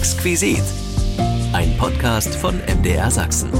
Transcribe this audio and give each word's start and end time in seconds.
Exquisit. 0.00 0.62
Ein 1.52 1.76
Podcast 1.76 2.34
von 2.34 2.58
MDR 2.66 3.10
Sachsen. 3.10 3.50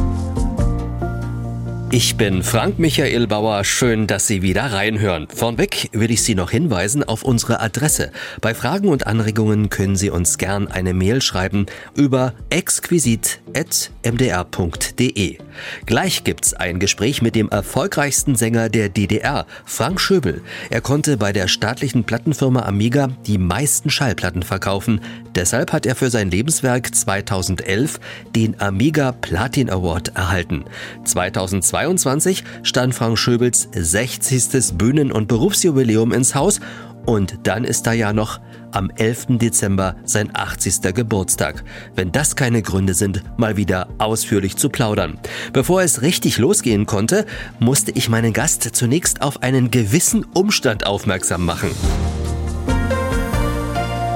Ich 1.91 2.17
bin 2.17 2.43
Frank 2.43 2.79
Michael 2.79 3.27
Bauer. 3.27 3.63
Schön, 3.63 4.07
dass 4.07 4.27
Sie 4.27 4.41
wieder 4.41 4.73
reinhören. 4.73 5.29
Vornweg 5.29 5.91
will 5.93 6.11
ich 6.11 6.23
Sie 6.23 6.35
noch 6.35 6.51
hinweisen 6.51 7.05
auf 7.05 7.25
unsere 7.25 7.61
Adresse. 7.61 8.11
Bei 8.41 8.55
Fragen 8.55 8.89
und 8.89 9.07
Anregungen 9.07 9.69
können 9.69 9.97
Sie 9.97 10.09
uns 10.09 10.39
gern 10.39 10.67
eine 10.67 10.95
Mail 10.95 11.21
schreiben 11.21 11.67
über 11.95 12.33
exquisit.mdr.de. 12.49 15.39
Gleich 15.87 16.25
gibt's 16.25 16.55
ein 16.55 16.79
Gespräch 16.79 17.23
mit 17.23 17.35
dem 17.35 17.49
erfolgreichsten 17.49 18.37
Sänger 18.37 18.69
der 18.69 18.89
DDR, 18.89 19.47
Frank 19.65 20.01
Schöbel. 20.01 20.43
Er 20.71 20.81
konnte 20.81 21.17
bei 21.17 21.33
der 21.33 21.49
staatlichen 21.49 22.05
Plattenfirma 22.05 22.63
Amiga 22.63 23.09
die 23.27 23.39
meisten 23.39 23.91
Schallplatten 23.91 24.43
verkaufen. 24.43 25.01
Deshalb 25.35 25.73
hat 25.73 25.87
er 25.87 25.97
für 25.97 26.11
sein 26.11 26.31
Lebenswerk 26.31 26.95
2011 26.95 28.01
den 28.35 28.61
Amiga 28.61 29.13
Platin 29.13 29.71
Award 29.71 30.17
erhalten. 30.17 30.65
2002 31.05 31.81
2022 31.81 32.45
stand 32.63 32.95
Frank 32.95 33.19
Schöbels 33.19 33.69
60. 33.73 34.77
Bühnen- 34.77 35.13
und 35.13 35.29
Berufsjubiläum 35.29 36.13
ins 36.13 36.35
Haus 36.35 36.61
und 37.07 37.39
dann 37.45 37.65
ist 37.65 37.87
da 37.87 37.93
ja 37.93 38.13
noch 38.13 38.41
am 38.73 38.91
11. 38.97 39.39
Dezember 39.39 39.97
sein 40.05 40.31
80. 40.33 40.95
Geburtstag. 40.95 41.65
Wenn 41.95 42.13
das 42.13 42.37
keine 42.37 42.63
Gründe 42.63 42.95
sind, 42.95 43.23
mal 43.37 43.57
wieder 43.57 43.89
ausführlich 43.99 44.57
zu 44.57 44.69
plaudern. 44.69 45.19
Bevor 45.53 45.83
es 45.83 46.03
richtig 46.03 46.39
losgehen 46.39 46.87
konnte, 46.87 47.27
musste 47.59 47.91
ich 47.93 48.09
meinen 48.09 48.33
Gast 48.33 48.63
zunächst 48.75 49.23
auf 49.23 49.43
einen 49.43 49.71
gewissen 49.71 50.25
Umstand 50.25 50.87
aufmerksam 50.87 51.45
machen. 51.45 51.71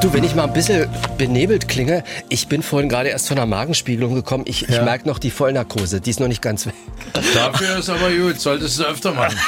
Du, 0.04 0.12
wenn 0.12 0.22
ich 0.22 0.34
mal 0.34 0.44
ein 0.44 0.52
bisschen 0.52 0.86
benebelt 1.16 1.66
klinge, 1.66 2.04
ich 2.28 2.46
bin 2.48 2.62
vorhin 2.62 2.90
gerade 2.90 3.08
erst 3.08 3.28
von 3.28 3.36
der 3.36 3.46
Magenspiegelung 3.46 4.14
gekommen. 4.14 4.44
Ich, 4.46 4.60
ja. 4.60 4.68
ich 4.68 4.82
merke 4.82 5.08
noch 5.08 5.18
die 5.18 5.30
Vollnarkose, 5.30 6.02
die 6.02 6.10
ist 6.10 6.20
noch 6.20 6.28
nicht 6.28 6.42
ganz 6.42 6.66
weg. 6.66 6.74
Dafür 7.32 7.78
ist 7.78 7.88
aber 7.88 8.10
gut, 8.10 8.38
solltest 8.38 8.78
du 8.78 8.84
öfter 8.84 9.14
machen. 9.14 9.38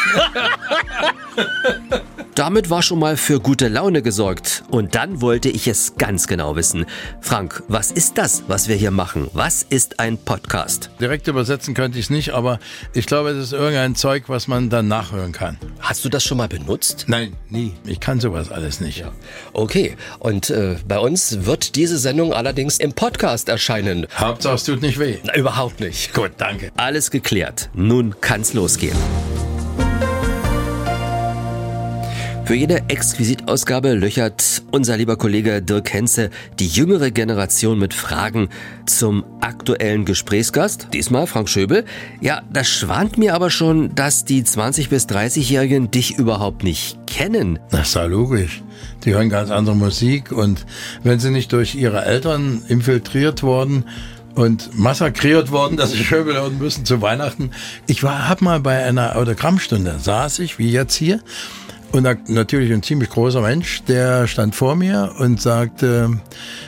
Damit 2.37 2.69
war 2.69 2.83
schon 2.83 2.99
mal 2.99 3.17
für 3.17 3.41
gute 3.41 3.69
Laune 3.69 4.03
gesorgt. 4.03 4.63
Und 4.69 4.95
dann 4.95 5.23
wollte 5.23 5.49
ich 5.49 5.69
es 5.69 5.97
ganz 5.97 6.27
genau 6.27 6.55
wissen. 6.55 6.85
Frank, 7.23 7.63
was 7.67 7.91
ist 7.91 8.19
das, 8.19 8.43
was 8.47 8.69
wir 8.69 8.77
hier 8.77 8.91
machen? 8.91 9.31
Was 9.33 9.63
ist 9.63 10.01
ein 10.01 10.19
Podcast? 10.19 10.91
Direkt 11.01 11.29
übersetzen 11.29 11.73
könnte 11.73 11.99
ich 11.99 12.05
es 12.05 12.11
nicht, 12.11 12.35
aber 12.35 12.59
ich 12.93 13.07
glaube, 13.07 13.31
es 13.31 13.43
ist 13.43 13.53
irgendein 13.55 13.95
Zeug, 13.95 14.25
was 14.27 14.49
man 14.49 14.69
dann 14.69 14.87
nachhören 14.87 15.33
kann. 15.33 15.57
Hast 15.81 16.05
du 16.05 16.11
das 16.11 16.25
schon 16.25 16.37
mal 16.37 16.47
benutzt? 16.47 17.07
Nein, 17.09 17.35
nie. 17.49 17.73
Ich 17.87 18.01
kann 18.01 18.21
sowas 18.21 18.53
alles 18.53 18.81
nicht. 18.81 18.99
Ja. 18.99 19.13
Okay, 19.55 19.97
und 20.19 20.51
äh, 20.51 20.77
bei 20.87 20.99
uns 20.99 21.47
wird 21.47 21.75
diese 21.75 21.97
Sendung 21.97 22.35
allerdings 22.35 22.77
im 22.77 22.93
Podcast 22.93 23.49
erscheinen. 23.49 24.07
Hauptsache 24.15 24.57
es 24.57 24.65
tut 24.65 24.83
nicht 24.83 24.99
weh. 24.99 25.17
Na, 25.25 25.35
überhaupt 25.37 25.81
nicht. 25.81 26.13
Gut, 26.13 26.33
danke. 26.37 26.71
Alles 26.77 27.11
geklärt. 27.11 27.71
Nun 27.73 28.15
kann's 28.21 28.53
losgehen. 28.53 28.99
Für 32.47 32.55
jede 32.55 32.89
Exquisitausgabe 32.89 33.95
löchert 33.95 34.63
unser 34.71 34.97
lieber 34.97 35.17
Kollege 35.17 35.61
Dirk 35.61 35.93
Henze 35.93 36.31
die 36.61 36.69
jüngere 36.69 37.11
Generation 37.11 37.77
mit 37.77 37.93
Fragen 37.93 38.51
zum 38.87 39.25
aktuellen 39.41 40.05
Gesprächsgast. 40.05 40.87
Diesmal 40.93 41.27
Frank 41.27 41.49
Schöbel. 41.49 41.85
Ja, 42.21 42.43
das 42.53 42.69
schwant 42.69 43.19
mir 43.19 43.35
aber 43.35 43.51
schon, 43.51 43.97
dass 43.97 44.25
die 44.25 44.45
20- 44.45 44.91
bis 44.91 45.07
30-Jährigen 45.07 45.91
dich 45.91 46.19
überhaupt 46.19 46.63
nicht 46.63 47.05
kennen. 47.09 47.59
Das 47.73 47.89
ist 47.89 47.95
ja 47.97 48.05
logisch. 48.05 48.63
Die 49.05 49.13
hören 49.13 49.29
ganz 49.29 49.51
andere 49.51 49.75
Musik 49.75 50.31
und 50.31 50.67
wenn 51.03 51.19
sie 51.19 51.33
nicht 51.33 51.53
durch 51.53 51.75
ihre 51.75 52.05
Eltern 52.05 52.63
infiltriert 52.69 53.43
worden, 53.43 53.87
und 54.37 54.79
massakriert 54.79 55.51
worden, 55.51 55.79
dass 55.79 55.93
sie 55.93 56.05
Schöbel 56.05 56.35
hören 56.35 56.59
müssen 56.59 56.85
zu 56.85 57.01
Weihnachten. 57.01 57.53
Ich 57.87 58.03
war, 58.03 58.29
hab 58.29 58.43
mal 58.43 58.61
bei 58.61 58.85
einer 58.85 59.17
Autogrammstunde, 59.17 59.99
saß 59.99 60.41
ich, 60.41 60.59
wie 60.59 60.71
jetzt 60.71 60.95
hier, 60.95 61.21
und 61.93 62.29
natürlich 62.29 62.73
ein 62.73 62.83
ziemlich 62.83 63.11
großer 63.11 63.41
Mensch, 63.41 63.83
der 63.85 64.27
stand 64.27 64.55
vor 64.55 64.77
mir 64.77 65.15
und 65.19 65.41
sagte, 65.41 66.21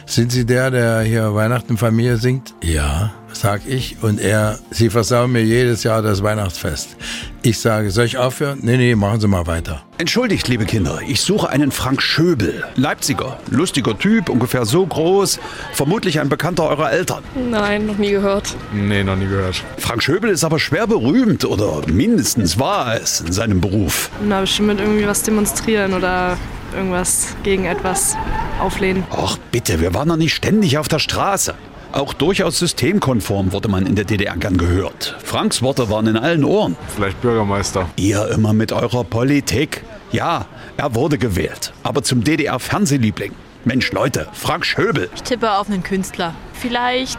sind 0.06 0.33
Sie 0.33 0.47
der, 0.47 0.71
der 0.71 1.01
hier 1.03 1.34
Weihnachten 1.34 1.77
Familie 1.77 2.17
singt? 2.17 2.55
Ja 2.62 3.12
sag 3.33 3.62
ich, 3.66 3.97
und 4.03 4.21
er, 4.21 4.59
Sie 4.71 4.91
versauen 4.91 5.33
mir 5.33 5.43
jedes 5.44 5.83
Jahr 5.83 6.03
das 6.03 6.22
Weihnachtsfest. 6.22 6.97
Ich 7.43 7.61
sage, 7.61 7.91
soll 7.91 8.05
ich 8.05 8.19
aufhören? 8.19 8.59
Nee, 8.62 8.77
nee, 8.77 8.94
machen 8.94 9.21
Sie 9.21 9.28
mal 9.28 9.47
weiter. 9.47 9.83
Entschuldigt, 9.99 10.49
liebe 10.49 10.65
Kinder, 10.65 11.00
ich 11.06 11.21
suche 11.21 11.49
einen 11.49 11.71
Frank 11.71 12.03
Schöbel. 12.03 12.65
Leipziger, 12.77 13.38
lustiger 13.50 13.99
Typ, 13.99 14.28
ungefähr 14.28 14.65
so 14.65 14.87
groß, 14.87 15.38
vermutlich 15.72 16.21
ein 16.21 16.28
Bekannter 16.28 16.69
eurer 16.69 16.93
Eltern. 16.93 17.22
Nein, 17.50 17.87
noch 17.87 17.99
nie 17.99 18.11
gehört. 18.11 18.55
Nee, 18.72 19.05
noch 19.05 19.17
nie 19.17 19.27
gehört. 19.27 19.62
Frank 19.78 20.03
Schöbel 20.03 20.31
ist 20.31 20.44
aber 20.44 20.59
schwer 20.59 20.87
berühmt 20.87 21.44
oder 21.44 21.83
mindestens 21.87 22.59
war 22.59 22.94
es 23.00 23.21
in 23.21 23.33
seinem 23.33 23.61
Beruf. 23.61 24.11
Na, 24.27 24.41
bestimmt 24.41 24.69
mit 24.69 24.81
irgendwie 24.81 25.06
was 25.06 25.22
demonstrieren 25.22 25.94
oder 25.94 26.37
irgendwas 26.75 27.34
gegen 27.43 27.65
etwas 27.65 28.17
auflehnen. 28.61 29.05
Ach 29.11 29.38
bitte, 29.50 29.81
wir 29.81 29.94
waren 29.94 30.09
doch 30.09 30.17
nicht 30.17 30.34
ständig 30.34 30.78
auf 30.78 30.88
der 30.88 30.99
Straße. 30.99 31.55
Auch 31.93 32.12
durchaus 32.12 32.59
systemkonform 32.59 33.53
wurde 33.53 33.69
man 33.69 33.87
in 33.87 33.94
der 33.94 34.04
DDR 34.04 34.37
gern 34.37 34.59
gehört. 34.59 35.16
Franks 35.25 35.62
Worte 35.62 35.88
waren 35.88 36.06
in 36.06 36.16
allen 36.16 36.44
Ohren. 36.44 36.76
Vielleicht 36.94 37.21
Bürgermeister. 37.22 37.88
Ihr 37.97 38.28
immer 38.28 38.53
mit 38.53 38.72
eurer 38.72 39.04
Politik. 39.04 39.82
Ja, 40.12 40.47
er 40.76 40.94
wurde 40.94 41.16
gewählt, 41.19 41.72
aber 41.82 42.03
zum 42.03 42.22
DDR-Fernsehliebling. 42.25 43.32
Mensch, 43.65 43.91
Leute, 43.93 44.28
Frank 44.32 44.65
Schöbel. 44.66 45.09
Ich 45.15 45.22
tippe 45.22 45.50
auf 45.50 45.69
einen 45.69 45.82
Künstler. 45.82 46.34
Vielleicht 46.53 47.19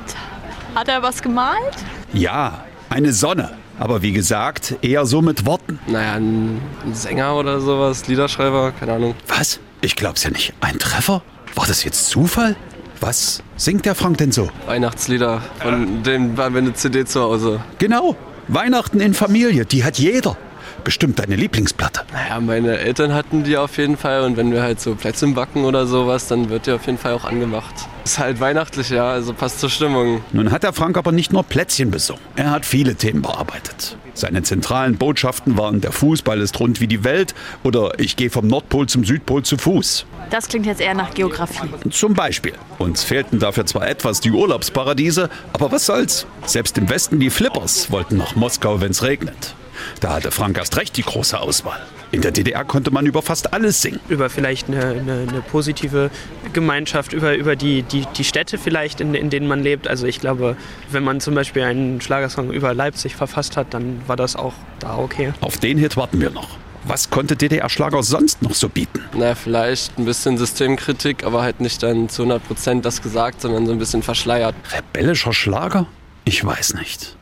hat 0.76 0.88
er 0.88 1.02
was 1.02 1.22
gemalt? 1.22 1.76
Ja, 2.14 2.64
eine 2.90 3.12
Sonne. 3.12 3.52
Aber 3.80 4.02
wie 4.02 4.12
gesagt, 4.12 4.76
eher 4.82 5.06
so 5.06 5.22
mit 5.22 5.46
Worten. 5.46 5.80
Naja, 5.88 6.14
ein 6.16 6.60
Sänger 6.94 7.36
oder 7.36 7.60
sowas, 7.62 8.08
Liederschreiber, 8.08 8.72
keine 8.74 8.94
Ahnung. 8.94 9.16
Was? 9.28 9.60
Ich 9.82 9.96
glaub's 9.96 10.24
ja 10.24 10.30
nicht. 10.32 10.54
Ein 10.60 10.78
Treffer? 10.80 11.22
War 11.56 11.66
das 11.66 11.84
jetzt 11.84 12.08
Zufall? 12.08 12.56
Was 13.02 13.42
singt 13.56 13.86
der 13.86 13.96
Frank 13.96 14.18
denn 14.18 14.32
so? 14.32 14.50
Weihnachtslieder. 14.66 15.42
Von 15.62 16.04
dem 16.04 16.38
war 16.38 16.52
wir 16.52 16.60
eine 16.60 16.74
CD 16.74 17.06
zu 17.06 17.22
Hause. 17.22 17.62
Genau. 17.78 18.16
Weihnachten 18.48 19.00
in 19.00 19.14
Familie, 19.14 19.66
die 19.66 19.84
hat 19.84 20.00
jeder. 20.00 20.36
Bestimmt 20.84 21.20
deine 21.20 21.36
Lieblingsplatte. 21.36 22.02
Naja, 22.12 22.40
meine 22.40 22.78
Eltern 22.78 23.14
hatten 23.14 23.44
die 23.44 23.58
auf 23.58 23.78
jeden 23.78 23.98
Fall 23.98 24.24
und 24.24 24.38
wenn 24.38 24.52
wir 24.52 24.62
halt 24.62 24.80
so 24.80 24.96
Plätzchen 24.96 25.34
backen 25.34 25.66
oder 25.66 25.86
sowas, 25.86 26.28
dann 26.28 26.50
wird 26.50 26.68
die 26.68 26.72
auf 26.72 26.86
jeden 26.86 26.98
Fall 26.98 27.14
auch 27.14 27.26
angemacht. 27.26 27.74
Ist 28.06 28.20
halt 28.20 28.40
weihnachtlich, 28.40 28.90
ja, 28.90 29.10
also 29.10 29.34
passt 29.34 29.60
zur 29.60 29.70
Stimmung. 29.70 30.24
Nun 30.32 30.52
hat 30.52 30.64
der 30.64 30.74
Frank 30.74 30.98
aber 30.98 31.12
nicht 31.12 31.32
nur 31.32 31.44
Plätzchen 31.44 31.92
besungen. 31.92 32.22
Er 32.36 32.52
hat 32.52 32.66
viele 32.66 32.96
Themen 32.96 33.22
bearbeitet. 33.22 33.98
Seine 34.14 34.44
zentralen 34.44 34.98
Botschaften 34.98 35.58
waren 35.58 35.80
der 35.80 35.92
Fußball 35.92 36.42
ist 36.42 36.60
rund 36.60 36.82
wie 36.82 36.88
die 36.88 37.04
Welt 37.04 37.34
oder 37.64 38.00
ich 38.00 38.16
gehe 38.16 38.30
vom 38.30 38.48
Nordpol 38.48 38.88
zum 38.88 39.06
Südpol 39.06 39.44
zu 39.44 39.58
Fuß. 39.58 40.06
Das 40.30 40.48
klingt 40.48 40.66
jetzt 40.66 40.82
eher 40.82 40.94
nach 40.94 41.14
Geografie. 41.14 41.70
Zum 41.90 42.16
Beispiel. 42.16 42.54
Uns 42.80 43.04
fehlten 43.04 43.40
dafür 43.40 43.66
zwar 43.66 43.88
etwas 43.88 44.20
die 44.20 44.32
Urlaubsparadiese, 44.32 45.30
aber 45.54 45.72
was 45.72 45.86
soll's? 45.86 46.26
Selbst 46.46 46.78
im 46.78 46.90
Westen 46.90 47.20
die 47.20 47.30
Flippers 47.30 47.92
wollten 47.92 48.18
nach 48.18 48.36
Moskau, 48.36 48.82
wenn's 48.82 49.04
regnet. 49.04 49.56
Da 50.00 50.14
hatte 50.14 50.32
Frank 50.32 50.58
erst 50.58 50.78
recht 50.78 50.98
die 50.98 51.04
große 51.04 51.40
Auswahl. 51.40 51.80
In 52.12 52.22
der 52.22 52.32
DDR 52.32 52.64
konnte 52.64 52.90
man 52.90 53.06
über 53.06 53.22
fast 53.22 53.54
alles 53.54 53.82
singen. 53.82 54.00
Über 54.10 54.30
vielleicht 54.30 54.68
eine, 54.68 54.84
eine, 54.84 55.28
eine 55.30 55.42
positive 55.42 56.10
Gemeinschaft, 56.54 57.14
über, 57.14 57.36
über 57.36 57.56
die, 57.56 57.84
die, 57.84 58.06
die 58.18 58.24
Städte 58.24 58.58
vielleicht, 58.58 59.00
in, 59.00 59.14
in 59.14 59.30
denen 59.30 59.48
man 59.48 59.62
lebt. 59.62 59.88
Also 59.88 60.08
ich 60.08 60.20
glaube, 60.20 60.58
wenn 60.92 61.04
man 61.04 61.22
zum 61.22 61.36
Beispiel 61.36 61.62
einen 61.64 62.02
Schlagersong 62.02 62.52
über 62.52 62.74
Leipzig 62.74 63.16
verfasst 63.16 63.58
hat, 63.58 63.74
dann 63.76 64.02
war 64.08 64.16
das 64.16 64.36
auch 64.36 64.54
da 64.80 64.98
okay. 64.98 65.34
Auf 65.42 65.58
den 65.58 65.78
Hit 65.78 65.98
warten 65.98 66.20
wir 66.20 66.32
noch. 66.32 66.58
Was 66.86 67.12
konnte 67.12 67.36
DDR-Schlager 67.36 68.02
sonst 68.02 68.42
noch 68.42 68.56
so 68.56 68.70
bieten? 68.70 69.04
Na, 69.14 69.36
vielleicht 69.36 70.00
ein 70.00 70.06
bisschen 70.06 70.38
Systemkritik, 70.38 71.24
aber 71.24 71.44
halt 71.44 71.60
nicht 71.60 71.84
dann 71.84 72.10
zu 72.10 72.24
100 72.24 72.48
Prozent 72.48 72.86
das 72.86 73.04
gesagt, 73.04 73.42
sondern 73.42 73.68
so 73.68 73.74
ein 73.74 73.78
bisschen 73.78 74.02
verschleiert. 74.02 74.56
Rebellischer 74.72 75.34
Schlager? 75.34 75.86
Ich 76.26 76.44
weiß 76.44 76.74
nicht. 76.76 77.18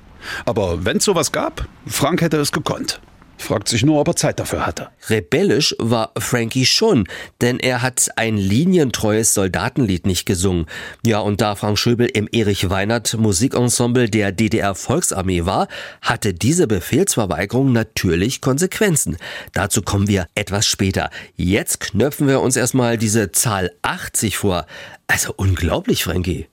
Aber 0.45 0.85
wenn 0.85 0.97
es 0.97 1.05
sowas 1.05 1.31
gab, 1.31 1.67
Frank 1.85 2.21
hätte 2.21 2.37
es 2.37 2.51
gekonnt. 2.51 2.99
Fragt 3.37 3.69
sich 3.69 3.85
nur, 3.85 4.01
ob 4.01 4.07
er 4.07 4.15
Zeit 4.15 4.39
dafür 4.39 4.65
hatte. 4.65 4.89
Rebellisch 5.09 5.75
war 5.77 6.11
Frankie 6.17 6.65
schon, 6.65 7.07
denn 7.39 7.59
er 7.59 7.81
hat 7.83 8.09
ein 8.15 8.35
linientreues 8.35 9.33
Soldatenlied 9.33 10.07
nicht 10.07 10.25
gesungen. 10.25 10.65
Ja, 11.05 11.19
und 11.19 11.39
da 11.39 11.55
Frank 11.55 11.77
Schöbel 11.77 12.07
im 12.07 12.27
Erich 12.31 12.69
Weinert 12.69 13.15
Musikensemble 13.17 14.09
der 14.09 14.31
DDR 14.31 14.73
Volksarmee 14.73 15.45
war, 15.45 15.67
hatte 16.01 16.33
diese 16.33 16.67
Befehlsverweigerung 16.67 17.71
natürlich 17.71 18.41
Konsequenzen. 18.41 19.17
Dazu 19.53 19.83
kommen 19.83 20.07
wir 20.07 20.27
etwas 20.33 20.65
später. 20.65 21.11
Jetzt 21.35 21.79
knöpfen 21.79 22.27
wir 22.27 22.41
uns 22.41 22.55
erstmal 22.55 22.97
diese 22.97 23.31
Zahl 23.31 23.71
80 23.83 24.37
vor. 24.37 24.65
Also 25.05 25.33
unglaublich, 25.37 26.03
Frankie. 26.03 26.47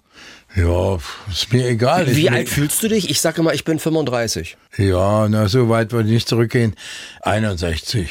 Ja, 0.56 0.98
ist 1.28 1.52
mir 1.52 1.66
egal. 1.68 2.14
Wie 2.14 2.30
alt 2.30 2.48
fühlst 2.48 2.82
du 2.82 2.88
dich? 2.88 3.10
Ich 3.10 3.20
sage 3.20 3.40
immer, 3.40 3.54
ich 3.54 3.64
bin 3.64 3.78
35. 3.78 4.56
Ja, 4.76 5.28
na, 5.28 5.48
so 5.48 5.68
weit 5.68 5.92
wollte 5.92 6.08
ich 6.08 6.14
nicht 6.14 6.28
zurückgehen. 6.28 6.74
61. 7.22 8.08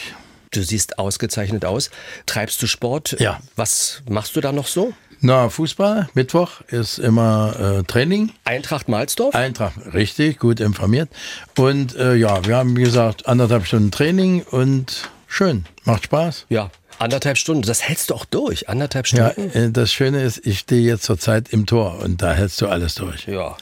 Du 0.52 0.62
siehst 0.62 1.00
ausgezeichnet 1.00 1.66
aus. 1.66 1.90
Treibst 2.26 2.62
du 2.62 2.68
Sport? 2.68 3.18
Ja. 3.20 3.40
Was 3.56 4.04
machst 4.10 4.36
du 4.36 4.42
da 4.42 4.52
noch 4.52 4.68
so? 4.68 4.94
Na, 5.26 5.48
Fußball, 5.48 6.10
Mittwoch 6.16 6.60
ist 6.68 7.00
immer 7.00 7.80
äh, 7.80 7.84
Training. 7.84 8.34
Eintracht 8.44 8.90
Malzdorf? 8.90 9.34
Eintracht, 9.34 9.76
richtig, 9.94 10.38
gut 10.38 10.60
informiert. 10.60 11.10
Und 11.58 11.96
äh, 11.96 12.16
ja, 12.16 12.46
wir 12.46 12.58
haben, 12.58 12.76
wie 12.76 12.84
gesagt, 12.84 13.26
anderthalb 13.26 13.66
Stunden 13.66 13.90
Training 13.90 14.42
und 14.42 15.10
schön, 15.34 15.66
macht 15.86 16.06
Spaß. 16.06 16.46
Ja, 16.50 16.70
anderthalb 17.00 17.38
Stunden. 17.38 17.64
Das 17.64 17.82
hältst 17.84 18.10
du 18.10 18.14
auch 18.16 18.26
durch, 18.26 18.70
anderthalb 18.70 19.08
Ja, 19.08 19.32
Stunden? 19.32 19.52
äh, 19.58 19.72
das 19.72 19.92
Schöne 19.92 20.22
ist, 20.24 20.46
ich 20.46 20.60
stehe 20.60 20.82
jetzt 20.84 21.04
zurzeit 21.04 21.50
im 21.50 21.66
Tor 21.66 22.00
und 22.00 22.22
da 22.22 22.34
hältst 22.34 22.62
du 22.62 22.68
alles 22.68 22.96
durch. 22.96 23.26
Ja. 23.28 23.58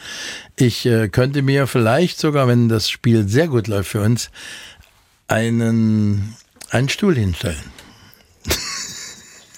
Ich 0.58 0.86
äh, 0.86 1.08
könnte 1.10 1.42
mir 1.42 1.66
vielleicht 1.68 2.20
sogar, 2.20 2.48
wenn 2.48 2.70
das 2.70 2.90
Spiel 2.90 3.28
sehr 3.28 3.48
gut 3.48 3.68
läuft 3.68 3.90
für 3.92 4.02
uns, 4.02 4.30
einen, 5.28 6.36
einen 6.70 6.90
Stuhl 6.90 7.16
hinstellen. 7.16 7.64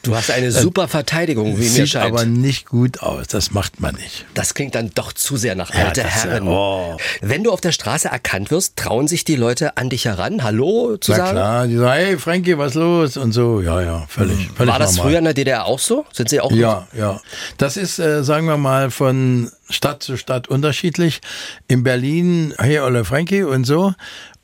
Du 0.04 0.14
hast 0.18 0.30
eine 0.32 0.52
super 0.52 0.90
Verteidigung, 0.90 1.58
wie 1.58 1.64
mir 1.64 1.70
Sieht 1.70 1.90
scheint. 1.90 2.08
aber 2.14 2.26
nicht 2.26 2.66
gut 2.68 3.02
aus, 3.02 3.28
das 3.28 3.52
macht 3.52 3.80
man 3.80 3.96
nicht. 3.96 4.26
Das 4.34 4.54
klingt 4.54 4.76
dann 4.76 4.92
doch 4.94 5.14
zu 5.14 5.38
sehr 5.38 5.56
nach 5.56 5.74
Ja, 5.74 5.86
alte 5.86 6.04
das, 6.04 6.26
äh, 6.26 6.30
Herren. 6.30 6.48
oh. 6.50 6.98
Wenn 7.22 7.44
du 7.46 7.52
auf 7.54 7.62
der 7.62 7.72
Straße 7.72 8.10
erkannt 8.10 8.52
wirst, 8.52 8.76
trauen 8.76 9.08
sich 9.08 9.24
die 9.24 9.38
Leute 9.38 9.78
an 9.78 9.90
dich 9.90 10.04
heran, 10.04 10.44
Hallo 10.44 10.98
zu 10.98 11.12
Na 11.12 11.18
sagen? 11.18 11.32
klar, 11.32 11.68
die 11.68 11.78
sagen, 11.78 11.92
hey 12.06 12.18
Frankie, 12.18 12.58
was 12.58 12.74
los? 12.74 13.16
Und 13.16 13.32
so, 13.32 13.62
ja, 13.62 13.82
ja, 13.82 14.06
völlig, 14.10 14.50
völlig 14.54 14.72
War 14.74 14.78
das 14.78 14.96
normal. 14.98 15.10
früher 15.12 15.18
in 15.20 15.24
der 15.24 15.34
DDR 15.34 15.66
auch 15.66 15.80
so? 15.80 16.06
Sind 16.12 16.28
sie 16.28 16.42
auch 16.42 16.52
Ja, 16.52 16.86
ja. 16.92 17.22
Das 17.58 17.78
ist, 17.78 17.98
äh, 17.98 18.26
sagen 18.26 18.46
wir 18.48 18.58
mal, 18.58 18.92
von 18.92 19.50
Stadt 19.70 20.04
zu 20.04 20.18
Stadt 20.18 20.50
unterschiedlich. 20.50 21.22
In 21.70 21.84
Berlin, 21.84 22.54
hey 22.58 22.80
Olle 22.80 23.06
Frankie 23.06 23.44
und 23.44 23.64
so. 23.64 23.94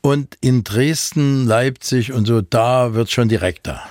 Und 0.01 0.38
in 0.40 0.63
Dresden, 0.63 1.46
Leipzig 1.46 2.13
und 2.13 2.25
so, 2.25 2.40
da 2.40 2.94
wird 2.94 3.12
schon 3.12 3.28
direkter. 3.28 3.81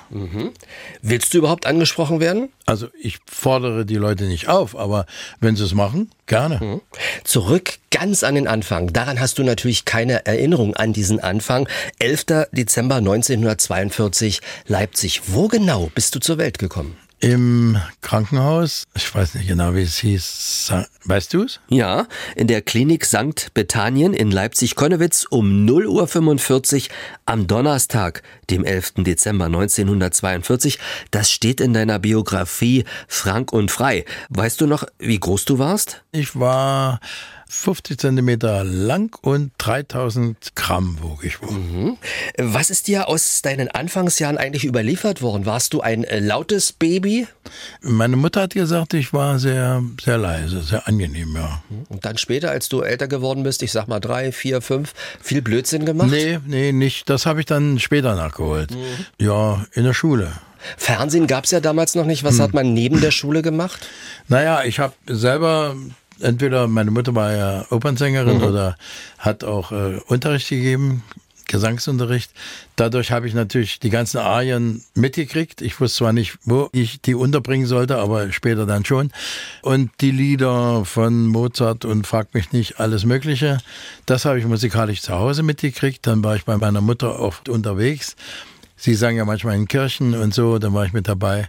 Willst 1.03 1.35
du 1.35 1.39
überhaupt 1.39 1.67
angesprochen 1.67 2.19
werden? 2.19 2.49
Also 2.65 2.89
ich 2.99 3.19
fordere 3.31 3.85
die 3.85 3.97
Leute 3.97 4.25
nicht 4.25 4.49
auf, 4.49 4.75
aber 4.77 5.05
wenn 5.41 5.55
sie 5.55 5.65
es 5.65 5.75
machen, 5.75 6.11
gerne. 6.27 6.81
Zurück 7.25 7.79
ganz 7.91 8.25
an 8.25 8.37
den 8.37 8.49
Anfang. 8.49 8.93
Daran 8.93 9.21
hast 9.21 9.39
du 9.39 9.43
natürlich 9.43 9.85
keine 9.85 10.25
Erinnerung 10.25 10.75
an 10.75 10.95
diesen 10.95 11.21
Anfang. 11.21 11.69
11. 11.99 12.25
Dezember 12.53 12.97
1942, 12.97 14.41
Leipzig. 14.67 15.23
Wo 15.27 15.49
genau 15.49 15.91
bist 15.95 16.15
du 16.15 16.21
zur 16.21 16.39
Welt 16.39 16.59
gekommen? 16.59 16.97
Im 17.21 17.77
Krankenhaus, 18.01 18.85
ich 18.95 19.13
weiß 19.13 19.35
nicht 19.35 19.49
genau, 19.49 19.75
wie 19.75 19.83
es 19.83 19.99
hieß, 19.99 20.73
weißt 21.05 21.35
du 21.35 21.43
es? 21.43 21.59
Ja, 21.69 22.07
in 22.37 22.47
der 22.47 22.63
Klinik 22.63 23.05
St. 23.05 23.53
Bethanien 23.55 24.15
in 24.15 24.31
Leipzig-Konnewitz 24.31 25.27
um 25.29 25.67
0.45 25.67 26.77
Uhr 26.77 26.95
am 27.27 27.49
Donnerstag, 27.49 28.23
dem 28.51 28.65
11. 28.65 28.95
Dezember 28.99 29.47
1942. 29.47 30.79
Das 31.11 31.29
steht 31.33 31.61
in 31.61 31.73
deiner 31.73 31.99
Biografie 31.99 32.85
Frank 33.09 33.53
und 33.53 33.73
Frei. 33.73 34.05
Weißt 34.29 34.61
du 34.61 34.69
noch, 34.69 34.85
wie 35.01 35.19
groß 35.19 35.45
du 35.45 35.59
warst? 35.59 36.05
Ich 36.13 36.39
war 36.39 37.01
50 37.49 37.99
Zentimeter 37.99 38.63
lang 38.65 39.17
und 39.23 39.53
3000 39.59 40.55
Gramm 40.55 40.99
wog 41.01 41.25
ich 41.25 41.41
wohl. 41.43 41.97
Was 42.37 42.71
ist 42.71 42.89
dir 42.89 43.09
aus 43.09 43.43
deinen 43.43 43.69
Anfangsjahren 43.69 44.37
eigentlich 44.37 44.65
überliefert 44.65 45.23
worden? 45.23 45.47
Warst 45.47 45.73
du 45.73 45.81
ein 45.81 46.05
äh, 46.05 46.21
lautes 46.21 46.73
Baby? 46.73 47.27
Meine 47.81 48.17
Mutter 48.17 48.43
hat 48.43 48.55
gesagt, 48.55 48.95
ich 48.95 49.13
war 49.13 49.39
sehr, 49.39 49.83
sehr 50.03 50.19
leise, 50.19 50.63
sehr 50.63 50.87
angenehm, 50.87 51.35
ja. 51.35 51.63
Und 51.89 52.05
dann 52.05 52.19
später, 52.19 52.51
als 52.51 52.69
du 52.69 52.83
älter 52.83 53.09
geworden 53.09 53.43
bist, 53.43 53.63
ich 53.63 53.73
sag 53.73 53.89
mal 53.89 54.01
drei, 54.01 54.33
vier, 54.33 54.61
fünf, 54.61 54.93
viel 55.21 55.43
Blödsinn 55.43 55.85
gemacht? 55.85 56.11
Nee, 56.11 56.39
nee, 56.47 56.73
nicht. 56.73 57.09
Das 57.09 57.27
habe 57.27 57.41
ich 57.41 57.47
dann 57.47 57.79
später 57.79 58.15
nachgeholt. 58.15 58.71
Ja, 59.19 59.67
in 59.73 59.85
der 59.85 59.95
Schule. 59.95 60.33
Fernsehen 60.77 61.27
gab's 61.27 61.51
ja 61.51 61.61
damals 61.61 61.95
noch 61.95 62.05
nicht. 62.05 62.25
Was 62.25 62.41
hat 62.41 62.53
man 62.53 62.75
neben 62.75 63.01
der 63.01 63.11
Schule 63.11 63.43
gemacht? 63.43 63.87
Naja, 64.29 64.65
ich 64.65 64.79
habe 64.79 64.93
selber, 65.07 65.77
entweder 66.21 66.69
meine 66.69 66.91
Mutter 66.91 67.15
war 67.15 67.35
ja 67.35 67.67
Opernsängerin 67.71 68.43
oder 68.43 68.77
hat 69.19 69.45
auch 69.45 69.73
äh, 69.73 70.01
Unterricht 70.07 70.49
gegeben, 70.49 71.03
Gesangsunterricht. 71.49 72.31
Dadurch 72.77 73.11
habe 73.11 73.27
ich 73.27 73.35
natürlich 73.35 73.81
die 73.81 73.91
ganzen 73.91 74.19
Arien 74.19 74.85
mitgekriegt. 74.95 75.61
Ich 75.63 75.81
wusste 75.81 75.99
zwar 75.99 76.13
nicht, 76.13 76.39
wo 76.45 76.69
ich 76.73 77.01
die 77.01 77.15
unterbringen 77.15 77.67
sollte, 77.67 77.99
aber 77.99 78.31
später 78.31 78.67
dann 78.67 78.85
schon. 78.85 79.11
Und 79.63 79.91
die 80.01 80.13
Lieder 80.13 80.85
von 80.85 81.27
Mozart 81.27 81.85
und 81.85 82.07
Frag 82.07 82.35
mich 82.35 82.53
nicht, 82.53 82.79
alles 82.79 83.05
Mögliche, 83.05 83.59
das 84.07 84.25
habe 84.25 84.39
ich 84.39 84.45
musikalisch 84.45 85.03
zu 85.03 85.15
Hause 85.15 85.43
mitgekriegt. 85.43 86.07
Dann 86.07 86.23
war 86.23 86.37
ich 86.37 86.45
bei 86.45 86.57
meiner 86.57 86.81
Mutter 86.81 87.19
oft 87.19 87.49
unterwegs. 87.49 88.15
Sie 88.79 88.95
sang 88.95 89.17
ja 89.17 89.25
manchmal 89.25 89.57
in 89.57 89.67
Kirchen 89.67 90.15
und 90.15 90.33
so, 90.33 90.59
dann 90.59 90.73
war 90.73 90.85
ich 90.85 90.93
mit 90.93 91.09
dabei. 91.09 91.49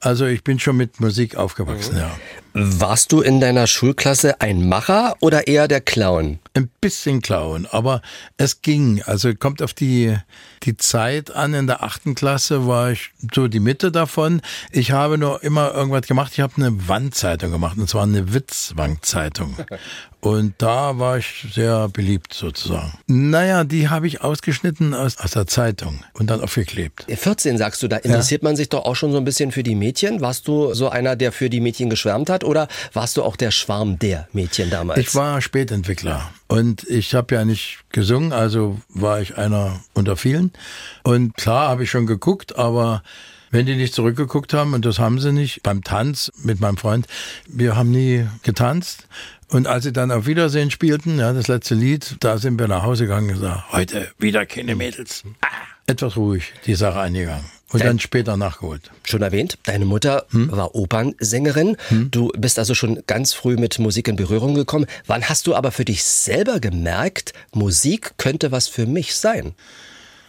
Also 0.00 0.26
ich 0.26 0.44
bin 0.44 0.58
schon 0.58 0.76
mit 0.76 1.00
Musik 1.00 1.34
aufgewachsen, 1.34 1.96
ja. 1.96 2.10
Warst 2.52 3.12
du 3.12 3.20
in 3.20 3.40
deiner 3.40 3.66
Schulklasse 3.66 4.40
ein 4.40 4.66
Macher 4.66 5.16
oder 5.20 5.46
eher 5.46 5.68
der 5.68 5.82
Clown? 5.82 6.38
Ein 6.54 6.70
bisschen 6.80 7.20
Clown, 7.20 7.66
aber 7.70 8.00
es 8.38 8.62
ging. 8.62 9.02
Also 9.02 9.34
kommt 9.34 9.60
auf 9.60 9.74
die, 9.74 10.16
die 10.62 10.76
Zeit 10.78 11.30
an. 11.30 11.52
In 11.52 11.66
der 11.66 11.82
achten 11.82 12.14
Klasse 12.14 12.66
war 12.66 12.92
ich 12.92 13.10
so 13.34 13.48
die 13.48 13.60
Mitte 13.60 13.92
davon. 13.92 14.40
Ich 14.70 14.92
habe 14.92 15.18
nur 15.18 15.42
immer 15.42 15.74
irgendwas 15.74 16.06
gemacht. 16.06 16.32
Ich 16.32 16.40
habe 16.40 16.54
eine 16.56 16.88
Wandzeitung 16.88 17.52
gemacht, 17.52 17.76
und 17.76 17.90
zwar 17.90 18.04
eine 18.04 18.32
Witzwandzeitung. 18.32 19.56
Und 20.26 20.54
da 20.58 20.98
war 20.98 21.18
ich 21.18 21.46
sehr 21.54 21.88
beliebt 21.88 22.34
sozusagen. 22.34 22.92
Naja, 23.06 23.62
die 23.62 23.88
habe 23.88 24.08
ich 24.08 24.22
ausgeschnitten 24.22 24.92
aus, 24.92 25.18
aus 25.18 25.30
der 25.30 25.46
Zeitung 25.46 26.00
und 26.14 26.30
dann 26.30 26.40
aufgeklebt. 26.40 27.06
14 27.08 27.58
sagst 27.58 27.80
du, 27.80 27.86
da 27.86 27.98
interessiert 27.98 28.42
man 28.42 28.56
sich 28.56 28.68
doch 28.68 28.86
auch 28.86 28.96
schon 28.96 29.12
so 29.12 29.18
ein 29.18 29.24
bisschen 29.24 29.52
für 29.52 29.62
die 29.62 29.76
Mädchen. 29.76 30.20
Warst 30.20 30.48
du 30.48 30.74
so 30.74 30.88
einer, 30.88 31.14
der 31.14 31.30
für 31.30 31.48
die 31.48 31.60
Mädchen 31.60 31.90
geschwärmt 31.90 32.28
hat 32.28 32.42
oder 32.42 32.66
warst 32.92 33.16
du 33.16 33.22
auch 33.22 33.36
der 33.36 33.52
Schwarm 33.52 34.00
der 34.00 34.26
Mädchen 34.32 34.68
damals? 34.68 34.98
Ich 34.98 35.14
war 35.14 35.40
Spätentwickler 35.40 36.28
und 36.48 36.82
ich 36.90 37.14
habe 37.14 37.32
ja 37.32 37.44
nicht 37.44 37.84
gesungen, 37.90 38.32
also 38.32 38.80
war 38.88 39.20
ich 39.20 39.38
einer 39.38 39.78
unter 39.94 40.16
vielen. 40.16 40.50
Und 41.04 41.36
klar 41.36 41.68
habe 41.68 41.84
ich 41.84 41.90
schon 41.90 42.06
geguckt, 42.06 42.56
aber 42.56 43.04
wenn 43.50 43.66
die 43.66 43.76
nicht 43.76 43.94
zurückgeguckt 43.94 44.52
haben, 44.52 44.74
und 44.74 44.84
das 44.84 44.98
haben 44.98 45.20
sie 45.20 45.32
nicht, 45.32 45.62
beim 45.62 45.84
Tanz 45.84 46.32
mit 46.42 46.60
meinem 46.60 46.76
Freund, 46.76 47.06
wir 47.46 47.76
haben 47.76 47.90
nie 47.90 48.26
getanzt. 48.42 49.06
Und 49.48 49.66
als 49.66 49.84
sie 49.84 49.92
dann 49.92 50.10
auf 50.10 50.26
Wiedersehen 50.26 50.70
spielten, 50.70 51.18
ja, 51.18 51.32
das 51.32 51.48
letzte 51.48 51.74
Lied, 51.74 52.16
da 52.20 52.38
sind 52.38 52.58
wir 52.58 52.66
nach 52.68 52.82
Hause 52.82 53.04
gegangen 53.04 53.28
und 53.28 53.34
gesagt, 53.34 53.72
heute 53.72 54.08
wieder 54.18 54.44
keine 54.44 54.74
Mädels. 54.74 55.22
Ah, 55.40 55.46
etwas 55.86 56.16
ruhig 56.16 56.52
die 56.66 56.74
Sache 56.74 56.98
angegangen. 56.98 57.44
Und 57.72 57.82
dann 57.84 57.98
später 57.98 58.36
nachgeholt. 58.36 58.92
Schon 59.04 59.22
erwähnt, 59.22 59.58
deine 59.64 59.86
Mutter 59.86 60.26
war 60.30 60.76
Opernsängerin. 60.76 61.76
Du 62.12 62.28
bist 62.38 62.60
also 62.60 62.74
schon 62.74 63.02
ganz 63.08 63.32
früh 63.34 63.56
mit 63.56 63.80
Musik 63.80 64.06
in 64.06 64.14
Berührung 64.14 64.54
gekommen. 64.54 64.86
Wann 65.06 65.28
hast 65.28 65.48
du 65.48 65.54
aber 65.54 65.72
für 65.72 65.84
dich 65.84 66.04
selber 66.04 66.60
gemerkt, 66.60 67.32
Musik 67.52 68.12
könnte 68.18 68.52
was 68.52 68.68
für 68.68 68.86
mich 68.86 69.16
sein? 69.16 69.54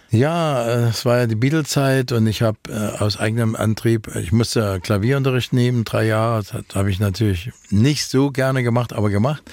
Ja, 0.10 0.66
äh, 0.66 0.90
es 0.90 1.06
war 1.06 1.18
ja 1.18 1.28
die 1.28 1.36
Beatle-Zeit 1.36 2.12
und 2.12 2.28
ich 2.28 2.42
habe 2.42 2.58
äh, 2.70 3.02
aus 3.02 3.20
eigenem 3.20 3.56
Antrieb, 3.56 4.14
ich 4.16 4.32
musste 4.32 4.80
Klavierunterricht 4.80 5.54
nehmen, 5.54 5.84
drei 5.84 6.06
Jahre, 6.06 6.44
das 6.44 6.76
habe 6.76 6.90
ich 6.90 7.00
natürlich 7.00 7.52
nicht 7.70 8.06
so 8.06 8.32
gerne 8.32 8.64
gemacht, 8.64 8.94
aber 8.94 9.10
gemacht. 9.10 9.44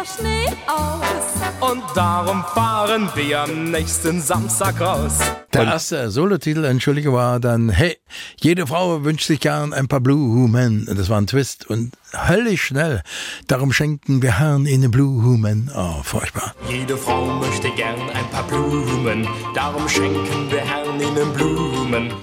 aus. 0.00 1.70
Und 1.70 1.82
darum 1.94 2.42
fahren 2.54 3.10
wir 3.14 3.40
am 3.40 3.70
nächsten 3.70 4.22
Samstag 4.22 4.80
raus. 4.80 5.18
Der 5.52 5.64
erste 5.64 6.10
Solotitel, 6.10 6.64
entschuldige, 6.64 7.12
war 7.12 7.38
dann, 7.38 7.68
hey, 7.68 7.98
jede 8.40 8.66
Frau 8.66 9.04
wünscht 9.04 9.26
sich 9.26 9.40
gern 9.40 9.74
ein 9.74 9.88
paar 9.88 10.00
Blumen. 10.00 10.86
Das 10.86 11.10
war 11.10 11.20
ein 11.20 11.26
Twist 11.26 11.68
und 11.68 11.92
höllisch 12.14 12.62
schnell. 12.62 13.02
Darum 13.46 13.72
schenken 13.72 14.22
wir 14.22 14.38
Herrn 14.38 14.64
ihnen 14.64 14.90
Blumen. 14.90 15.70
Oh, 15.76 16.02
furchtbar. 16.02 16.54
Jede 16.70 16.96
Frau 16.96 17.26
möchte 17.26 17.70
gern 17.72 18.00
ein 18.14 18.30
paar 18.30 18.44
Blumen. 18.44 19.28
Darum 19.54 19.86
schenken 19.86 20.50
wir 20.50 20.60
Herrn 20.60 20.98
ihnen 20.98 21.32
Blumen. 21.34 22.14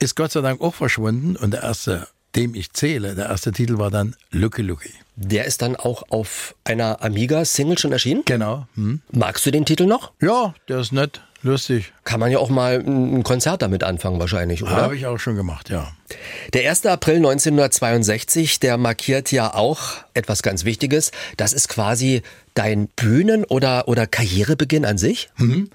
Ist 0.00 0.16
Gott 0.16 0.32
sei 0.32 0.40
Dank 0.40 0.60
auch 0.60 0.74
verschwunden 0.74 1.36
und 1.36 1.52
der 1.52 1.62
erste 1.62 2.08
dem 2.36 2.54
ich 2.54 2.72
zähle. 2.72 3.14
Der 3.14 3.26
erste 3.26 3.52
Titel 3.52 3.78
war 3.78 3.90
dann 3.90 4.16
Lucky 4.30 4.62
Lucky. 4.62 4.90
Der 5.16 5.44
ist 5.44 5.62
dann 5.62 5.76
auch 5.76 6.04
auf 6.10 6.56
einer 6.64 7.02
Amiga-Single 7.02 7.78
schon 7.78 7.92
erschienen? 7.92 8.22
Genau. 8.24 8.66
Hm. 8.74 9.00
Magst 9.12 9.46
du 9.46 9.52
den 9.52 9.64
Titel 9.64 9.86
noch? 9.86 10.12
Ja, 10.20 10.54
der 10.68 10.80
ist 10.80 10.92
nett, 10.92 11.22
lustig. 11.42 11.92
Kann 12.02 12.18
man 12.18 12.32
ja 12.32 12.38
auch 12.38 12.50
mal 12.50 12.80
ein 12.80 13.22
Konzert 13.22 13.62
damit 13.62 13.84
anfangen 13.84 14.18
wahrscheinlich, 14.18 14.64
oder? 14.64 14.72
Habe 14.72 14.96
ich 14.96 15.06
auch 15.06 15.18
schon 15.18 15.36
gemacht, 15.36 15.70
ja. 15.70 15.92
Der 16.52 16.68
1. 16.68 16.86
April 16.86 17.16
1962, 17.16 18.58
der 18.58 18.76
markiert 18.76 19.30
ja 19.30 19.54
auch 19.54 19.80
etwas 20.14 20.42
ganz 20.42 20.64
Wichtiges. 20.64 21.12
Das 21.36 21.52
ist 21.52 21.68
quasi 21.68 22.22
dein 22.54 22.88
Bühnen- 22.88 23.44
oder, 23.44 23.86
oder 23.86 24.08
Karrierebeginn 24.08 24.84
an 24.84 24.98
sich? 24.98 25.30
Mhm. 25.36 25.70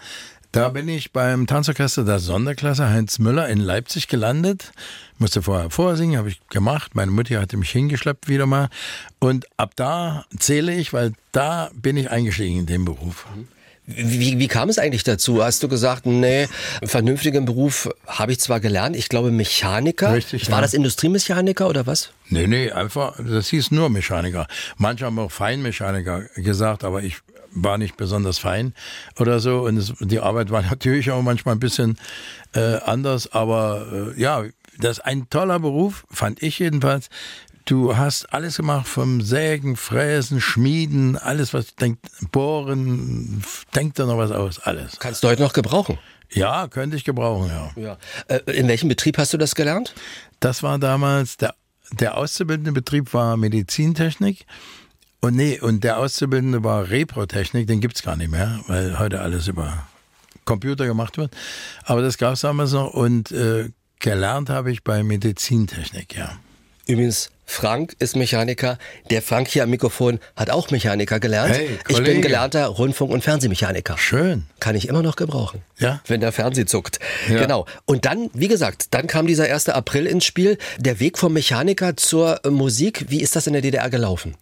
Da 0.51 0.69
bin 0.69 0.87
ich 0.87 1.11
beim 1.11 1.45
Tanzorchester 1.45 2.03
der 2.03 2.17
Sonderklasse 2.17 2.89
Heinz 2.89 3.19
Müller 3.19 3.47
in 3.49 3.59
Leipzig 3.59 4.07
gelandet. 4.07 4.71
Musste 5.19 5.43
vorher 5.43 5.69
vorsingen, 5.69 6.17
habe 6.17 6.29
ich 6.29 6.39
gemacht. 6.49 6.95
Meine 6.95 7.11
Mutti 7.11 7.35
hatte 7.35 7.55
mich 7.55 7.69
hingeschleppt 7.69 8.27
wieder 8.27 8.47
mal. 8.47 8.69
Und 9.19 9.45
ab 9.57 9.73
da 9.75 10.25
zähle 10.39 10.73
ich, 10.73 10.91
weil 10.91 11.13
da 11.33 11.69
bin 11.75 11.97
ich 11.97 12.09
eingestiegen 12.09 12.61
in 12.61 12.65
den 12.65 12.83
Beruf. 12.83 13.27
Wie, 13.85 14.39
wie 14.39 14.47
kam 14.47 14.69
es 14.69 14.79
eigentlich 14.79 15.03
dazu? 15.03 15.43
Hast 15.43 15.61
du 15.61 15.67
gesagt, 15.67 16.07
nee, 16.07 16.47
vernünftigen 16.83 17.45
Beruf 17.45 17.89
habe 18.07 18.31
ich 18.31 18.39
zwar 18.39 18.59
gelernt, 18.59 18.95
ich 18.95 19.09
glaube 19.09 19.31
Mechaniker. 19.31 20.13
Richtig, 20.13 20.49
War 20.49 20.59
ja. 20.59 20.61
das 20.61 20.73
Industriemechaniker 20.73 21.67
oder 21.67 21.87
was? 21.87 22.11
Nee, 22.29 22.45
nee, 22.45 22.71
einfach, 22.71 23.15
das 23.17 23.47
hieß 23.49 23.71
nur 23.71 23.89
Mechaniker. 23.89 24.47
Manche 24.77 25.05
haben 25.05 25.17
auch 25.17 25.31
Feinmechaniker 25.31 26.23
gesagt, 26.35 26.83
aber 26.83 27.01
ich 27.01 27.17
war 27.51 27.77
nicht 27.77 27.97
besonders 27.97 28.37
fein 28.37 28.73
oder 29.19 29.39
so. 29.39 29.61
Und 29.61 29.77
es, 29.77 29.93
die 29.99 30.19
Arbeit 30.19 30.51
war 30.51 30.61
natürlich 30.69 31.11
auch 31.11 31.21
manchmal 31.21 31.55
ein 31.55 31.59
bisschen 31.59 31.97
äh, 32.53 32.75
anders, 32.77 33.31
aber 33.31 34.13
äh, 34.15 34.21
ja, 34.21 34.43
das 34.79 34.99
ist 34.99 35.05
ein 35.05 35.29
toller 35.29 35.59
Beruf, 35.59 36.05
fand 36.09 36.41
ich 36.41 36.59
jedenfalls. 36.59 37.09
Du 37.65 37.97
hast 37.97 38.33
alles 38.33 38.57
gemacht 38.57 38.87
vom 38.87 39.21
Sägen, 39.21 39.75
Fräsen, 39.75 40.41
Schmieden, 40.41 41.17
alles, 41.17 41.53
was 41.53 41.75
denkt, 41.75 42.07
Bohren, 42.31 43.43
denkt 43.75 43.99
da 43.99 44.05
noch 44.05 44.17
was 44.17 44.31
aus, 44.31 44.59
alles. 44.59 44.97
Kannst 44.99 45.23
du 45.23 45.27
heute 45.27 45.43
noch 45.43 45.53
gebrauchen? 45.53 45.99
Ja, 46.31 46.67
könnte 46.67 46.95
ich 46.95 47.03
gebrauchen, 47.03 47.49
ja. 47.49 47.71
Ja. 47.81 47.97
Äh, 48.27 48.39
in 48.51 48.67
welchem 48.67 48.89
Betrieb 48.89 49.17
hast 49.17 49.33
du 49.33 49.37
das 49.37 49.55
gelernt? 49.55 49.93
Das 50.39 50.63
war 50.63 50.79
damals, 50.79 51.37
der, 51.37 51.53
der 51.91 52.17
auszubildende 52.17 52.71
Betrieb 52.71 53.13
war 53.13 53.37
Medizintechnik. 53.37 54.45
Und 55.21 55.35
nee, 55.35 55.59
und 55.59 55.83
der 55.83 55.97
Auszubildende 55.97 56.63
war 56.63 56.89
Reprotechnik, 56.89 57.67
den 57.67 57.81
gibt's 57.81 58.03
gar 58.03 58.15
nicht 58.15 58.31
mehr, 58.31 58.61
weil 58.67 58.99
heute 58.99 59.21
alles 59.21 59.47
über 59.47 59.85
Computer 60.45 60.85
gemacht 60.85 61.17
wird. 61.17 61.35
Aber 61.83 62.01
das 62.01 62.17
gab's 62.17 62.41
damals 62.41 62.71
noch 62.71 62.93
und 62.93 63.31
äh, 63.31 63.69
gelernt 63.99 64.49
habe 64.49 64.71
ich 64.71 64.83
bei 64.83 65.03
Medizintechnik, 65.03 66.15
ja. 66.15 66.38
Übrigens, 66.89 67.29
Frank 67.46 67.96
ist 68.00 68.15
Mechaniker. 68.15 68.79
Der 69.12 69.22
Frank 69.22 69.48
hier 69.48 69.62
am 69.62 69.69
Mikrofon 69.69 70.19
hat 70.36 70.50
auch 70.50 70.72
Mechaniker 70.72 71.19
gelernt. 71.19 71.53
Hey, 71.53 71.77
ich 71.88 72.03
bin 72.03 72.24
gelernter 72.24 72.65
Rundfunk- 72.65 73.12
und 73.12 73.24
Fernsehmechaniker. 73.24 73.96
Schön. 74.00 74.48
Kann 74.60 74.75
ich 74.75 74.88
immer 74.88 75.03
noch 75.03 75.15
gebrauchen. 75.15 75.62
Ja. 75.77 76.01
Wenn 76.08 76.19
der 76.19 76.31
Fernseher 76.31 76.65
zuckt. 76.65 77.00
Ja. 77.29 77.41
Genau. 77.41 77.67
Und 77.86 78.05
dann, 78.05 78.31
wie 78.34 78.48
gesagt, 78.48 78.88
dann 78.96 79.05
kam 79.05 79.27
dieser 79.27 79.43
1. 79.43 79.69
April 79.69 80.08
ins 80.08 80.25
Spiel. 80.25 80.58
Der 80.79 81.00
Weg 81.00 81.19
vom 81.19 81.34
Mechaniker 81.34 81.96
zur 81.96 82.43
äh, 82.43 82.50
Musik. 82.50 83.05
Wie 83.10 83.22
ist 83.22 83.36
das 83.36 83.46
in 83.46 83.53
der 83.53 83.62
DDR 83.62 83.91
gelaufen? 83.91 84.34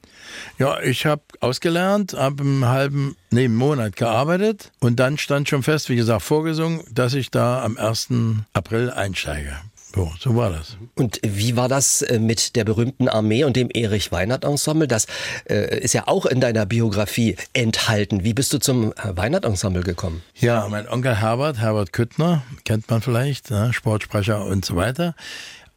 Ja, 0.58 0.80
ich 0.80 1.06
habe 1.06 1.24
ausgelernt, 1.42 2.14
habe 2.14 2.44
einen 2.44 2.66
halben, 2.66 3.18
nee, 3.30 3.44
einen 3.44 3.56
Monat 3.56 3.98
gearbeitet 3.98 4.72
und 4.80 5.02
dann 5.02 5.18
stand 5.18 5.50
schon 5.50 5.64
fest, 5.64 5.90
wie 5.90 5.98
gesagt, 5.98 6.22
vorgesungen, 6.22 6.82
dass 6.92 7.14
ich 7.14 7.30
da 7.30 7.64
am 7.64 7.78
1. 7.78 8.10
April 8.54 8.90
einsteige. 8.90 9.58
So, 9.96 10.12
so 10.20 10.36
war 10.36 10.50
das. 10.52 10.78
Und 10.96 11.20
wie 11.24 11.56
war 11.56 11.70
das 11.70 12.02
äh, 12.02 12.20
mit 12.20 12.56
der 12.56 12.66
berühmten 12.66 13.08
Armee 13.08 13.44
und 13.46 13.56
dem 13.56 13.70
Erich 13.74 14.12
Weinert 14.12 14.44
Ensemble? 14.44 14.88
Das 14.88 15.08
äh, 15.50 15.80
ist 15.80 15.94
ja 15.94 16.08
auch 16.08 16.26
in 16.26 16.42
deiner 16.42 16.66
Biografie 16.66 17.36
enthalten. 17.54 18.24
Wie 18.24 18.34
bist 18.34 18.52
du 18.54 18.60
zum 18.60 18.92
äh, 18.92 19.16
Weinert 19.16 19.46
Ensemble 19.46 19.84
gekommen? 19.84 20.22
Ja, 20.36 20.68
mein 20.70 20.88
Onkel 20.88 21.16
Herbert, 21.16 21.60
Herbert 21.60 21.94
Küttner, 21.94 22.44
kennt 22.66 22.90
man 22.90 23.02
vielleicht, 23.02 23.50
ne, 23.50 23.74
Sportsprecher 23.74 24.46
und 24.46 24.66
so 24.66 24.76
weiter. 24.76 25.16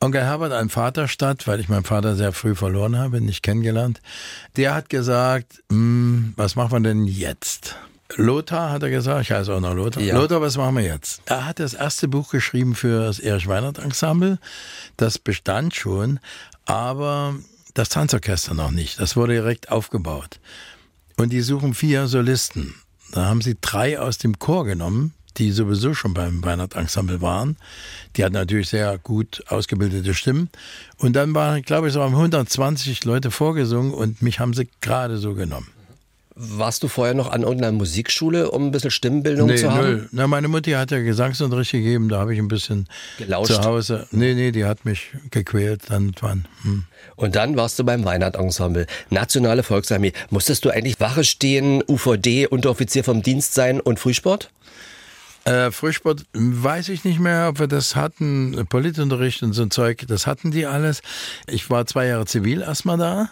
Onkel 0.00 0.23
Herbert, 0.23 0.52
ein 0.52 0.71
Vaterstadt, 0.71 1.47
weil 1.47 1.61
ich 1.61 1.69
meinen 1.69 1.85
Vater 1.85 2.17
sehr 2.17 2.33
früh 2.33 2.55
verloren 2.55 2.99
habe, 2.99 3.21
nicht 3.21 3.43
kennengelernt. 3.43 4.00
Der 4.57 4.75
hat 4.75 4.88
gesagt, 4.88 5.62
"Hm, 5.71 6.33
was 6.37 6.57
machen 6.57 6.73
wir 6.73 6.81
denn 6.81 7.05
jetzt? 7.05 7.76
Lothar 8.17 8.71
hat 8.71 8.83
er 8.83 8.90
gesagt, 8.90 9.23
ich 9.23 9.33
heiße 9.33 9.52
auch 9.52 9.61
noch 9.61 9.75
Lothar. 9.75 10.02
Ja. 10.02 10.17
Lothar, 10.17 10.40
was 10.40 10.57
machen 10.57 10.76
wir 10.76 10.85
jetzt? 10.85 11.23
Er 11.26 11.47
hat 11.47 11.61
das 11.61 11.75
erste 11.75 12.09
Buch 12.09 12.31
geschrieben 12.31 12.75
für 12.75 13.05
das 13.05 13.19
Erich 13.19 13.47
Weinert 13.47 13.79
Ensemble. 13.79 14.38
Das 14.97 15.19
bestand 15.19 15.75
schon, 15.75 16.21
aber 16.64 17.35
das 17.75 17.88
Tanzorchester 17.88 18.55
noch 18.55 18.71
nicht. 18.71 19.00
Das 19.00 19.17
wurde 19.17 19.35
direkt 19.35 19.71
aufgebaut. 19.71 20.40
Und 21.17 21.31
die 21.33 21.40
suchen 21.40 21.75
vier 21.75 22.07
Solisten. 22.07 22.75
Da 23.12 23.26
haben 23.26 23.43
sie 23.43 23.57
drei 23.61 23.99
aus 23.99 24.19
dem 24.19 24.38
Chor 24.38 24.64
genommen, 24.64 25.14
die 25.37 25.50
sowieso 25.50 25.95
schon 25.95 26.14
beim 26.14 26.45
Weihnachtsensemble 26.45 27.21
waren. 27.21 27.57
Die 28.17 28.25
hatten 28.25 28.35
natürlich 28.35 28.69
sehr 28.69 28.99
gut 28.99 29.43
ausgebildete 29.49 30.14
Stimmen. 30.14 30.50
Und 30.99 31.14
dann 31.14 31.35
waren, 31.35 31.62
glaube 31.62 31.88
ich, 31.88 31.95
so 31.95 32.02
haben 32.02 32.14
120 32.14 33.05
Leute 33.05 33.31
vorgesungen 33.31 33.93
und 33.93 34.23
mich 34.23 34.40
haben 34.40 34.55
sie 34.55 34.69
gerade 34.81 35.19
so 35.19 35.35
genommen. 35.35 35.69
Warst 36.42 36.82
du 36.82 36.88
vorher 36.88 37.12
noch 37.12 37.30
an 37.30 37.42
irgendeiner 37.42 37.73
Musikschule, 37.73 38.50
um 38.50 38.68
ein 38.68 38.70
bisschen 38.70 38.90
Stimmbildung 38.90 39.54
zu 39.59 39.70
haben? 39.70 39.87
null. 39.87 40.09
Na, 40.11 40.26
meine 40.26 40.49
Mutti 40.49 40.70
hat 40.70 40.90
ja 40.90 41.00
Gesangsunterricht 41.00 41.73
gegeben, 41.73 42.09
da 42.09 42.18
habe 42.18 42.32
ich 42.32 42.38
ein 42.38 42.49
bisschen 42.49 42.88
Gelauscht. 43.18 43.52
zu 43.52 43.62
Hause. 43.62 44.06
Nee, 44.11 44.32
nee, 44.32 44.50
die 44.50 44.64
hat 44.64 44.87
mich 44.87 45.09
gequält 45.30 45.82
dann 45.88 46.09
und 46.09 46.23
wann. 46.23 46.47
Hm. 46.62 46.85
Und 47.16 47.37
dann 47.37 47.56
warst 47.56 47.78
du 47.78 47.85
beim 47.85 48.06
Weihnachtsensemble. 48.06 48.87
Nationale 49.11 49.62
Volksarmee. 49.62 50.12
Musstest 50.30 50.64
du 50.64 50.70
eigentlich 50.70 50.99
Wache 50.99 51.25
stehen, 51.25 51.85
UVD, 51.87 52.47
Unteroffizier 52.47 53.04
vom 53.04 53.20
Dienst 53.23 53.52
sein 53.52 53.78
und 53.78 54.00
Frühsport? 54.00 54.50
Äh, 55.44 55.70
Frühsport 55.70 56.25
weiß 56.32 56.88
ich 56.90 57.04
nicht 57.04 57.18
mehr, 57.18 57.49
ob 57.50 57.59
wir 57.61 57.66
das 57.66 57.97
hatten. 57.97 58.66
Politunterricht 58.68 59.42
und 59.42 59.52
so 59.52 59.62
ein 59.62 59.70
Zeug, 59.70 60.04
das 60.09 60.26
hatten 60.26 60.50
die 60.50 60.64
alles. 60.66 61.02
Ich 61.47 61.68
war 61.68 61.87
zwei 61.87 62.06
Jahre 62.06 62.25
zivil 62.25 62.62
erstmal 62.62 62.97
da. 62.99 63.30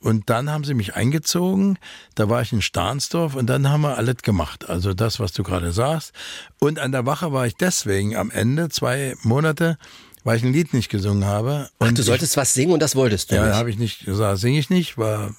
Und 0.00 0.30
dann 0.30 0.50
haben 0.50 0.64
sie 0.64 0.74
mich 0.74 0.94
eingezogen. 0.94 1.78
Da 2.14 2.28
war 2.28 2.42
ich 2.42 2.52
in 2.52 2.62
Stahnsdorf 2.62 3.34
und 3.34 3.46
dann 3.46 3.68
haben 3.68 3.82
wir 3.82 3.96
alles 3.96 4.18
gemacht. 4.22 4.68
Also 4.68 4.94
das, 4.94 5.18
was 5.20 5.32
du 5.32 5.42
gerade 5.42 5.72
sagst. 5.72 6.12
Und 6.58 6.78
an 6.78 6.92
der 6.92 7.06
Wache 7.06 7.32
war 7.32 7.46
ich 7.46 7.56
deswegen 7.56 8.16
am 8.16 8.30
Ende, 8.30 8.68
zwei 8.68 9.14
Monate, 9.22 9.78
weil 10.24 10.36
ich 10.36 10.44
ein 10.44 10.52
Lied 10.52 10.74
nicht 10.74 10.88
gesungen 10.88 11.24
habe. 11.24 11.68
Ach, 11.78 11.88
Und 11.88 11.98
du 11.98 12.02
solltest 12.02 12.36
was 12.36 12.54
singen 12.54 12.72
und 12.72 12.80
das 12.80 12.94
wolltest 12.96 13.30
du 13.30 13.36
ja, 13.36 13.46
nicht. 13.46 13.54
habe 13.54 13.70
ich 13.70 13.78
nicht 13.78 14.04
gesagt, 14.04 14.38
singe 14.38 14.58
ich 14.58 14.70
nicht, 14.70 14.98
war 14.98 15.34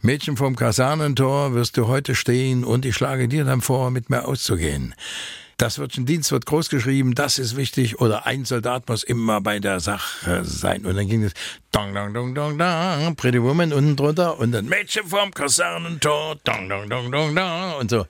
Mädchen 0.00 0.36
vom 0.36 0.54
Kasernentor 0.54 1.54
wirst 1.54 1.78
du 1.78 1.88
heute 1.88 2.14
stehen 2.14 2.62
und 2.62 2.84
ich 2.84 2.94
schlage 2.94 3.26
dir 3.26 3.44
dann 3.44 3.62
vor, 3.62 3.90
mit 3.90 4.10
mir 4.10 4.26
auszugehen. 4.28 4.94
Das 5.56 5.78
wird 5.78 5.96
ein 5.96 6.06
Dienst 6.06 6.32
wird 6.32 6.46
groß 6.46 6.68
geschrieben, 6.68 7.14
das 7.14 7.38
ist 7.38 7.56
wichtig 7.56 8.00
oder 8.00 8.26
ein 8.26 8.44
Soldat 8.44 8.88
muss 8.88 9.02
immer 9.02 9.40
bei 9.40 9.60
der 9.60 9.80
Sache 9.80 10.44
sein. 10.44 10.84
Und 10.84 10.96
dann 10.96 11.08
ging 11.08 11.22
es 11.22 11.32
dong 11.70 11.94
dong 11.94 12.12
dong 12.12 12.34
dong 12.34 12.58
dong, 12.58 13.16
Pretty 13.16 13.42
Woman 13.42 13.72
unten 13.72 13.96
drunter 13.96 14.38
und 14.38 14.52
dann 14.52 14.66
Mädchen 14.66 15.06
vom 15.06 15.30
Kasernentor, 15.32 16.36
dong 16.44 16.68
dong 16.68 16.88
dong 16.88 17.10
dong 17.10 17.34
dong 17.34 17.74
und 17.80 17.90
so. 17.90 18.06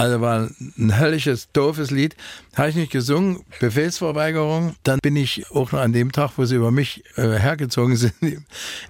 Also 0.00 0.22
war 0.22 0.48
ein 0.78 0.98
höllisches, 0.98 1.52
doofes 1.52 1.90
Lied. 1.90 2.16
Habe 2.56 2.70
ich 2.70 2.74
nicht 2.74 2.90
gesungen, 2.90 3.44
Befehlsverweigerung. 3.60 4.74
Dann 4.82 4.98
bin 5.02 5.14
ich 5.14 5.50
auch 5.50 5.72
noch 5.72 5.80
an 5.80 5.92
dem 5.92 6.10
Tag, 6.10 6.30
wo 6.36 6.46
sie 6.46 6.54
über 6.54 6.70
mich 6.70 7.04
äh, 7.16 7.38
hergezogen 7.38 7.96
sind, 7.98 8.14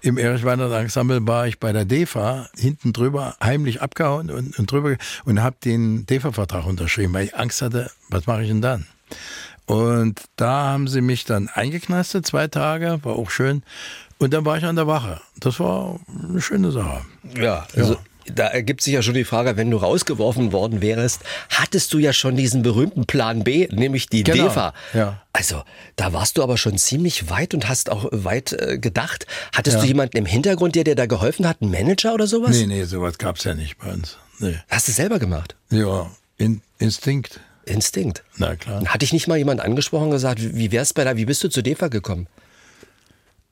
im, 0.02 0.18
Erich 0.18 0.44
Weinert 0.44 0.72
Ensemble, 0.72 1.26
war 1.26 1.48
ich 1.48 1.58
bei 1.58 1.72
der 1.72 1.84
DEFA 1.84 2.48
hinten 2.56 2.92
drüber 2.92 3.34
heimlich 3.42 3.82
abgehauen 3.82 4.30
und, 4.30 4.56
und 4.56 4.70
drüber 4.70 4.94
und 5.24 5.42
habe 5.42 5.56
den 5.64 6.06
DEFA-Vertrag 6.06 6.64
unterschrieben, 6.64 7.12
weil 7.12 7.24
ich 7.24 7.36
Angst 7.36 7.60
hatte, 7.60 7.90
was 8.08 8.28
mache 8.28 8.42
ich 8.42 8.48
denn 8.48 8.62
dann? 8.62 8.86
Und 9.66 10.22
da 10.36 10.68
haben 10.68 10.86
sie 10.86 11.00
mich 11.00 11.24
dann 11.24 11.48
eingeknastet, 11.48 12.24
zwei 12.24 12.46
Tage, 12.46 13.00
war 13.02 13.16
auch 13.16 13.30
schön. 13.30 13.64
Und 14.18 14.32
dann 14.32 14.44
war 14.44 14.58
ich 14.58 14.64
an 14.64 14.76
der 14.76 14.86
Wache. 14.86 15.20
Das 15.40 15.58
war 15.58 15.98
eine 16.28 16.40
schöne 16.40 16.70
Sache. 16.70 17.00
Ja, 17.36 17.66
also 17.74 17.96
Da 18.26 18.46
ergibt 18.46 18.80
sich 18.82 18.94
ja 18.94 19.02
schon 19.02 19.14
die 19.14 19.24
Frage, 19.24 19.56
wenn 19.56 19.70
du 19.70 19.76
rausgeworfen 19.76 20.52
worden 20.52 20.80
wärst, 20.82 21.22
hattest 21.48 21.92
du 21.92 21.98
ja 21.98 22.12
schon 22.12 22.36
diesen 22.36 22.62
berühmten 22.62 23.06
Plan 23.06 23.44
B, 23.44 23.68
nämlich 23.70 24.08
die 24.08 24.22
Genau, 24.22 24.44
DEFA. 24.48 24.74
ja. 24.94 25.22
Also, 25.32 25.62
da 25.96 26.12
warst 26.12 26.38
du 26.38 26.42
aber 26.42 26.56
schon 26.58 26.76
ziemlich 26.78 27.30
weit 27.30 27.54
und 27.54 27.68
hast 27.68 27.90
auch 27.90 28.06
weit 28.12 28.52
äh, 28.52 28.78
gedacht. 28.78 29.26
Hattest 29.54 29.76
Ja. 29.76 29.82
du 29.82 29.86
jemanden 29.88 30.16
im 30.16 30.26
Hintergrund, 30.26 30.74
der 30.74 30.84
dir 30.84 30.94
da 30.94 31.06
geholfen 31.06 31.46
hat, 31.48 31.58
einen 31.62 31.70
Manager 31.70 32.14
oder 32.14 32.26
sowas? 32.26 32.50
Nee, 32.56 32.66
nee, 32.66 32.84
sowas 32.84 33.18
gab's 33.18 33.44
ja 33.44 33.54
nicht 33.54 33.78
bei 33.78 33.92
uns. 33.92 34.16
Nee. 34.38 34.56
Hast 34.68 34.88
du 34.88 34.92
selber 34.92 35.18
gemacht? 35.18 35.54
Ja, 35.70 36.10
in, 36.38 36.62
Instinkt. 36.78 37.40
Instinkt. 37.66 38.24
Na 38.38 38.56
klar. 38.56 38.84
Hat 38.86 39.02
dich 39.02 39.12
nicht 39.12 39.28
mal 39.28 39.36
jemand 39.36 39.60
angesprochen 39.60 40.04
und 40.06 40.10
gesagt, 40.12 40.40
wie 40.56 40.72
wär's 40.72 40.92
bei 40.94 41.04
da, 41.04 41.16
wie 41.16 41.26
bist 41.26 41.44
du 41.44 41.48
zu 41.48 41.62
DEFA 41.62 41.88
gekommen? 41.88 42.26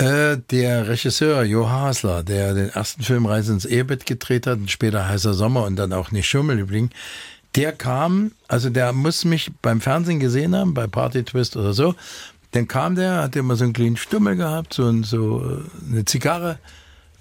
Äh, 0.00 0.38
der 0.50 0.86
Regisseur 0.88 1.42
Jo 1.42 1.68
Hasler, 1.68 2.22
der 2.22 2.54
den 2.54 2.68
ersten 2.68 3.02
Film 3.02 3.26
Reise 3.26 3.52
ins 3.52 3.64
Ehebett 3.64 4.06
gedreht 4.06 4.46
hat 4.46 4.58
und 4.58 4.70
später 4.70 5.08
Heißer 5.08 5.34
Sommer 5.34 5.64
und 5.64 5.74
dann 5.76 5.92
auch 5.92 6.12
Nicht 6.12 6.28
Schummelübling, 6.28 6.90
der 7.56 7.72
kam, 7.72 8.30
also 8.46 8.70
der 8.70 8.92
muss 8.92 9.24
mich 9.24 9.50
beim 9.60 9.80
Fernsehen 9.80 10.20
gesehen 10.20 10.54
haben, 10.54 10.72
bei 10.74 10.86
Party 10.86 11.24
Twist 11.24 11.56
oder 11.56 11.72
so. 11.72 11.96
Dann 12.52 12.68
kam 12.68 12.94
der, 12.94 13.22
hat 13.22 13.34
immer 13.36 13.56
so 13.56 13.64
einen 13.64 13.72
kleinen 13.72 13.96
Stummel 13.96 14.36
gehabt, 14.36 14.72
so, 14.74 14.88
ein- 14.88 15.02
so 15.02 15.40
äh, 15.44 15.90
eine 15.92 16.04
Zigarre 16.04 16.58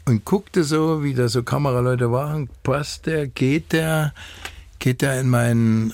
und 0.06 0.24
guckte 0.24 0.64
so, 0.64 1.04
wie 1.04 1.16
da 1.16 1.28
so 1.30 1.42
Kameraleute 1.44 2.12
waren. 2.12 2.48
Passt 2.62 3.08
der, 3.08 3.26
geht 3.28 3.72
der, 3.74 4.14
geht 4.80 5.02
der 5.02 5.20
in 5.20 5.30
meinen, 5.30 5.94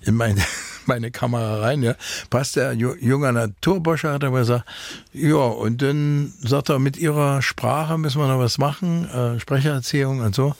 in 0.00 0.14
meine, 0.14 0.40
meine 0.88 1.10
Kamera 1.10 1.60
rein, 1.60 1.82
ja. 1.82 1.94
Passt 2.30 2.56
der 2.56 2.72
Ju- 2.74 2.96
junger 3.00 3.32
Naturbursche, 3.32 4.10
hat 4.12 4.22
er 4.22 4.30
gesagt. 4.30 4.64
Ja, 5.12 5.36
und 5.36 5.82
dann 5.82 6.32
sagt 6.40 6.68
er, 6.68 6.78
mit 6.78 6.96
ihrer 6.96 7.42
Sprache 7.42 7.98
müssen 7.98 8.20
wir 8.20 8.28
noch 8.28 8.38
was 8.38 8.58
machen, 8.58 9.08
äh, 9.10 9.40
Sprechererziehung 9.40 10.20
und 10.20 10.34
so. 10.34 10.54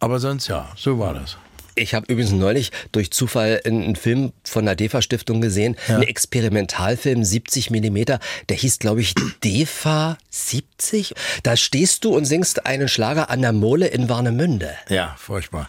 Aber 0.00 0.20
sonst 0.20 0.48
ja, 0.48 0.68
so 0.76 0.98
war 0.98 1.14
das. 1.14 1.36
Ich 1.76 1.92
habe 1.92 2.06
übrigens 2.12 2.30
neulich 2.30 2.70
durch 2.92 3.10
Zufall 3.10 3.60
einen 3.64 3.96
Film 3.96 4.32
von 4.44 4.64
der 4.64 4.76
DEFA 4.76 5.02
Stiftung 5.02 5.40
gesehen, 5.40 5.74
Ja. 5.88 5.96
ein 5.96 6.02
Experimentalfilm 6.04 7.24
70 7.24 7.70
Millimeter, 7.70 8.20
der 8.48 8.56
hieß 8.56 8.78
glaube 8.78 9.00
ich 9.00 9.14
DEFA 9.42 10.16
70. 10.30 11.14
Da 11.42 11.56
stehst 11.56 12.04
du 12.04 12.14
und 12.14 12.26
singst 12.26 12.64
einen 12.66 12.88
Schlager 12.88 13.28
an 13.28 13.42
der 13.42 13.52
Mole 13.52 13.88
in 13.88 14.08
Warnemünde. 14.08 14.70
Ja, 14.88 15.16
furchtbar. 15.18 15.68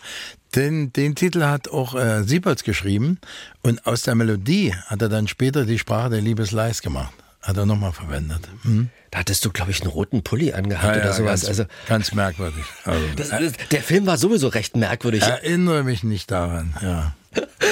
Den, 0.55 0.93
den 0.93 1.15
Titel 1.15 1.43
hat 1.43 1.67
auch 1.69 1.95
äh, 1.95 2.23
Sieberts 2.23 2.63
geschrieben 2.63 3.19
und 3.61 3.85
aus 3.85 4.03
der 4.03 4.15
Melodie 4.15 4.73
hat 4.87 5.01
er 5.01 5.09
dann 5.09 5.27
später 5.27 5.65
die 5.65 5.77
Sprache 5.77 6.09
der 6.09 6.21
Liebesleis 6.21 6.81
gemacht. 6.81 7.13
Hat 7.41 7.57
er 7.57 7.65
nochmal 7.65 7.91
verwendet. 7.91 8.47
Hm? 8.63 8.89
Da 9.11 9.19
hattest 9.19 9.45
du 9.45 9.51
glaube 9.51 9.71
ich 9.71 9.81
einen 9.81 9.91
roten 9.91 10.23
Pulli 10.23 10.53
angehabt 10.53 10.97
oder 10.97 11.13
sowas. 11.13 11.41
Ganz, 11.41 11.47
also 11.47 11.65
ganz 11.87 12.13
merkwürdig. 12.13 12.63
Also, 12.85 13.05
das, 13.15 13.29
das, 13.29 13.53
der 13.71 13.83
Film 13.83 14.07
war 14.07 14.17
sowieso 14.17 14.47
recht 14.47 14.75
merkwürdig. 14.75 15.21
erinnere 15.21 15.83
mich 15.83 16.03
nicht 16.03 16.31
daran, 16.31 16.73
ja. 16.81 17.13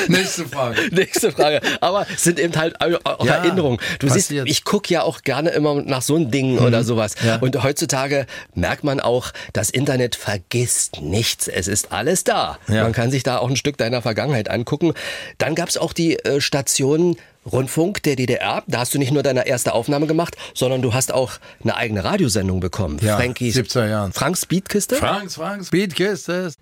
Nächste 0.07 0.45
Frage. 0.45 0.81
Nächste 0.91 1.31
Frage. 1.31 1.61
Aber 1.81 2.05
es 2.13 2.23
sind 2.23 2.39
eben 2.39 2.55
halt 2.55 2.79
auch 2.81 3.25
Ja, 3.25 3.35
Erinnerungen. 3.35 3.79
Du 3.99 4.07
siehst, 4.07 4.27
passiert. 4.27 4.45
Mhm. 4.45 4.51
ich 4.51 4.63
gucke 4.63 4.93
ja 4.93 5.03
auch 5.03 5.21
gerne 5.21 5.49
immer 5.51 5.81
nach 5.81 6.01
so 6.01 6.15
einem 6.15 6.31
Ding 6.31 6.59
oder 6.59 6.83
sowas. 6.83 7.15
Ja. 7.25 7.37
Und 7.37 7.61
heutzutage 7.63 8.25
merkt 8.53 8.83
man 8.83 8.99
auch, 8.99 9.31
das 9.53 9.69
Internet 9.69 10.15
vergisst 10.15 11.01
nichts. 11.01 11.47
Es 11.47 11.67
ist 11.67 11.91
alles 11.91 12.23
da. 12.23 12.57
Ja. 12.67 12.83
Man 12.83 12.93
kann 12.93 13.11
sich 13.11 13.23
da 13.23 13.37
auch 13.37 13.49
ein 13.49 13.55
Stück 13.55 13.77
deiner 13.77 14.01
Vergangenheit 14.01 14.49
angucken. 14.49 14.93
Dann 15.37 15.55
gab 15.55 15.69
es 15.69 15.77
auch 15.77 15.93
die 15.93 16.17
äh, 16.19 16.41
Station 16.41 17.17
Rundfunk 17.51 18.01
der 18.03 18.15
DDR. 18.15 18.63
Da 18.67 18.79
hast 18.79 18.93
du 18.93 18.99
nicht 18.99 19.11
nur 19.11 19.23
deine 19.23 19.45
erste 19.45 19.73
Aufnahme 19.73 20.07
gemacht, 20.07 20.37
sondern 20.53 20.81
du 20.81 20.93
hast 20.93 21.13
auch 21.13 21.33
eine 21.61 21.75
eigene 21.75 22.03
Radiosendung 22.03 22.59
bekommen. 22.59 22.99
Ja, 23.01 23.17
Frankies, 23.17 23.57
70er 23.57 23.89
Jahren. 23.89 24.13
Franks 24.13 24.45
Beatkiste? 24.45 24.95
Franks, 24.95 25.35
Franks, 25.35 25.69
Beatkiste. 25.69 26.53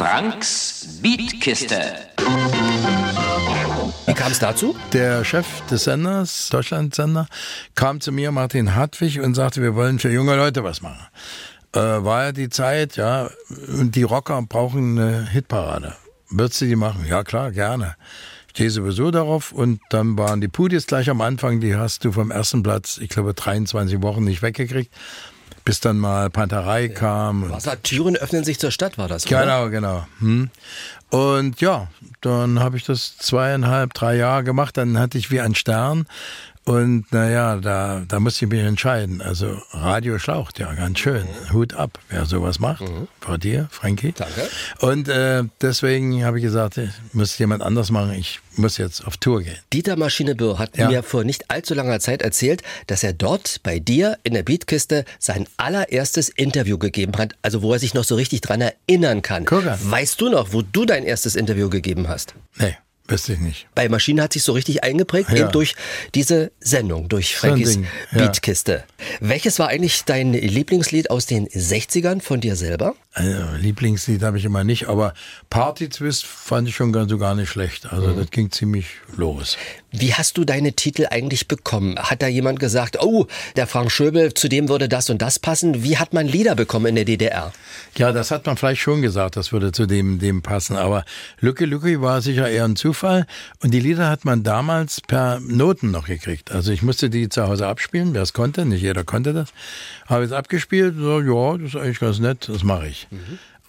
Franks 0.00 0.98
Beatkiste. 1.02 1.78
Wie 4.06 4.14
kam 4.14 4.32
es 4.32 4.38
dazu? 4.38 4.74
Der 4.94 5.26
Chef 5.26 5.46
des 5.66 5.84
Senders, 5.84 6.48
Deutschlandsender, 6.48 7.26
kam 7.74 8.00
zu 8.00 8.10
mir, 8.10 8.32
Martin 8.32 8.74
Hartwig, 8.74 9.20
und 9.20 9.34
sagte, 9.34 9.60
wir 9.60 9.74
wollen 9.74 9.98
für 9.98 10.10
junge 10.10 10.36
Leute 10.36 10.64
was 10.64 10.80
machen. 10.80 11.06
Äh, 11.74 11.80
war 11.80 12.24
ja 12.24 12.32
die 12.32 12.48
Zeit, 12.48 12.96
ja, 12.96 13.28
und 13.68 13.94
die 13.94 14.02
Rocker 14.02 14.40
brauchen 14.40 14.98
eine 14.98 15.26
Hitparade. 15.26 15.94
Würdest 16.30 16.62
du 16.62 16.64
die 16.64 16.76
machen? 16.76 17.04
Ja, 17.06 17.22
klar, 17.22 17.50
gerne. 17.50 17.94
Ich 18.46 18.52
stehe 18.52 18.70
sowieso 18.70 19.10
darauf 19.10 19.52
und 19.52 19.82
dann 19.90 20.16
waren 20.16 20.40
die 20.40 20.48
Pudis 20.48 20.86
gleich 20.86 21.10
am 21.10 21.20
Anfang, 21.20 21.60
die 21.60 21.76
hast 21.76 22.06
du 22.06 22.12
vom 22.12 22.30
ersten 22.30 22.62
Platz, 22.62 22.96
ich 22.96 23.10
glaube, 23.10 23.34
23 23.34 24.00
Wochen 24.00 24.24
nicht 24.24 24.40
weggekriegt, 24.40 24.94
bis 25.70 25.78
dann 25.78 25.98
mal 25.98 26.30
Panterei 26.30 26.88
kam. 26.88 27.44
und- 27.44 27.50
Was 27.52 27.68
hat 27.68 27.84
Türen 27.84 28.16
öffnen 28.16 28.42
sich 28.42 28.58
zur 28.58 28.72
Stadt, 28.72 28.98
war 28.98 29.06
das, 29.06 29.24
oder? 29.24 29.42
Genau, 29.42 29.70
genau. 29.70 30.04
Hm. 30.18 30.50
Und 31.10 31.60
ja, 31.60 31.86
dann 32.22 32.58
habe 32.58 32.76
ich 32.76 32.82
das 32.84 33.16
zweieinhalb, 33.18 33.94
drei 33.94 34.16
Jahre 34.16 34.42
gemacht. 34.42 34.76
Dann 34.76 34.98
hatte 34.98 35.16
ich 35.16 35.30
wie 35.30 35.40
ein 35.40 35.54
Stern. 35.54 36.06
Und 36.66 37.10
naja, 37.10 37.56
da, 37.56 38.02
da 38.06 38.20
musste 38.20 38.44
ich 38.44 38.50
mich 38.50 38.60
entscheiden. 38.60 39.22
Also 39.22 39.60
Radio 39.72 40.18
schlaucht 40.18 40.58
ja 40.58 40.72
ganz 40.74 40.98
schön. 41.00 41.24
Hut 41.52 41.74
ab, 41.74 41.98
wer 42.10 42.26
sowas 42.26 42.58
macht. 42.60 42.84
Vor 43.20 43.38
dir, 43.38 43.68
Frankie. 43.72 44.12
Danke. 44.12 44.48
Und 44.80 45.08
äh, 45.08 45.42
deswegen 45.60 46.22
habe 46.24 46.38
ich 46.38 46.44
gesagt, 46.44 46.76
ich 46.76 46.90
muss 47.12 47.36
jemand 47.38 47.62
anders 47.62 47.90
machen. 47.90 48.12
Ich 48.12 48.40
muss 48.56 48.76
jetzt 48.76 49.04
auf 49.06 49.16
Tour 49.16 49.42
gehen. 49.42 49.56
Dieter 49.72 49.96
Maschine 49.96 50.34
Bürr 50.34 50.58
hat 50.58 50.76
Ja. 50.76 50.88
mir 50.90 51.02
vor 51.02 51.24
nicht 51.24 51.50
allzu 51.50 51.74
langer 51.74 51.98
Zeit 51.98 52.22
erzählt, 52.22 52.62
dass 52.86 53.02
er 53.02 53.14
dort 53.14 53.60
bei 53.62 53.78
dir 53.78 54.18
in 54.22 54.34
der 54.34 54.42
Beatkiste 54.42 55.04
sein 55.18 55.46
allererstes 55.56 56.28
Interview 56.28 56.76
gegeben 56.78 57.16
hat, 57.16 57.34
also 57.42 57.62
wo 57.62 57.72
er 57.72 57.78
sich 57.78 57.94
noch 57.94 58.04
so 58.04 58.14
richtig 58.16 58.42
dran 58.42 58.60
erinnern 58.60 59.22
kann. 59.22 59.48
An. 59.48 59.78
Weißt 59.90 60.20
du 60.20 60.28
noch, 60.28 60.52
wo 60.52 60.62
du 60.62 60.84
dein 60.84 61.04
erstes 61.04 61.34
Interview 61.36 61.70
gegeben 61.70 62.06
hast? 62.08 62.34
Nee, 62.58 62.76
wüsste 63.10 63.32
ich 63.34 63.40
nicht. 63.40 63.66
Bei 63.74 63.88
Maschine 63.88 64.22
hat 64.22 64.32
sich 64.32 64.42
so 64.42 64.52
richtig 64.52 64.84
eingeprägt, 64.84 65.30
Ja. 65.30 65.36
eben 65.36 65.52
durch 65.52 65.74
diese 66.14 66.52
Sendung, 66.60 67.08
durch 67.08 67.36
Frankies 67.36 67.76
ja. 67.76 67.82
Beatkiste. 68.18 68.84
Welches 69.20 69.58
war 69.58 69.68
eigentlich 69.68 70.04
dein 70.04 70.32
Lieblingslied 70.32 71.10
aus 71.10 71.26
den 71.26 71.46
60ern 71.48 72.20
von 72.20 72.40
dir 72.40 72.56
selber? 72.56 72.94
Also, 73.12 73.56
Lieblingslied 73.56 74.22
habe 74.22 74.38
ich 74.38 74.44
immer 74.44 74.62
nicht, 74.62 74.88
aber 74.88 75.14
Party 75.50 75.88
Twist 75.88 76.24
fand 76.24 76.68
ich 76.68 76.76
schon 76.76 76.92
ganz 76.92 77.10
so 77.10 77.18
gar 77.18 77.34
nicht 77.34 77.50
schlecht. 77.50 77.92
Also 77.92 78.12
das 78.12 78.30
ging 78.30 78.52
ziemlich 78.52 78.86
los. 79.16 79.56
Wie 79.90 80.14
hast 80.14 80.38
du 80.38 80.44
deine 80.44 80.74
Titel 80.74 81.08
eigentlich 81.10 81.48
bekommen? 81.48 81.98
Hat 81.98 82.22
da 82.22 82.28
jemand 82.28 82.60
gesagt, 82.60 83.02
oh, 83.02 83.26
der 83.56 83.66
Frank 83.66 83.90
Schöbel, 83.90 84.32
zu 84.34 84.48
dem 84.48 84.68
würde 84.68 84.88
das 84.88 85.10
und 85.10 85.20
das 85.20 85.40
passen? 85.40 85.82
Wie 85.82 85.98
hat 85.98 86.12
man 86.12 86.28
Lieder 86.28 86.54
bekommen 86.54 86.86
in 86.86 86.94
der 86.94 87.04
DDR? 87.04 87.52
Ja, 87.96 88.12
das 88.12 88.30
hat 88.30 88.46
man 88.46 88.56
vielleicht 88.56 88.80
schon 88.80 89.02
gesagt, 89.02 89.36
das 89.36 89.50
würde 89.50 89.72
zu 89.72 89.86
dem, 89.86 90.20
dem 90.20 90.42
passen. 90.42 90.76
Aber 90.76 91.04
Lücke 91.40 91.66
Lücke 91.66 92.00
war 92.00 92.22
sicher 92.22 92.48
eher 92.48 92.64
ein 92.64 92.76
Zufall. 92.76 93.26
Und 93.60 93.74
die 93.74 93.80
Lieder 93.80 94.08
hat 94.08 94.24
man 94.24 94.44
damals 94.44 95.00
per 95.00 95.40
Noten 95.40 95.90
noch 95.90 96.06
gekriegt. 96.06 96.52
Also 96.52 96.70
ich 96.70 96.82
musste 96.82 97.10
die 97.10 97.28
zu 97.28 97.48
Hause 97.48 97.66
abspielen, 97.66 98.14
wer 98.14 98.22
es 98.22 98.32
konnte. 98.32 98.64
Nicht 98.64 98.82
jeder 98.82 99.02
konnte 99.02 99.32
das. 99.32 99.52
Habe 100.06 100.22
es 100.22 100.30
abgespielt. 100.30 100.94
So, 100.96 101.20
ja, 101.20 101.58
das 101.58 101.74
ist 101.74 101.76
eigentlich 101.76 101.98
ganz 101.98 102.20
nett, 102.20 102.48
das 102.48 102.62
mache 102.62 102.86
ich. 102.86 102.99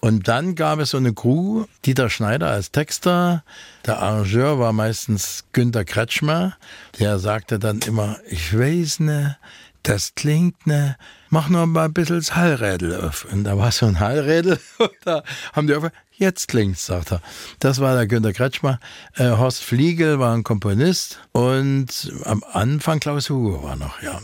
Und 0.00 0.26
dann 0.26 0.56
gab 0.56 0.80
es 0.80 0.90
so 0.90 0.96
eine 0.96 1.14
Crew, 1.14 1.66
Dieter 1.84 2.10
Schneider 2.10 2.48
als 2.48 2.72
Texter. 2.72 3.44
Der 3.86 4.00
Arrangeur 4.00 4.58
war 4.58 4.72
meistens 4.72 5.44
Günter 5.52 5.84
Kretschmer. 5.84 6.56
Der 6.98 7.20
sagte 7.20 7.60
dann 7.60 7.78
immer, 7.82 8.18
ich 8.28 8.58
weiß 8.58 8.98
ne, 8.98 9.36
das 9.84 10.14
klingt 10.16 10.66
ne, 10.66 10.96
mach 11.28 11.48
noch 11.48 11.66
mal 11.66 11.84
ein 11.84 11.92
bisschen 11.92 12.16
das 12.16 12.34
Hallrädel 12.34 13.00
auf. 13.00 13.26
Und 13.30 13.44
da 13.44 13.56
war 13.56 13.70
so 13.70 13.86
ein 13.86 14.00
Hallrädel 14.00 14.58
da 15.04 15.22
haben 15.52 15.68
die 15.68 15.74
einfach, 15.74 15.92
jetzt 16.16 16.48
klingt's, 16.48 16.86
sagt 16.86 17.12
er. 17.12 17.22
Das 17.60 17.80
war 17.80 17.94
der 17.94 18.08
Günter 18.08 18.32
Kretschmer. 18.32 18.80
Äh, 19.14 19.30
Horst 19.30 19.62
Fliegel 19.62 20.18
war 20.18 20.34
ein 20.34 20.42
Komponist 20.42 21.20
und 21.30 22.12
am 22.24 22.44
Anfang 22.52 22.98
Klaus 22.98 23.30
Hugo 23.30 23.62
war 23.62 23.76
noch, 23.76 24.02
ja. 24.02 24.20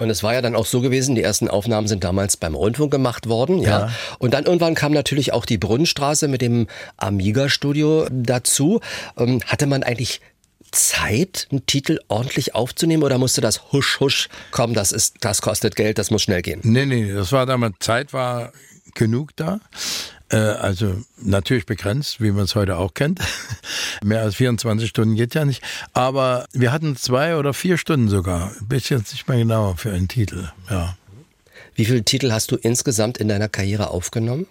Und 0.00 0.10
es 0.10 0.22
war 0.22 0.34
ja 0.34 0.42
dann 0.42 0.56
auch 0.56 0.66
so 0.66 0.80
gewesen, 0.80 1.14
die 1.14 1.22
ersten 1.22 1.48
Aufnahmen 1.48 1.86
sind 1.86 2.02
damals 2.02 2.36
beim 2.36 2.54
Rundfunk 2.54 2.90
gemacht 2.90 3.28
worden, 3.28 3.60
ja. 3.60 3.80
Ja. 3.80 3.92
Und 4.18 4.34
dann 4.34 4.46
irgendwann 4.46 4.74
kam 4.74 4.92
natürlich 4.92 5.32
auch 5.32 5.44
die 5.44 5.58
Brunnenstraße 5.58 6.26
mit 6.26 6.40
dem 6.40 6.66
Amiga-Studio 6.96 8.06
dazu. 8.10 8.80
Ähm, 9.16 9.40
hatte 9.46 9.66
man 9.66 9.82
eigentlich 9.82 10.20
Zeit, 10.72 11.48
einen 11.50 11.66
Titel 11.66 11.98
ordentlich 12.08 12.54
aufzunehmen 12.54 13.02
oder 13.02 13.18
musste 13.18 13.40
das 13.40 13.72
husch 13.72 14.00
husch, 14.00 14.28
komm, 14.52 14.72
das 14.74 14.92
ist, 14.92 15.16
das 15.20 15.42
kostet 15.42 15.76
Geld, 15.76 15.98
das 15.98 16.10
muss 16.10 16.22
schnell 16.22 16.42
gehen? 16.42 16.60
Nee, 16.62 16.86
nee, 16.86 17.12
das 17.12 17.32
war 17.32 17.44
damals, 17.44 17.76
Zeit 17.80 18.12
war 18.12 18.52
genug 18.94 19.36
da. 19.36 19.60
Äh, 20.30 20.36
also 20.36 21.02
natürlich 21.20 21.66
begrenzt, 21.66 22.20
wie 22.20 22.30
man 22.30 22.44
es 22.44 22.54
heute 22.54 22.76
auch 22.76 22.94
kennt. 22.94 23.20
Mehr 24.04 24.22
als 24.22 24.36
24 24.36 24.88
Stunden 24.88 25.16
geht 25.16 25.34
ja 25.34 25.44
nicht. 25.44 25.62
Aber 25.92 26.46
wir 26.52 26.72
hatten 26.72 26.96
zwei 26.96 27.36
oder 27.36 27.52
vier 27.52 27.76
Stunden 27.76 28.08
sogar. 28.08 28.52
Bin 28.60 28.78
jetzt 28.78 29.12
nicht 29.12 29.28
mehr 29.28 29.38
genau 29.38 29.74
für 29.74 29.92
einen 29.92 30.08
Titel. 30.08 30.48
Ja, 30.70 30.96
Wie 31.74 31.84
viele 31.84 32.04
Titel 32.04 32.32
hast 32.32 32.50
du 32.50 32.56
insgesamt 32.56 33.18
in 33.18 33.28
deiner 33.28 33.48
Karriere 33.48 33.90
aufgenommen? 33.90 34.46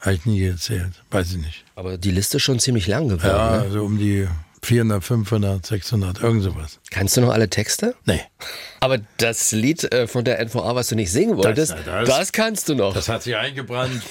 habe 0.00 0.14
ich 0.14 0.26
nie 0.26 0.40
gezählt. 0.40 1.02
Weiß 1.10 1.32
ich 1.32 1.38
nicht. 1.38 1.64
Aber 1.74 1.98
die 1.98 2.10
Liste 2.10 2.36
ist 2.36 2.44
schon 2.44 2.60
ziemlich 2.60 2.86
lang 2.86 3.08
geworden. 3.08 3.26
Ja, 3.28 3.56
ne? 3.56 3.62
also 3.62 3.84
um 3.84 3.98
die 3.98 4.28
400, 4.62 5.04
500, 5.04 5.66
600, 5.66 6.22
irgend 6.22 6.42
sowas. 6.42 6.80
Kannst 6.90 7.16
du 7.16 7.20
noch 7.20 7.30
alle 7.30 7.48
Texte? 7.48 7.94
Nee. 8.04 8.20
Aber 8.80 8.98
das 9.16 9.52
Lied 9.52 9.92
äh, 9.92 10.06
von 10.06 10.24
der 10.24 10.44
NVA, 10.44 10.74
was 10.74 10.88
du 10.88 10.94
nicht 10.94 11.10
singen 11.10 11.36
wolltest, 11.36 11.74
das, 11.86 12.08
das, 12.08 12.32
kannst 12.32 12.68
du 12.68 12.74
noch. 12.74 12.94
Das 12.94 13.08
hat 13.08 13.22
sich 13.22 13.36
eingebrannt. 13.36 14.02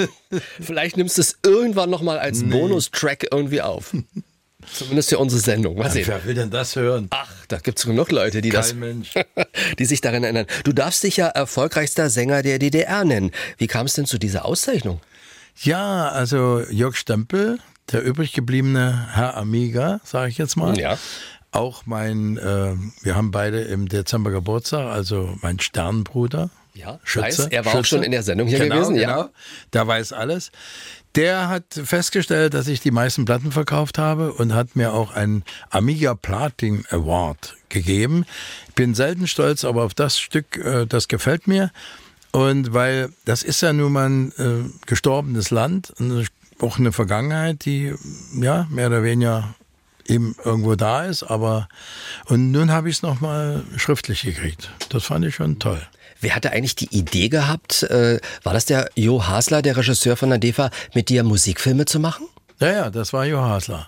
Vielleicht 0.60 0.96
nimmst 0.96 1.18
du 1.18 1.22
es 1.22 1.38
irgendwann 1.44 1.90
nochmal 1.90 2.18
als 2.18 2.42
nee. 2.42 2.50
Bonustrack 2.50 3.26
irgendwie 3.30 3.62
auf. 3.62 3.92
Zumindest 4.72 5.10
für 5.10 5.18
unsere 5.18 5.40
Sendung. 5.40 5.76
Mal 5.76 5.90
sehen. 5.90 6.06
Wer 6.06 6.24
will 6.24 6.34
denn 6.34 6.50
das 6.50 6.76
hören? 6.76 7.06
Ach, 7.10 7.32
da 7.48 7.58
gibt 7.58 7.78
es 7.78 7.86
genug 7.86 8.10
Leute, 8.10 8.40
die 8.40 8.50
Kein 8.50 8.60
das, 8.60 8.74
Mensch. 8.74 9.14
die 9.78 9.84
sich 9.84 10.00
daran 10.00 10.24
erinnern. 10.24 10.46
Du 10.64 10.72
darfst 10.72 11.02
dich 11.02 11.16
ja 11.16 11.28
erfolgreichster 11.28 12.10
Sänger 12.10 12.42
der 12.42 12.58
DDR 12.58 13.04
nennen. 13.04 13.30
Wie 13.58 13.66
kam 13.66 13.86
es 13.86 13.94
denn 13.94 14.06
zu 14.06 14.18
dieser 14.18 14.44
Auszeichnung? 14.44 15.00
Ja, 15.62 16.08
also 16.08 16.62
Jörg 16.70 16.96
Stempel, 16.96 17.58
der 17.92 18.02
übrig 18.04 18.32
gebliebene 18.32 19.08
Herr 19.12 19.36
Amiga, 19.36 20.00
sage 20.04 20.30
ich 20.30 20.38
jetzt 20.38 20.56
mal. 20.56 20.78
Ja. 20.78 20.98
Auch 21.52 21.86
mein, 21.86 22.36
äh, 22.36 22.74
wir 23.02 23.14
haben 23.14 23.30
beide 23.30 23.62
im 23.62 23.88
Dezember 23.88 24.30
Geburtstag, 24.30 24.86
also 24.92 25.36
mein 25.42 25.58
Sternbruder. 25.60 26.50
Ja, 26.74 27.00
Schütze, 27.04 27.44
weiß, 27.44 27.46
er 27.46 27.64
war 27.64 27.72
Schütze. 27.72 27.80
auch 27.80 27.84
schon 27.86 28.02
in 28.02 28.10
der 28.10 28.22
Sendung 28.22 28.48
hier 28.48 28.58
genau, 28.58 28.74
gewesen. 28.74 28.96
Genau, 28.96 29.20
Ja. 29.22 29.30
der 29.72 29.86
weiß 29.86 30.12
alles. 30.12 30.50
Der 31.14 31.48
hat 31.48 31.64
festgestellt, 31.72 32.52
dass 32.52 32.68
ich 32.68 32.80
die 32.80 32.90
meisten 32.90 33.24
Platten 33.24 33.50
verkauft 33.50 33.96
habe 33.96 34.34
und 34.34 34.52
hat 34.52 34.76
mir 34.76 34.92
auch 34.92 35.12
einen 35.14 35.44
Amiga 35.70 36.14
Platin 36.14 36.84
Award 36.90 37.56
gegeben. 37.70 38.26
Ich 38.68 38.74
bin 38.74 38.94
selten 38.94 39.26
stolz, 39.26 39.64
aber 39.64 39.84
auf 39.84 39.94
das 39.94 40.18
Stück, 40.18 40.58
äh, 40.58 40.84
das 40.86 41.08
gefällt 41.08 41.46
mir. 41.46 41.70
Und 42.32 42.74
weil 42.74 43.08
das 43.24 43.42
ist 43.42 43.62
ja 43.62 43.72
nun 43.72 43.92
mal 43.92 44.10
ein 44.10 44.32
äh, 44.36 44.70
gestorbenes 44.84 45.50
Land, 45.50 45.94
und 45.98 46.26
auch 46.60 46.78
eine 46.78 46.92
Vergangenheit, 46.92 47.64
die 47.64 47.94
ja 48.34 48.66
mehr 48.70 48.88
oder 48.88 49.02
weniger 49.02 49.54
eben 50.06 50.36
irgendwo 50.44 50.74
da 50.74 51.04
ist, 51.04 51.22
aber 51.22 51.68
und 52.26 52.52
nun 52.52 52.70
habe 52.70 52.88
ich 52.88 52.96
es 52.96 53.02
nochmal 53.02 53.64
schriftlich 53.76 54.22
gekriegt. 54.22 54.70
Das 54.88 55.04
fand 55.04 55.24
ich 55.24 55.34
schon 55.34 55.58
toll. 55.58 55.82
Wer 56.20 56.34
hatte 56.34 56.50
eigentlich 56.52 56.76
die 56.76 56.96
Idee 56.96 57.28
gehabt, 57.28 57.82
äh, 57.84 58.20
war 58.42 58.54
das 58.54 58.64
der 58.64 58.90
Jo 58.94 59.26
Hasler, 59.26 59.62
der 59.62 59.76
Regisseur 59.76 60.16
von 60.16 60.30
der 60.30 60.38
DEFA, 60.38 60.70
mit 60.94 61.08
dir 61.08 61.24
Musikfilme 61.24 61.84
zu 61.84 62.00
machen? 62.00 62.26
Ja, 62.60 62.72
ja, 62.72 62.90
das 62.90 63.12
war 63.12 63.26
Jo 63.26 63.40
Hasler. 63.40 63.86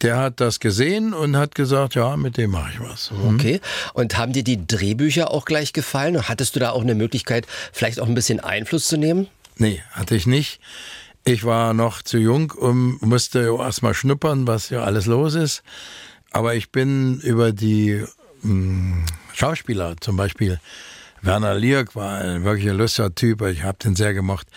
Der 0.00 0.16
hat 0.16 0.40
das 0.40 0.58
gesehen 0.58 1.14
und 1.14 1.36
hat 1.36 1.54
gesagt, 1.54 1.94
ja, 1.94 2.16
mit 2.16 2.36
dem 2.36 2.50
mache 2.50 2.72
ich 2.72 2.80
was. 2.80 3.10
Mhm. 3.12 3.34
Okay. 3.34 3.60
Und 3.92 4.16
haben 4.16 4.32
dir 4.32 4.42
die 4.42 4.66
Drehbücher 4.66 5.30
auch 5.30 5.44
gleich 5.44 5.72
gefallen? 5.72 6.28
Hattest 6.28 6.56
du 6.56 6.60
da 6.60 6.70
auch 6.70 6.82
eine 6.82 6.94
Möglichkeit, 6.94 7.46
vielleicht 7.72 8.00
auch 8.00 8.08
ein 8.08 8.14
bisschen 8.14 8.40
Einfluss 8.40 8.88
zu 8.88 8.96
nehmen? 8.96 9.28
Nee, 9.56 9.82
hatte 9.92 10.16
ich 10.16 10.26
nicht. 10.26 10.58
Ich 11.24 11.44
war 11.44 11.72
noch 11.72 12.02
zu 12.02 12.18
jung 12.18 12.50
und 12.50 13.00
musste 13.02 13.56
erst 13.58 13.82
mal 13.82 13.94
schnuppern, 13.94 14.46
was 14.46 14.70
ja 14.70 14.82
alles 14.82 15.06
los 15.06 15.34
ist. 15.34 15.62
Aber 16.32 16.54
ich 16.54 16.72
bin 16.72 17.20
über 17.20 17.52
die 17.52 18.04
mh, 18.42 19.04
Schauspieler, 19.32 19.94
zum 20.00 20.16
Beispiel 20.16 20.58
Werner 21.20 21.54
Lierk 21.54 21.94
war 21.94 22.18
ein 22.18 22.42
wirklich 22.42 22.72
lustiger 22.72 23.14
Typ, 23.14 23.42
ich 23.42 23.62
habe 23.62 23.78
den 23.78 23.94
sehr 23.94 24.12
gemocht. 24.14 24.48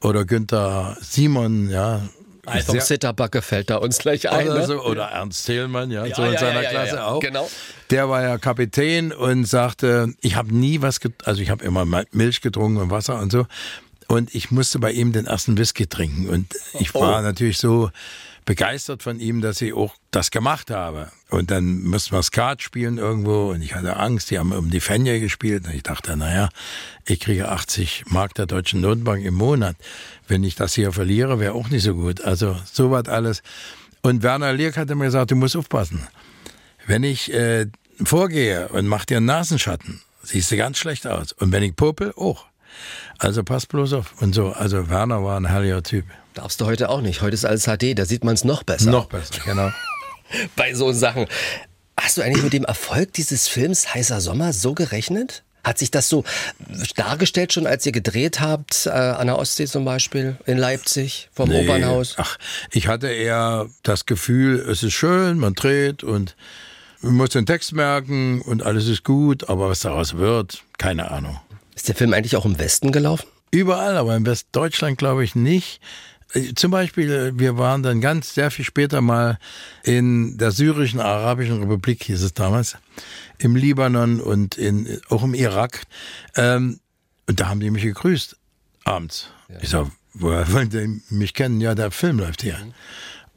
Oder 0.00 0.24
Günther 0.24 0.96
Simon, 1.00 1.68
ja. 1.68 2.02
Also 2.46 2.78
Sitterbacke 2.78 3.40
fällt 3.42 3.70
da 3.70 3.76
uns 3.76 3.98
gleich 3.98 4.28
ein. 4.28 4.48
Oder, 4.48 4.58
ne? 4.58 4.66
so, 4.66 4.82
oder 4.84 5.04
Ernst 5.04 5.46
Thälmann, 5.46 5.90
ja, 5.90 6.04
Ja, 6.04 6.14
so 6.14 6.22
in 6.24 6.32
ja, 6.32 6.38
seiner 6.40 6.62
ja, 6.62 6.70
Klasse 6.70 7.04
auch. 7.04 7.20
genau. 7.20 7.48
Der 7.90 8.08
war 8.08 8.22
ja 8.22 8.38
Kapitän 8.38 9.12
und 9.12 9.44
sagte, 9.44 10.12
ich 10.20 10.36
habe 10.36 10.54
nie 10.54 10.82
was, 10.82 11.00
get 11.00 11.26
also 11.26 11.40
ich 11.40 11.50
habe 11.50 11.64
immer 11.64 11.84
Milch 12.12 12.40
getrunken 12.40 12.78
und 12.78 12.90
Wasser 12.90 13.18
und 13.20 13.30
so. 13.32 13.46
Und 14.08 14.34
ich 14.34 14.50
musste 14.50 14.78
bei 14.78 14.92
ihm 14.92 15.12
den 15.12 15.26
ersten 15.26 15.56
Whisky 15.58 15.86
trinken. 15.86 16.28
Und 16.28 16.54
ich 16.78 16.94
war 16.94 17.18
Oh. 17.18 17.22
natürlich 17.22 17.58
so 17.58 17.90
begeistert 18.44 19.02
von 19.04 19.20
ihm, 19.20 19.40
dass 19.40 19.60
ich 19.60 19.72
auch 19.72 19.94
das 20.10 20.30
gemacht 20.32 20.70
habe. 20.70 21.10
Und 21.30 21.50
dann 21.52 21.82
mussten 21.84 22.12
wir 22.16 22.22
Skat 22.22 22.60
spielen 22.62 22.98
irgendwo 22.98 23.50
und 23.52 23.62
ich 23.62 23.74
hatte 23.74 23.96
Angst. 23.96 24.30
Die 24.30 24.38
haben 24.38 24.50
um 24.52 24.70
die 24.70 24.80
Fenje 24.80 25.20
gespielt 25.20 25.64
und 25.66 25.74
ich 25.74 25.84
dachte, 25.84 26.16
naja, 26.16 26.48
ich 27.06 27.20
kriege 27.20 27.48
80 27.50 28.04
Mark 28.08 28.34
der 28.34 28.46
Deutschen 28.46 28.80
Notenbank 28.80 29.24
im 29.24 29.34
Monat. 29.34 29.76
Wenn 30.26 30.42
ich 30.42 30.56
das 30.56 30.74
hier 30.74 30.92
verliere, 30.92 31.38
wäre 31.38 31.52
auch 31.54 31.68
nicht 31.68 31.84
so 31.84 31.94
gut. 31.94 32.20
Also 32.22 32.56
so 32.70 32.90
was 32.90 33.06
alles. 33.08 33.42
Und 34.02 34.24
Werner 34.24 34.52
Lierk 34.52 34.76
hatte 34.76 34.96
mir 34.96 35.04
gesagt, 35.04 35.30
du 35.30 35.36
musst 35.36 35.56
aufpassen. 35.56 36.06
Wenn 36.86 37.04
ich 37.04 37.32
äh, 37.32 37.66
vorgehe 38.02 38.68
und 38.70 38.88
mach 38.88 39.04
dir 39.04 39.18
einen 39.18 39.26
Nasenschatten, 39.26 40.00
siehst 40.24 40.50
du 40.50 40.56
ganz 40.56 40.78
schlecht 40.78 41.06
aus. 41.06 41.30
Und 41.32 41.52
wenn 41.52 41.62
ich 41.62 41.76
popel, 41.76 42.12
auch. 42.16 42.46
Also 43.18 43.42
pass 43.44 43.66
bloß 43.66 43.92
auf. 43.94 44.20
Und 44.20 44.34
so, 44.34 44.52
also 44.52 44.88
Werner 44.88 45.22
war 45.24 45.38
ein 45.38 45.46
herrlicher 45.46 45.82
Typ. 45.82 46.04
Darfst 46.34 46.60
du 46.60 46.66
heute 46.66 46.88
auch 46.88 47.00
nicht. 47.00 47.20
Heute 47.20 47.34
ist 47.34 47.44
alles 47.44 47.64
HD, 47.64 47.98
da 47.98 48.04
sieht 48.04 48.24
man 48.24 48.34
es 48.34 48.44
noch 48.44 48.62
besser. 48.62 48.90
Noch 48.90 49.06
besser, 49.06 49.40
genau. 49.44 49.70
Bei 50.56 50.74
so 50.74 50.92
Sachen. 50.92 51.26
Hast 52.00 52.16
du 52.16 52.22
eigentlich 52.22 52.42
mit 52.42 52.52
dem 52.52 52.64
Erfolg 52.64 53.12
dieses 53.12 53.48
Films 53.48 53.94
Heißer 53.94 54.20
Sommer 54.20 54.52
so 54.52 54.74
gerechnet? 54.74 55.42
Hat 55.62 55.78
sich 55.78 55.92
das 55.92 56.08
so 56.08 56.24
dargestellt 56.96 57.52
schon, 57.52 57.68
als 57.68 57.86
ihr 57.86 57.92
gedreht 57.92 58.40
habt, 58.40 58.86
äh, 58.86 58.90
an 58.90 59.28
der 59.28 59.38
Ostsee 59.38 59.66
zum 59.66 59.84
Beispiel, 59.84 60.36
in 60.46 60.58
Leipzig, 60.58 61.28
vom 61.32 61.48
Nee, 61.48 61.62
Opernhaus? 61.62 62.16
Ach, 62.18 62.36
ich 62.72 62.88
hatte 62.88 63.08
eher 63.08 63.68
das 63.84 64.06
Gefühl, 64.06 64.58
es 64.58 64.82
ist 64.82 64.94
schön, 64.94 65.38
man 65.38 65.54
dreht 65.54 66.02
und 66.02 66.34
man 67.00 67.14
muss 67.14 67.30
den 67.30 67.46
Text 67.46 67.72
merken 67.74 68.40
und 68.42 68.64
alles 68.64 68.88
ist 68.88 69.04
gut, 69.04 69.48
aber 69.48 69.68
was 69.68 69.80
daraus 69.80 70.16
wird, 70.16 70.64
keine 70.78 71.12
Ahnung. 71.12 71.40
Ist 71.74 71.88
der 71.88 71.94
Film 71.94 72.12
eigentlich 72.12 72.36
auch 72.36 72.44
im 72.44 72.58
Westen 72.58 72.92
gelaufen? 72.92 73.26
Überall, 73.50 73.96
aber 73.96 74.16
in 74.16 74.26
Westdeutschland 74.26 74.98
glaube 74.98 75.24
ich 75.24 75.34
nicht. 75.34 75.80
Äh, 76.32 76.54
Zum 76.54 76.70
Beispiel, 76.70 77.10
äh, 77.10 77.38
wir 77.38 77.58
waren 77.58 77.82
dann 77.82 78.00
ganz 78.00 78.34
sehr 78.34 78.50
viel 78.50 78.64
später 78.64 79.00
mal 79.00 79.38
in 79.82 80.38
der 80.38 80.50
syrischen 80.50 81.00
Arabischen 81.00 81.60
Republik, 81.60 82.04
hieß 82.04 82.22
es 82.22 82.34
damals, 82.34 82.76
im 83.38 83.56
Libanon 83.56 84.20
und 84.20 84.56
in, 84.56 85.00
auch 85.08 85.22
im 85.22 85.34
Irak. 85.34 85.82
Ähm, 86.36 86.80
und 87.26 87.40
da 87.40 87.48
haben 87.48 87.60
die 87.60 87.70
mich 87.70 87.82
gegrüßt, 87.82 88.36
abends. 88.84 89.28
Ich 89.60 89.68
sag, 89.68 89.86
woher 90.14 90.50
wollen 90.52 90.70
die 90.70 91.02
mich 91.14 91.34
kennen? 91.34 91.60
Ja, 91.60 91.74
der 91.74 91.90
Film 91.90 92.18
läuft 92.18 92.42
hier. 92.42 92.56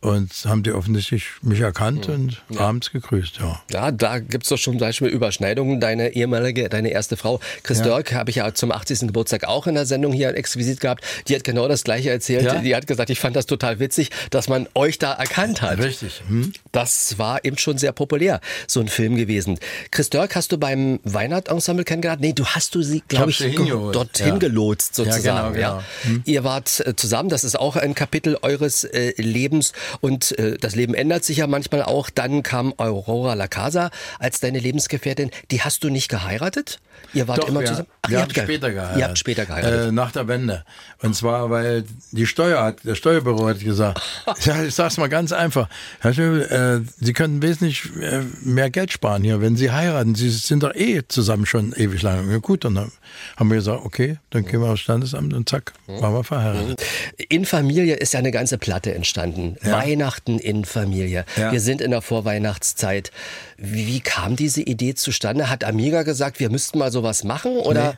Und 0.05 0.31
haben 0.45 0.63
die 0.63 0.71
offensichtlich 0.71 1.25
mich 1.41 1.59
erkannt 1.59 2.07
und 2.09 2.41
abends 2.57 2.91
gegrüßt, 2.91 3.39
ja. 3.39 3.61
Ja, 3.71 3.91
da 3.91 4.19
gibt's 4.19 4.49
doch 4.49 4.57
schon 4.57 4.75
zum 4.75 4.79
Beispiel 4.79 5.07
Überschneidungen. 5.07 5.79
Deine 5.79 6.15
ehemalige, 6.15 6.69
deine 6.69 6.89
erste 6.89 7.17
Frau, 7.17 7.39
Chris 7.63 7.79
Ja. 7.79 7.85
Dörk, 7.85 8.13
habe 8.13 8.29
ich 8.29 8.37
ja 8.37 8.53
zum 8.53 8.71
80. 8.71 9.01
Geburtstag 9.07 9.45
auch 9.45 9.67
in 9.67 9.75
der 9.75 9.85
Sendung 9.85 10.13
hier 10.13 10.35
exquisit 10.35 10.79
gehabt. 10.79 11.03
Die 11.27 11.35
hat 11.35 11.43
genau 11.43 11.67
das 11.67 11.83
Gleiche 11.83 12.09
erzählt. 12.11 12.43
Ja? 12.43 12.55
Die 12.59 12.75
hat 12.75 12.87
gesagt, 12.87 13.09
ich 13.09 13.19
fand 13.19 13.35
das 13.35 13.45
total 13.45 13.79
witzig, 13.79 14.09
dass 14.29 14.47
man 14.47 14.67
euch 14.75 14.99
da 14.99 15.13
erkannt 15.13 15.61
hat. 15.61 15.79
Richtig. 15.79 16.21
Hm? 16.27 16.53
Das 16.75 17.17
war 17.17 17.45
eben 17.45 17.57
schon 17.57 17.77
sehr 17.77 17.93
populär, 17.93 18.41
so 18.67 18.81
ein 18.81 18.89
Film 18.89 19.15
gewesen. 19.15 19.57
Chris 19.91 20.09
Dörk 20.09 20.35
hast 20.35 20.51
du 20.51 20.57
beim 20.57 20.99
Weihnachtsensemble 21.05 21.85
kennengelernt? 21.85 22.19
Nee, 22.21 22.33
du 22.33 22.45
hast 22.45 22.75
du 22.75 22.81
sie, 22.81 23.01
glaube 23.07 23.29
ich, 23.31 23.37
hingeholt, 23.37 23.95
dorthin 23.95 24.27
ja. 24.27 24.37
gelotst 24.39 24.97
Ja, 24.97 25.05
sozusagen. 25.05 25.53
genau, 25.53 25.81
genau. 26.03 26.21
Ihr 26.25 26.43
wart 26.43 26.81
äh, 26.85 26.93
zusammen, 26.93 27.29
das 27.29 27.45
ist 27.45 27.57
auch 27.57 27.77
ein 27.77 27.95
Kapitel 27.95 28.37
eures 28.41 28.83
äh, 28.83 29.13
Lebens 29.15 29.71
und 30.01 30.37
äh, 30.37 30.57
das 30.57 30.75
Leben 30.75 30.93
ändert 30.95 31.23
sich 31.23 31.37
ja 31.37 31.47
manchmal 31.47 31.81
auch. 31.81 32.09
Dann 32.09 32.43
kam 32.43 32.73
Aurora 32.75 33.35
La 33.35 33.47
Casa 33.47 33.89
als 34.19 34.41
deine 34.41 34.59
Lebensgefährtin. 34.59 35.31
Die 35.51 35.61
hast 35.61 35.81
du 35.85 35.89
nicht 35.89 36.09
geheiratet? 36.09 36.81
Ihr 37.13 37.27
wart 37.27 37.39
Doch, 37.39 37.47
immer 37.47 37.61
wir, 37.61 37.67
zusammen? 37.67 37.87
Ach, 38.01 38.09
wir 38.09 38.17
ihr 38.17 38.21
habt 38.23 38.37
später 38.37 38.71
geheiratet. 38.71 38.99
Ihr 38.99 39.07
habt 39.07 39.17
später 39.17 39.45
geheiratet. 39.45 39.89
Äh, 39.89 39.91
nach 39.91 40.11
der 40.11 40.27
Wende. 40.27 40.65
Und 41.01 41.15
zwar, 41.15 41.49
weil 41.49 41.85
die 42.11 42.25
Steuer 42.25 42.61
hat, 42.61 42.83
der 42.83 42.95
Steuerbüro 42.95 43.47
hat 43.47 43.59
gesagt, 43.59 44.01
ja, 44.43 44.63
ich 44.67 44.75
sag's 44.75 44.97
mal 44.97 45.07
ganz 45.07 45.31
einfach, 45.31 45.69
Herr 45.99 46.13
Schöbel, 46.13 46.47
äh, 46.65 46.81
Sie 46.97 47.13
könnten 47.13 47.41
wesentlich 47.41 47.89
äh, 48.01 48.21
mehr 48.41 48.69
Geld 48.69 48.91
sparen 48.91 49.23
hier, 49.23 49.41
wenn 49.41 49.55
Sie 49.55 49.71
heiraten. 49.71 50.15
Sie 50.15 50.29
sind 50.29 50.63
doch 50.63 50.73
eh 50.73 51.01
zusammen 51.07 51.45
schon 51.45 51.73
ewig 51.73 52.01
lang. 52.01 52.29
Ja, 52.31 52.37
gut, 52.37 52.65
dann 52.65 52.91
haben 53.37 53.49
wir 53.49 53.57
gesagt, 53.57 53.85
okay, 53.85 54.17
dann 54.29 54.45
gehen 54.45 54.61
wir 54.61 54.69
aufs 54.69 54.81
Standesamt 54.81 55.33
und 55.33 55.49
zack, 55.49 55.73
waren 55.87 56.13
wir 56.13 56.23
verheiratet. 56.23 56.83
In 57.29 57.45
Familie 57.45 57.95
ist 57.95 58.13
ja 58.13 58.19
eine 58.19 58.31
ganze 58.31 58.57
Platte 58.57 58.93
entstanden. 58.93 59.57
Ja. 59.63 59.73
Weihnachten 59.73 60.39
in 60.39 60.65
Familie. 60.65 61.25
Ja. 61.35 61.51
Wir 61.51 61.59
sind 61.59 61.81
in 61.81 61.91
der 61.91 62.01
Vorweihnachtszeit. 62.01 63.11
Wie, 63.57 63.87
wie 63.87 63.99
kam 63.99 64.35
diese 64.35 64.61
Idee 64.61 64.95
zustande? 64.95 65.49
Hat 65.49 65.63
Amiga 65.63 66.03
gesagt, 66.03 66.39
wir 66.39 66.49
müssten 66.49 66.79
mal 66.79 66.91
sowas 66.91 67.23
machen? 67.23 67.57
Oder? 67.57 67.91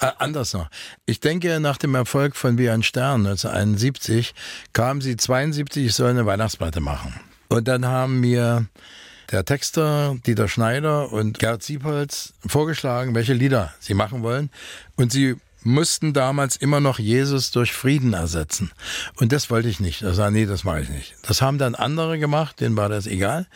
Nee. 0.00 0.06
Äh, 0.06 0.12
anders 0.18 0.52
noch. 0.52 0.68
Ich 1.06 1.20
denke, 1.20 1.60
nach 1.60 1.76
dem 1.76 1.94
Erfolg 1.94 2.36
von 2.36 2.58
Wie 2.58 2.70
ein 2.70 2.82
Stern 2.82 3.26
1971 3.26 4.34
kamen 4.72 5.00
sie 5.00 5.16
72, 5.16 5.86
ich 5.86 5.94
soll 5.94 6.10
eine 6.10 6.26
Weihnachtsplatte 6.26 6.80
machen. 6.80 7.14
Und 7.50 7.66
dann 7.66 7.84
haben 7.84 8.20
mir 8.20 8.66
der 9.30 9.44
Texter 9.44 10.16
Dieter 10.24 10.48
Schneider 10.48 11.12
und 11.12 11.38
Gerd 11.38 11.62
Siepholz 11.62 12.32
vorgeschlagen, 12.46 13.14
welche 13.14 13.34
Lieder 13.34 13.74
sie 13.80 13.94
machen 13.94 14.22
wollen. 14.22 14.50
Und 14.96 15.12
sie 15.12 15.36
mussten 15.62 16.12
damals 16.12 16.56
immer 16.56 16.80
noch 16.80 16.98
Jesus 16.98 17.50
durch 17.50 17.72
Frieden 17.72 18.12
ersetzen. 18.14 18.70
Und 19.16 19.32
das 19.32 19.50
wollte 19.50 19.68
ich 19.68 19.80
nicht. 19.80 20.02
Da 20.02 20.14
sah, 20.14 20.30
nee, 20.30 20.46
das 20.46 20.64
mache 20.64 20.80
ich 20.80 20.88
nicht. 20.88 21.16
Das 21.22 21.42
haben 21.42 21.58
dann 21.58 21.74
andere 21.74 22.18
gemacht, 22.18 22.60
denen 22.60 22.76
war 22.76 22.88
das 22.88 23.06
egal. 23.06 23.46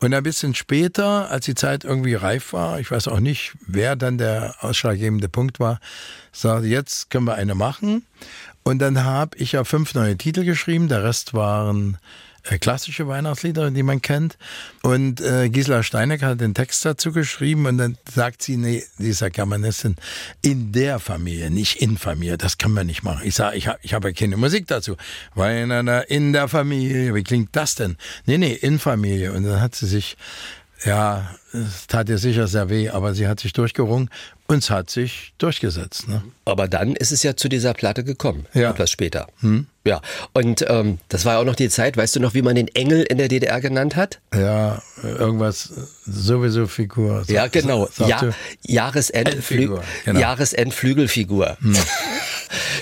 Und 0.00 0.12
ein 0.12 0.22
bisschen 0.22 0.54
später, 0.54 1.30
als 1.30 1.46
die 1.46 1.54
Zeit 1.54 1.84
irgendwie 1.84 2.14
reif 2.14 2.52
war, 2.52 2.80
ich 2.80 2.90
weiß 2.90 3.08
auch 3.08 3.20
nicht, 3.20 3.54
wer 3.66 3.96
dann 3.96 4.18
der 4.18 4.56
ausschlaggebende 4.60 5.28
Punkt 5.28 5.58
war, 5.58 5.80
sagte, 6.32 6.66
jetzt 6.66 7.10
können 7.10 7.24
wir 7.24 7.36
eine 7.36 7.54
machen. 7.54 8.04
Und 8.64 8.80
dann 8.80 9.04
habe 9.04 9.38
ich 9.38 9.52
ja 9.52 9.64
fünf 9.64 9.94
neue 9.94 10.18
Titel 10.18 10.44
geschrieben, 10.44 10.88
der 10.88 11.04
Rest 11.04 11.32
waren 11.32 11.96
klassische 12.60 13.08
Weihnachtslieder, 13.08 13.70
die 13.70 13.82
man 13.82 14.00
kennt. 14.02 14.38
Und 14.82 15.20
äh, 15.20 15.48
Gisela 15.48 15.82
Steineck 15.82 16.22
hat 16.22 16.40
den 16.40 16.54
Text 16.54 16.84
dazu 16.84 17.12
geschrieben 17.12 17.66
und 17.66 17.78
dann 17.78 17.98
sagt 18.12 18.42
sie, 18.42 18.56
nee, 18.56 18.84
dieser 18.98 19.30
Germanistin, 19.30 19.96
in 20.42 20.72
der 20.72 20.98
Familie, 20.98 21.50
nicht 21.50 21.82
in 21.82 21.98
Familie, 21.98 22.38
das 22.38 22.58
kann 22.58 22.72
man 22.72 22.86
nicht 22.86 23.02
machen. 23.02 23.22
Ich 23.24 23.34
sage, 23.34 23.56
ich 23.56 23.68
habe 23.68 23.78
ich 23.82 23.94
hab 23.94 24.04
ja 24.04 24.12
keine 24.12 24.36
Musik 24.36 24.66
dazu. 24.66 24.96
Weihnachten 25.34 25.88
in 26.08 26.32
der 26.32 26.48
Familie, 26.48 27.14
wie 27.14 27.24
klingt 27.24 27.50
das 27.52 27.74
denn? 27.74 27.96
Nee, 28.26 28.38
nee, 28.38 28.52
in 28.52 28.78
Familie. 28.78 29.32
Und 29.32 29.44
dann 29.44 29.60
hat 29.60 29.74
sie 29.74 29.86
sich 29.86 30.16
ja, 30.84 31.34
es 31.56 31.86
tat 31.86 32.08
ihr 32.08 32.18
sicher 32.18 32.46
sehr 32.46 32.68
weh, 32.70 32.88
aber 32.90 33.14
sie 33.14 33.26
hat 33.28 33.40
sich 33.40 33.52
durchgerungen 33.52 34.10
und 34.46 34.58
es 34.58 34.70
hat 34.70 34.90
sich 34.90 35.32
durchgesetzt. 35.38 36.08
Ne? 36.08 36.22
Aber 36.44 36.68
dann 36.68 36.94
ist 36.94 37.12
es 37.12 37.22
ja 37.22 37.34
zu 37.36 37.48
dieser 37.48 37.74
Platte 37.74 38.04
gekommen, 38.04 38.46
Ja. 38.54 38.70
etwas 38.70 38.90
später. 38.90 39.26
Hm? 39.40 39.66
Ja, 39.84 40.00
und 40.32 40.64
ähm, 40.68 40.98
das 41.08 41.24
war 41.24 41.34
ja 41.34 41.38
auch 41.40 41.44
noch 41.44 41.54
die 41.54 41.68
Zeit, 41.68 41.96
weißt 41.96 42.16
du 42.16 42.20
noch, 42.20 42.34
wie 42.34 42.42
man 42.42 42.56
den 42.56 42.66
Engel 42.68 43.02
in 43.02 43.18
der 43.18 43.28
DDR 43.28 43.60
genannt 43.60 43.94
hat? 43.96 44.20
Ja, 44.34 44.82
irgendwas 45.02 45.72
sowieso 46.04 46.66
Figur. 46.66 47.24
Ja, 47.28 47.46
genau. 47.46 47.88
Ja, 47.98 48.18
sie. 48.18 48.30
Jahresend 48.72 49.28
Endfigur, 49.28 49.82
genau. 50.04 50.18
Jahresendflügelfigur. 50.20 51.56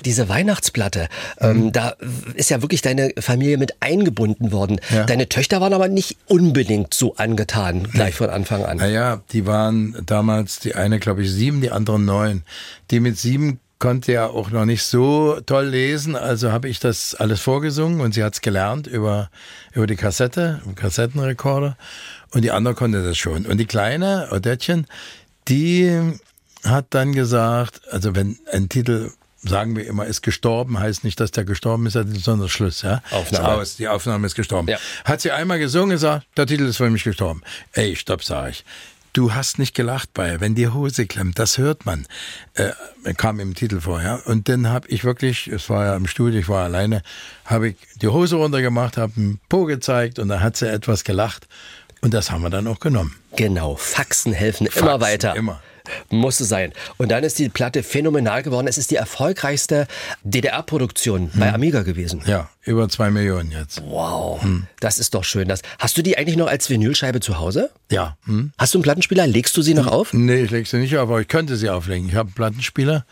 Diese 0.05 0.29
Weihnachtsplatte, 0.29 1.09
ähm, 1.39 1.73
da 1.73 1.95
ist 2.35 2.51
ja 2.51 2.63
wirklich 2.63 2.83
deine 2.83 3.13
Familie 3.19 3.59
mit 3.59 3.77
eingebunden 3.81 4.53
worden. 4.53 4.81
Ja. 4.91 5.05
Deine 5.05 5.29
Töchter 5.29 5.61
waren 5.61 5.73
aber 5.73 5.89
nicht 5.89 6.17
unbedingt 6.27 6.95
so 6.95 7.17
angetan, 7.17 7.85
gleich 7.85 8.15
von 8.15 8.31
Anfang 8.31 8.65
an. 8.65 8.79
Naja, 8.79 9.23
die 9.33 9.47
waren 9.47 9.97
damals, 10.07 10.61
die 10.61 10.75
eine 10.75 10.99
glaube 10.99 11.23
ich 11.23 11.31
sieben, 11.31 11.61
die 11.61 11.71
andere 11.71 11.99
neun. 11.99 12.43
Die 12.91 13.01
mit 13.01 13.19
sieben 13.19 13.61
konnte 13.79 14.13
ja 14.13 14.27
auch 14.29 14.51
noch 14.51 14.65
nicht 14.65 14.83
so 14.83 15.39
toll 15.45 15.67
lesen, 15.67 16.17
also 16.17 16.53
habe 16.53 16.69
ich 16.69 16.81
das 16.81 17.15
alles 17.15 17.41
vorgesungen 17.41 18.01
und 18.01 18.15
sie 18.15 18.25
hat 18.25 18.35
es 18.35 18.41
gelernt 18.41 18.87
über, 18.87 19.29
über 19.75 19.87
die 19.87 19.97
Kassette, 19.97 20.63
im 20.65 20.75
Kassettenrekorder 20.75 21.77
und 22.33 22.43
die 22.43 22.51
andere 22.51 22.75
konnte 22.75 23.05
das 23.05 23.19
schon. 23.19 23.45
Und 23.45 23.59
die 23.59 23.67
kleine, 23.67 24.29
Odettchen, 24.33 24.87
die 25.49 26.15
hat 26.65 26.87
dann 26.91 27.13
gesagt, 27.13 27.83
also 27.91 28.15
wenn 28.15 28.39
ein 28.51 28.69
Titel 28.69 29.11
sagen 29.45 29.77
wir 29.77 29.87
immer, 29.87 30.07
ist 30.07 30.23
gestorben, 30.23 30.79
heißt 30.79 31.05
nicht, 31.05 31.21
dass 31.21 31.31
der 31.31 31.45
gestorben 31.45 31.87
ist, 31.87 31.95
sondern 31.95 32.49
Schluss. 32.49 32.83
Ja? 32.83 33.03
Aufnahme. 33.11 33.49
Aus, 33.49 33.77
die 33.77 33.89
Aufnahme 33.89 34.27
ist 34.27 34.35
gestorben. 34.35 34.69
Ja. 34.69 34.79
Hat 35.05 35.21
sie 35.21 35.31
einmal 35.31 35.59
gesungen 35.59 35.91
gesagt, 35.91 36.27
der 36.37 36.47
Titel 36.47 36.65
ist 36.65 36.77
für 36.79 36.91
mich 36.91 37.05
gestorben. 37.05 37.43
Ey, 37.73 37.97
stopp, 37.97 38.25
sag 38.25 38.51
ich. 38.51 38.65
Du 39.13 39.33
hast 39.33 39.61
nicht 39.61 39.77
gelacht 39.77 40.13
bei, 40.13 40.41
wenn 40.41 40.57
die 40.57 40.67
Hose 40.69 41.07
klemmt, 41.07 41.39
das 41.39 41.57
hört 41.57 41.87
man. 41.87 42.05
Äh, 42.55 42.73
kam 43.17 43.39
im 43.39 43.55
Titel 43.55 43.81
vor, 43.81 44.03
ja. 44.03 44.17
Und 44.17 44.49
dann 44.49 44.69
habe 44.69 44.89
ich 44.89 45.05
wirklich, 45.05 45.47
es 45.47 45.71
war 45.71 45.85
ja 45.85 45.97
im 45.97 46.09
Studio, 46.09 46.41
ich 46.41 46.49
war 46.49 46.65
alleine, 46.65 47.01
habe 47.45 47.69
ich 47.69 47.77
die 48.03 48.09
Hose 48.09 48.35
runtergemacht, 48.35 48.97
habe 48.97 49.13
einen 49.17 49.41
Po 49.49 49.67
gezeigt 49.67 50.19
und 50.19 50.29
da 50.29 50.41
hat 50.41 50.57
sie 50.57 50.69
etwas 50.69 51.05
gelacht. 51.05 51.47
Und 52.01 52.13
das 52.13 52.33
haben 52.33 52.43
wir 52.43 52.51
dann 52.51 52.67
auch 52.67 52.81
genommen. 52.81 53.15
Genau, 53.37 53.77
Faxen 53.77 54.33
helfen 54.33 54.67
immer 54.67 54.75
Faxen, 54.75 55.01
weiter. 55.01 55.37
immer. 55.37 55.63
Musste 56.11 56.45
sein. 56.45 56.73
Und 56.97 57.11
dann 57.11 57.25
ist 57.25 57.39
die 57.39 57.49
Platte 57.49 57.83
phänomenal 57.83 58.43
geworden. 58.43 58.67
Es 58.67 58.79
ist 58.79 58.91
die 58.91 58.97
erfolgreichste 58.97 59.87
DDR-Produktion 60.23 61.31
bei 61.35 61.53
Amiga 61.53 61.83
gewesen. 61.83 62.23
Ja, 62.27 62.49
über 62.63 62.89
zwei 62.89 63.11
Millionen 63.11 63.51
jetzt. 63.51 63.83
Wow, 63.85 64.45
das 64.81 64.99
ist 64.99 65.15
doch 65.15 65.25
schön. 65.25 65.49
Das. 65.49 65.63
Hast 65.79 65.97
du 65.97 66.03
die 66.03 66.17
eigentlich 66.17 66.37
noch 66.37 66.49
als 66.49 66.71
Vinylscheibe 66.71 67.21
zu 67.21 67.39
Hause? 67.39 67.71
Ja. 67.91 68.17
Hm? 68.27 68.53
Hast 68.59 68.75
du 68.75 68.79
einen 68.79 68.85
Plattenspieler? 68.85 69.27
Legst 69.27 69.57
du 69.57 69.63
sie 69.63 69.75
noch 69.75 69.87
auf? 69.87 70.13
Nee, 70.13 70.43
ich 70.43 70.51
lege 70.51 70.69
sie 70.69 70.79
nicht 70.79 70.97
auf, 70.97 71.09
aber 71.09 71.21
ich 71.21 71.29
könnte 71.29 71.57
sie 71.57 71.69
auflegen. 71.69 72.09
Ich 72.09 72.15
habe 72.15 72.29
einen 72.29 72.35
Plattenspieler. 72.35 73.05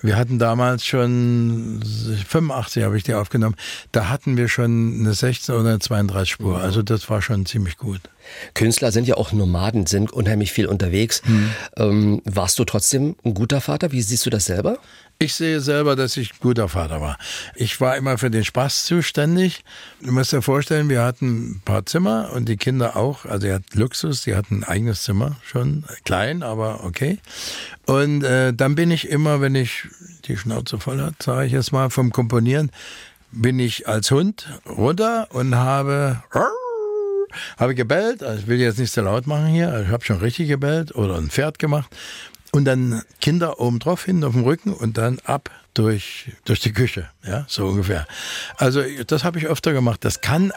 Wir 0.00 0.16
hatten 0.16 0.38
damals 0.38 0.84
schon 0.84 1.82
85 2.28 2.84
habe 2.84 2.96
ich 2.96 3.02
die 3.02 3.14
aufgenommen. 3.14 3.56
Da 3.90 4.08
hatten 4.08 4.36
wir 4.36 4.48
schon 4.48 5.00
eine 5.00 5.12
16 5.12 5.54
oder 5.54 5.70
eine 5.70 5.78
32 5.80 6.30
Spur. 6.30 6.58
Also 6.58 6.82
das 6.82 7.10
war 7.10 7.20
schon 7.20 7.46
ziemlich 7.46 7.76
gut. 7.78 8.00
Künstler 8.54 8.92
sind 8.92 9.08
ja 9.08 9.16
auch 9.16 9.32
Nomaden, 9.32 9.86
sind 9.86 10.12
unheimlich 10.12 10.52
viel 10.52 10.66
unterwegs. 10.66 11.22
Ähm, 11.76 12.22
warst 12.24 12.58
du 12.58 12.64
trotzdem 12.64 13.16
ein 13.24 13.34
guter 13.34 13.60
Vater? 13.60 13.90
Wie 13.90 14.02
siehst 14.02 14.24
du 14.26 14.30
das 14.30 14.44
selber? 14.44 14.78
Ich 15.20 15.34
sehe 15.34 15.60
selber, 15.60 15.96
dass 15.96 16.16
ich 16.16 16.30
ein 16.30 16.36
guter 16.38 16.68
Vater 16.68 17.00
war. 17.00 17.18
Ich 17.56 17.80
war 17.80 17.96
immer 17.96 18.18
für 18.18 18.30
den 18.30 18.44
Spaß 18.44 18.84
zuständig. 18.84 19.64
Du 20.00 20.12
musst 20.12 20.32
dir 20.32 20.42
vorstellen, 20.42 20.88
wir 20.88 21.02
hatten 21.02 21.56
ein 21.56 21.62
paar 21.64 21.84
Zimmer 21.84 22.30
und 22.34 22.48
die 22.48 22.56
Kinder 22.56 22.96
auch. 22.96 23.24
Also 23.24 23.48
er 23.48 23.56
hat 23.56 23.74
Luxus, 23.74 24.22
die 24.22 24.36
hatten 24.36 24.58
ein 24.60 24.64
eigenes 24.64 25.02
Zimmer, 25.02 25.34
schon 25.44 25.82
klein, 26.04 26.44
aber 26.44 26.84
okay. 26.84 27.18
Und 27.84 28.22
äh, 28.22 28.54
dann 28.54 28.76
bin 28.76 28.92
ich 28.92 29.08
immer, 29.08 29.40
wenn 29.40 29.56
ich 29.56 29.88
die 30.26 30.36
Schnauze 30.36 30.78
voll 30.78 31.00
hat, 31.02 31.20
sage 31.20 31.46
ich 31.46 31.52
jetzt 31.52 31.72
mal, 31.72 31.90
vom 31.90 32.12
Komponieren, 32.12 32.70
bin 33.32 33.58
ich 33.58 33.88
als 33.88 34.12
Hund 34.12 34.48
runter 34.68 35.26
und 35.32 35.56
habe 35.56 36.22
habe 37.58 37.74
gebellt, 37.74 38.22
also 38.22 38.40
ich 38.40 38.46
will 38.46 38.60
jetzt 38.60 38.78
nicht 38.78 38.92
so 38.92 39.02
laut 39.02 39.26
machen 39.26 39.48
hier, 39.48 39.82
ich 39.82 39.88
habe 39.88 40.04
schon 40.04 40.18
richtig 40.18 40.48
gebellt 40.48 40.94
oder 40.94 41.16
ein 41.16 41.28
Pferd 41.28 41.58
gemacht 41.58 41.90
und 42.52 42.64
dann 42.64 43.02
Kinder 43.20 43.60
oben 43.60 43.78
drauf 43.78 44.04
hin 44.04 44.24
auf 44.24 44.32
dem 44.32 44.44
Rücken 44.44 44.72
und 44.72 44.96
dann 44.98 45.18
ab 45.24 45.50
durch, 45.74 46.32
durch 46.44 46.60
die 46.60 46.72
Küche, 46.72 47.08
ja, 47.26 47.44
so 47.48 47.66
ungefähr. 47.66 48.06
Also 48.56 48.82
das 49.06 49.24
habe 49.24 49.38
ich 49.38 49.46
öfter 49.46 49.72
gemacht. 49.72 50.04
Das 50.04 50.20
kann. 50.20 50.52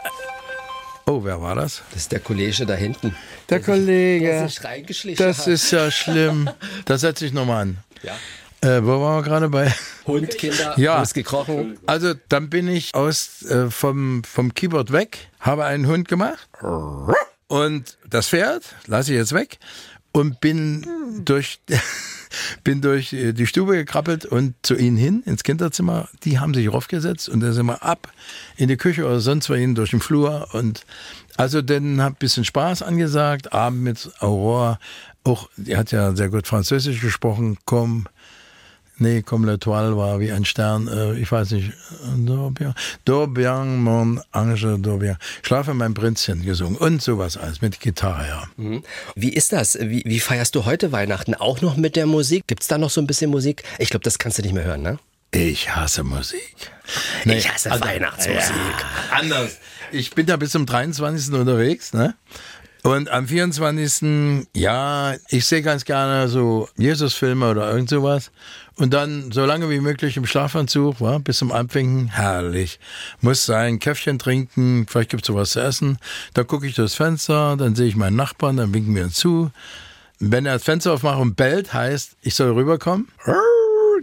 Oh, 1.06 1.24
wer 1.24 1.40
war 1.42 1.54
das? 1.56 1.82
Das 1.90 2.02
ist 2.02 2.12
der 2.12 2.20
Kollege 2.20 2.64
da 2.64 2.74
hinten. 2.74 3.14
Der 3.48 3.60
Kollege. 3.60 4.26
der 4.26 4.48
sich 4.48 4.62
reingeschlichen 4.64 5.24
Das 5.24 5.38
hat. 5.40 5.46
ist 5.48 5.70
ja 5.72 5.90
schlimm. 5.90 6.48
Das 6.84 7.00
setze 7.02 7.26
ich 7.26 7.32
nochmal 7.32 7.62
an. 7.62 7.78
Ja. 8.02 8.12
Äh, 8.68 8.84
wo 8.84 9.00
waren 9.00 9.18
wir 9.18 9.22
gerade 9.28 9.48
bei? 9.48 9.74
Hund, 10.06 10.38
Kinder, 10.38 10.74
Ja. 10.78 10.94
alles 10.96 11.12
gekrochen. 11.14 11.78
Also 11.86 12.14
dann 12.28 12.48
bin 12.50 12.68
ich 12.68 12.94
aus 12.94 13.42
äh, 13.42 13.68
vom, 13.70 14.22
vom 14.24 14.54
Keyboard 14.54 14.92
weg, 14.92 15.28
habe 15.40 15.64
einen 15.64 15.86
Hund 15.88 16.06
gemacht 16.08 16.48
und 17.48 17.98
das 18.08 18.28
Pferd 18.28 18.62
lasse 18.86 19.12
ich 19.12 19.18
jetzt 19.18 19.32
weg 19.34 19.58
und 20.12 20.40
bin 20.40 20.86
durch 21.24 21.60
bin 22.64 22.80
durch 22.80 23.12
äh, 23.12 23.32
die 23.32 23.46
Stube 23.46 23.72
gekrabbelt 23.72 24.24
und 24.24 24.54
zu 24.62 24.76
ihnen 24.76 24.96
hin 24.96 25.22
ins 25.26 25.42
Kinderzimmer. 25.42 26.08
Die 26.24 26.38
haben 26.38 26.54
sich 26.54 26.72
raufgesetzt 26.72 27.28
und 27.28 27.40
dann 27.40 27.52
sind 27.52 27.66
wir 27.66 27.82
ab 27.82 28.10
in 28.56 28.68
die 28.68 28.76
Küche 28.76 29.04
oder 29.04 29.20
sonst 29.20 29.50
wohin 29.50 29.74
durch 29.74 29.90
den 29.90 30.00
Flur 30.00 30.48
und 30.52 30.84
also 31.36 31.62
dann 31.62 32.00
hab 32.00 32.12
ein 32.12 32.16
bisschen 32.16 32.44
Spaß 32.44 32.82
angesagt. 32.82 33.52
Abend 33.52 33.82
mit 33.82 34.10
Aurora, 34.20 34.78
auch 35.24 35.48
die 35.56 35.76
hat 35.76 35.92
ja 35.92 36.14
sehr 36.14 36.28
gut 36.28 36.46
Französisch 36.46 37.00
gesprochen. 37.00 37.58
Komm, 37.64 38.06
Nee, 39.02 39.22
comme 39.22 39.44
l'étoile 39.46 39.96
war 39.96 40.20
wie 40.20 40.30
ein 40.30 40.44
Stern, 40.44 40.86
äh, 40.86 41.14
ich 41.14 41.30
weiß 41.32 41.50
nicht. 41.50 41.72
Dorbian, 42.24 42.72
Dorbian, 43.04 43.82
mon 43.82 44.20
ange, 44.30 44.78
Dorbian. 44.78 45.16
Schlafe 45.42 45.74
mein 45.74 45.92
Prinzchen 45.92 46.44
gesungen 46.44 46.76
und 46.76 47.02
sowas 47.02 47.36
alles 47.36 47.60
mit 47.62 47.80
Gitarre, 47.80 48.28
ja. 48.28 48.44
Mhm. 48.56 48.84
Wie 49.16 49.32
ist 49.32 49.52
das? 49.52 49.76
Wie, 49.80 50.04
wie 50.06 50.20
feierst 50.20 50.54
du 50.54 50.66
heute 50.66 50.92
Weihnachten? 50.92 51.34
Auch 51.34 51.60
noch 51.62 51.76
mit 51.76 51.96
der 51.96 52.06
Musik? 52.06 52.46
Gibt's 52.46 52.68
da 52.68 52.78
noch 52.78 52.90
so 52.90 53.00
ein 53.00 53.08
bisschen 53.08 53.32
Musik? 53.32 53.64
Ich 53.78 53.90
glaube, 53.90 54.04
das 54.04 54.20
kannst 54.20 54.38
du 54.38 54.42
nicht 54.42 54.54
mehr 54.54 54.64
hören, 54.64 54.82
ne? 54.82 55.00
Ich 55.32 55.74
hasse 55.74 56.04
Musik. 56.04 56.54
ich 57.24 57.50
hasse 57.50 57.70
Weihnachtsmusik. 57.70 58.38
Ja, 58.38 59.18
anders. 59.18 59.58
Ich 59.90 60.14
bin 60.14 60.26
da 60.26 60.36
bis 60.36 60.52
zum 60.52 60.64
23. 60.64 61.34
unterwegs, 61.34 61.92
ne? 61.92 62.14
Und 62.82 63.10
am 63.10 63.28
24. 63.28 64.48
ja, 64.54 65.14
ich 65.28 65.46
sehe 65.46 65.62
ganz 65.62 65.84
gerne 65.84 66.28
so 66.28 66.68
Jesus-Filme 66.76 67.48
oder 67.48 67.70
irgend 67.70 67.88
sowas. 67.88 68.32
Und 68.74 68.92
dann 68.92 69.30
so 69.30 69.44
lange 69.44 69.70
wie 69.70 69.78
möglich 69.78 70.16
im 70.16 70.26
Schlafanzug, 70.26 71.00
wa, 71.00 71.18
bis 71.18 71.38
zum 71.38 71.52
Abwinken, 71.52 72.08
herrlich. 72.08 72.80
Muss 73.20 73.46
sein, 73.46 73.78
Käffchen 73.78 74.18
trinken, 74.18 74.86
vielleicht 74.88 75.10
gibt's 75.10 75.28
sowas 75.28 75.50
zu 75.50 75.60
essen. 75.60 75.98
Dann 76.34 76.46
gucke 76.46 76.66
ich 76.66 76.74
durchs 76.74 76.96
Fenster, 76.96 77.56
dann 77.56 77.76
sehe 77.76 77.86
ich 77.86 77.94
meinen 77.94 78.16
Nachbarn, 78.16 78.56
dann 78.56 78.74
winken 78.74 78.94
wir 78.96 79.04
uns 79.04 79.14
zu. 79.14 79.52
Wenn 80.18 80.46
er 80.46 80.54
das 80.54 80.64
Fenster 80.64 80.92
aufmacht 80.92 81.20
und 81.20 81.36
bellt, 81.36 81.72
heißt, 81.72 82.16
ich 82.22 82.34
soll 82.34 82.52
rüberkommen. 82.52 83.08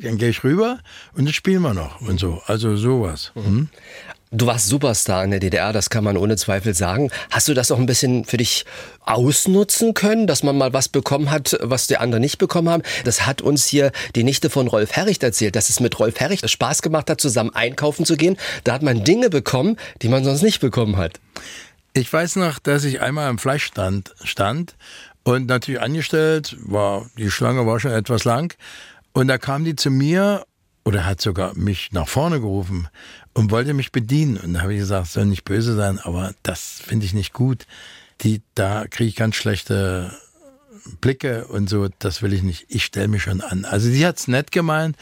Dann 0.02 0.18
gehe 0.18 0.30
ich 0.30 0.46
rüber 0.46 0.80
und 1.14 1.26
dann 1.26 1.34
spielen 1.34 1.62
wir 1.62 1.74
noch 1.74 2.00
und 2.00 2.20
so. 2.20 2.42
Also 2.46 2.78
sowas. 2.78 3.34
Hm? 3.34 3.68
Du 4.32 4.46
warst 4.46 4.68
Superstar 4.68 5.24
in 5.24 5.32
der 5.32 5.40
DDR, 5.40 5.74
das 5.74 5.90
kann 5.90 6.04
man 6.04 6.16
ohne 6.16 6.38
Zweifel 6.38 6.76
sagen. 6.76 7.10
Hast 7.32 7.48
du 7.48 7.56
das 7.56 7.72
auch 7.72 7.80
ein 7.80 7.88
bisschen 7.88 8.26
für 8.26 8.38
dich 8.38 8.64
ausnutzen 9.02 9.96
können, 9.96 10.28
dass 10.28 10.44
man 10.44 10.56
mal 10.56 10.72
was 10.72 10.88
bekommen 10.88 11.32
hat, 11.32 11.58
was 11.64 11.88
die 11.88 11.98
anderen 11.98 12.22
nicht 12.22 12.38
bekommen 12.38 12.70
haben? 12.70 12.84
Das 13.06 13.26
hat 13.26 13.42
uns 13.42 13.66
hier 13.66 13.92
die 14.16 14.24
Nichte 14.24 14.52
von 14.52 14.68
Rolf 14.68 14.92
Herricht 14.92 15.24
erzählt, 15.24 15.56
dass 15.56 15.70
es 15.70 15.80
mit 15.80 15.98
Rolf 15.98 16.20
Herricht 16.20 16.48
Spaß 16.48 16.84
gemacht 16.84 17.10
hat, 17.10 17.20
zusammen 17.20 17.56
einkaufen 17.56 18.06
zu 18.06 18.18
gehen. 18.18 18.38
Da 18.66 18.74
hat 18.74 18.84
man 18.84 19.04
Dinge 19.04 19.32
bekommen, 19.32 19.78
die 20.04 20.10
man 20.10 20.24
sonst 20.24 20.44
nicht 20.44 20.60
bekommen 20.60 20.98
hat. 20.98 21.20
Ich 21.94 22.14
weiß 22.14 22.36
noch, 22.36 22.60
dass 22.60 22.84
ich 22.84 23.02
einmal 23.02 23.30
am 23.30 23.40
Fleischstand 23.40 24.14
stand 24.24 24.76
und 25.24 25.48
natürlich 25.48 25.82
angestellt 25.82 26.56
war, 26.60 27.10
die 27.18 27.32
Schlange 27.32 27.66
war 27.66 27.80
schon 27.80 27.94
etwas 27.94 28.26
lang 28.26 28.56
und 29.12 29.28
da 29.28 29.40
kam 29.40 29.66
die 29.66 29.76
zu 29.76 29.90
mir 29.90 30.46
oder 30.86 31.06
hat 31.06 31.20
sogar 31.20 31.56
mich 31.56 31.92
nach 31.92 32.08
vorne 32.08 32.40
gerufen 32.40 32.88
und 33.34 33.52
wollte 33.52 33.74
mich 33.74 33.92
bedienen 33.92 34.38
und 34.38 34.54
da 34.54 34.62
habe 34.62 34.74
ich 34.74 34.80
gesagt, 34.80 35.08
soll 35.08 35.26
nicht 35.26 35.44
böse 35.44 35.76
sein, 35.76 36.00
aber 36.00 36.34
das 36.44 36.82
finde 36.84 37.06
ich 37.06 37.14
nicht 37.14 37.34
gut. 37.34 37.66
Die 38.22 38.42
da 38.56 38.86
kriege 38.88 39.10
ich 39.10 39.16
ganz 39.16 39.36
schlechte 39.36 40.12
Blicke 41.00 41.48
und 41.48 41.70
so, 41.70 41.88
das 42.00 42.22
will 42.22 42.34
ich 42.34 42.44
nicht. 42.44 42.66
Ich 42.70 42.86
stelle 42.86 43.08
mich 43.08 43.24
schon 43.24 43.42
an. 43.42 43.66
Also 43.66 43.90
sie 43.90 44.06
hat's 44.06 44.28
nett 44.28 44.52
gemeint, 44.52 44.98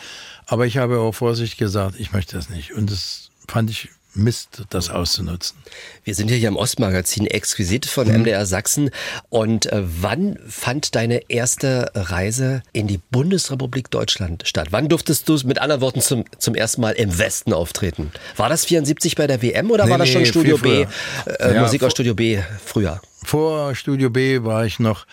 aber 0.45 0.65
ich 0.65 0.77
habe 0.77 0.99
auch 0.99 1.13
vorsichtig 1.13 1.57
gesagt, 1.57 1.99
ich 1.99 2.11
möchte 2.11 2.35
das 2.35 2.49
nicht 2.49 2.73
und 2.73 2.91
das 2.91 3.31
fand 3.47 3.69
ich 3.69 3.89
Mist, 4.17 4.63
das 4.69 4.89
auszunutzen. 4.89 5.57
Wir 6.03 6.15
sind 6.15 6.29
ja 6.29 6.37
hier 6.37 6.47
im 6.47 6.55
Ostmagazin 6.55 7.27
exquisit 7.27 7.85
von 7.85 8.07
MDR 8.07 8.45
Sachsen. 8.45 8.89
Und 9.29 9.67
äh, 9.67 9.83
wann 9.83 10.39
fand 10.47 10.95
deine 10.95 11.29
erste 11.29 11.91
Reise 11.93 12.63
in 12.73 12.87
die 12.87 12.99
Bundesrepublik 13.11 13.91
Deutschland 13.91 14.47
statt? 14.47 14.67
Wann 14.71 14.89
durftest 14.89 15.29
du 15.29 15.37
mit 15.45 15.59
anderen 15.59 15.81
Worten 15.81 16.01
zum, 16.01 16.25
zum 16.37 16.55
ersten 16.55 16.81
Mal 16.81 16.91
im 16.91 17.17
Westen 17.17 17.53
auftreten? 17.53 18.11
War 18.35 18.49
das 18.49 18.65
74 18.65 19.15
bei 19.15 19.27
der 19.27 19.41
WM 19.41 19.71
oder 19.71 19.85
Nee, 19.85 19.91
war 19.91 19.97
das 19.97 20.09
schon 20.09 20.21
nee, 20.21 20.27
Studio 20.27 20.57
B, 20.57 20.85
äh, 21.25 21.53
Ja, 21.55 21.61
Musik 21.61 21.83
aus 21.83 21.91
Studio 21.91 22.15
B 22.15 22.39
früher? 22.65 23.01
Vor 23.23 23.75
Studio 23.75 24.09
B 24.09 24.43
war 24.43 24.65
ich 24.65 24.79
noch 24.79 25.05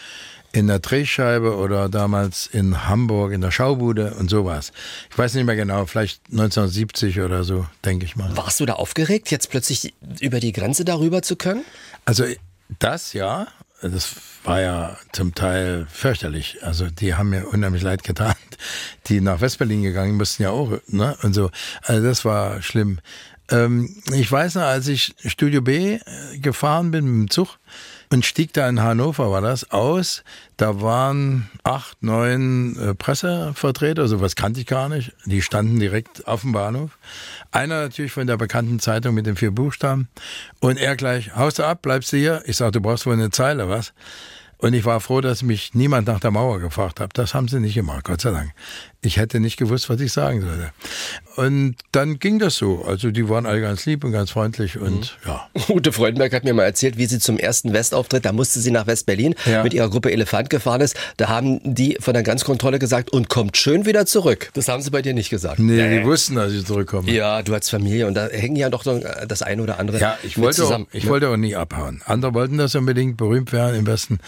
in 0.55 0.69
der 0.69 0.79
Drehscheibe 0.79 1.57
oder 1.57 1.89
damals 1.89 2.47
in 2.47 2.87
Hamburg 2.87 3.33
in 3.33 3.41
der 3.41 3.51
Schaubude 3.51 4.15
und 4.15 4.31
sowas. 4.31 4.71
Ich 5.11 5.19
weiß 5.19 5.35
nicht 5.35 5.45
mehr 5.45 5.57
genau, 5.57 5.85
vielleicht 5.87 6.23
1970 6.31 7.21
oder 7.21 7.43
so, 7.43 7.67
denke 7.85 8.05
ich 8.05 8.15
mal. 8.15 8.37
Warst 8.37 8.61
du 8.61 8.67
da 8.67 8.75
aufgeregt, 8.75 9.33
jetzt 9.33 9.51
plötzlich 9.51 9.95
über 10.21 10.39
die 10.39 10.53
Grenze 10.53 10.85
darüber 10.85 11.23
zu 11.23 11.35
können? 11.35 11.65
Also 12.05 12.25
das 12.79 13.15
ja, 13.15 13.49
das 13.83 14.15
war 14.45 14.61
ja 14.61 14.97
zum 15.11 15.35
Teil 15.35 15.89
fürchterlich. 15.91 16.59
Also 16.63 16.87
die 16.87 17.15
haben 17.15 17.31
mir 17.31 17.49
unheimlich 17.49 17.83
leid 17.83 18.05
getan. 18.05 18.37
Die 19.09 19.21
nach 19.21 19.41
Westberlin 19.41 19.83
gegangen 19.83 20.17
müssten 20.17 20.45
ja 20.45 20.51
auch, 20.51 20.79
ne? 20.87 21.17
Und 21.23 21.35
so. 21.35 21.51
Also 21.83 22.07
das 22.07 22.25
war 22.25 22.63
schlimm. 22.63 23.01
Ähm, 23.51 23.97
ich 24.13 24.31
weiß 24.31 24.55
noch, 24.55 24.63
als 24.63 24.87
ich 24.87 25.17
Studio 25.27 25.63
B 25.63 25.95
äh, 25.95 26.39
gefahren 26.39 26.93
bin 26.93 27.07
mit 27.07 27.29
dem 27.29 27.31
Zug 27.31 27.59
und 28.15 28.25
stieg 28.25 28.53
da 28.53 28.69
in 28.69 28.81
Hannover, 28.81 29.33
war 29.33 29.41
das, 29.41 29.73
aus. 29.73 30.23
Da 30.57 30.81
waren 30.81 31.51
acht, 31.65 32.01
neun 32.01 32.77
äh, 32.79 32.95
Pressevertreter, 32.95 34.07
sowas 34.07 34.37
kannte 34.37 34.61
ich 34.61 34.67
gar 34.67 34.89
nicht. 34.89 35.13
Die 35.25 35.43
standen 35.43 35.81
direkt 35.81 36.29
auf 36.29 36.43
dem 36.43 36.53
Bahnhof. 36.53 36.97
Einer 37.51 37.83
natürlich 37.83 38.13
von 38.13 38.29
der 38.29 38.37
bekannten 38.37 38.79
Zeitung 38.79 39.17
mit 39.17 39.27
den 39.27 39.35
vier 39.35 39.51
Buchstaben. 39.51 40.09
Und 40.61 40.77
er 40.77 40.95
gleich, 40.95 41.35
haust 41.35 41.59
du 41.59 41.65
ab, 41.65 41.83
bleibst 41.83 42.13
du 42.13 42.17
hier? 42.17 42.43
Ich 42.47 42.57
sag, 42.57 42.71
du 42.71 42.81
brauchst 42.81 43.05
wohl 43.05 43.15
eine 43.15 43.31
Zeile, 43.31 43.69
was? 43.69 43.93
Und 44.59 44.75
ich 44.75 44.85
war 44.85 45.01
froh, 45.01 45.21
dass 45.21 45.43
mich 45.43 45.75
niemand 45.75 46.07
nach 46.07 46.21
der 46.21 46.31
Mauer 46.31 46.61
gefragt 46.61 47.01
hat. 47.01 47.19
Das 47.19 47.35
haben 47.35 47.49
sie 47.49 47.59
nicht 47.59 47.75
gemacht, 47.75 48.05
Gott 48.05 48.21
sei 48.21 48.31
Dank. 48.31 48.53
Ich 49.05 49.19
hätte 49.19 49.39
nicht 49.39 49.59
gewusst, 49.59 49.91
was 49.91 50.01
ich 50.01 50.13
sagen 50.13 50.41
sollte. 50.41 50.73
Und 51.37 51.77
dann 51.93 52.19
ging 52.19 52.39
das 52.39 52.57
so. 52.57 52.85
Also 52.87 53.11
die 53.11 53.29
waren 53.29 53.45
alle 53.45 53.61
ganz 53.61 53.85
lieb 53.85 54.03
und 54.03 54.13
ganz 54.13 54.31
freundlich 54.31 54.79
und 54.79 55.19
ja. 55.27 55.47
Ute 55.69 55.93
Freudenberg 55.93 56.33
hat 56.33 56.45
mir 56.45 56.55
mal 56.55 56.63
erzählt, 56.65 56.97
wie 56.97 57.05
sie 57.05 57.19
zum 57.19 57.39
ersten 57.39 57.73
Westauftritt, 57.75 58.25
da 58.25 58.33
musste 58.33 58.61
sie 58.61 58.71
nach 58.71 58.87
West-Berlin 58.87 59.35
Ja. 59.45 59.63
mit 59.63 59.75
ihrer 59.75 59.91
Gruppe 59.91 60.11
Elefant 60.11 60.49
gefahren 60.49 60.81
ist. 60.81 60.97
Da 61.19 61.29
haben 61.29 61.61
die 61.65 61.99
von 62.01 62.15
der 62.15 62.23
Grenzkontrolle 62.23 62.79
gesagt, 62.79 63.11
und 63.11 63.29
kommt 63.29 63.57
schön 63.59 63.85
wieder 63.85 64.07
zurück. 64.07 64.51
Das 64.55 64.69
haben 64.69 64.83
sie 64.83 64.91
bei 64.91 65.03
dir 65.03 65.13
nicht 65.13 65.29
gesagt. 65.29 65.59
Nee, 65.59 65.99
die 66.01 66.05
wussten, 66.07 66.37
dass 66.37 66.53
ich 66.53 66.65
zurückkomme. 66.65 67.11
Ja, 67.11 67.43
du 67.43 67.55
hast 67.55 67.69
Familie 67.69 68.07
und 68.07 68.15
da 68.15 68.29
hängen 68.29 68.57
ja 68.57 68.71
doch 68.71 68.85
das 69.29 69.43
eine 69.43 69.63
oder 69.63 69.79
andere 69.79 69.99
Ja, 69.99 70.17
ich 70.23 70.39
wollte, 70.39 70.65
auch, 70.65 70.81
ich 70.93 71.07
wollte 71.09 71.29
auch 71.29 71.37
nie 71.37 71.55
abhauen. 71.57 72.01
Andere 72.07 72.33
wollten 72.33 72.57
das 72.57 72.75
unbedingt, 72.75 73.19
berühmt 73.19 73.53
werden 73.53 73.77
im 73.79 73.87
Westen. 73.87 74.19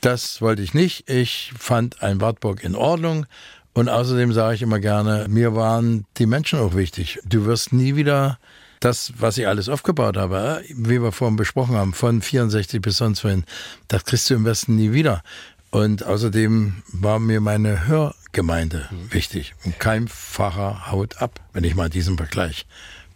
Das 0.00 0.40
wollte 0.40 0.62
ich 0.62 0.74
nicht. 0.74 1.08
Ich 1.08 1.52
fand 1.58 2.02
ein 2.02 2.20
Wartburg 2.20 2.62
in 2.62 2.74
Ordnung. 2.76 3.26
Und 3.74 3.88
außerdem 3.88 4.32
sage 4.32 4.54
ich 4.54 4.62
immer 4.62 4.80
gerne, 4.80 5.26
mir 5.28 5.54
waren 5.54 6.04
die 6.18 6.26
Menschen 6.26 6.58
auch 6.58 6.74
wichtig. 6.74 7.20
Du 7.24 7.46
wirst 7.46 7.72
nie 7.72 7.96
wieder 7.96 8.38
das, 8.80 9.12
was 9.16 9.38
ich 9.38 9.46
alles 9.46 9.68
aufgebaut 9.68 10.16
habe, 10.16 10.62
äh, 10.62 10.74
wie 10.76 11.00
wir 11.00 11.12
vorhin 11.12 11.36
besprochen 11.36 11.76
haben, 11.76 11.94
von 11.94 12.20
64 12.20 12.82
bis 12.82 12.96
sonst 12.98 13.24
wohin, 13.24 13.44
das 13.88 14.04
kriegst 14.04 14.28
du 14.28 14.34
im 14.34 14.44
Westen 14.44 14.76
nie 14.76 14.92
wieder. 14.92 15.22
Und 15.70 16.04
außerdem 16.04 16.82
war 16.92 17.18
mir 17.18 17.40
meine 17.40 17.86
Hörgemeinde 17.86 18.88
wichtig. 19.10 19.54
Und 19.64 19.78
kein 19.80 20.08
Pfarrer 20.08 20.90
haut 20.90 21.22
ab, 21.22 21.40
wenn 21.54 21.64
ich 21.64 21.74
mal 21.74 21.88
diesen 21.88 22.18
Vergleich 22.18 22.66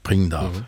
bringen 0.03 0.31
darf. 0.31 0.63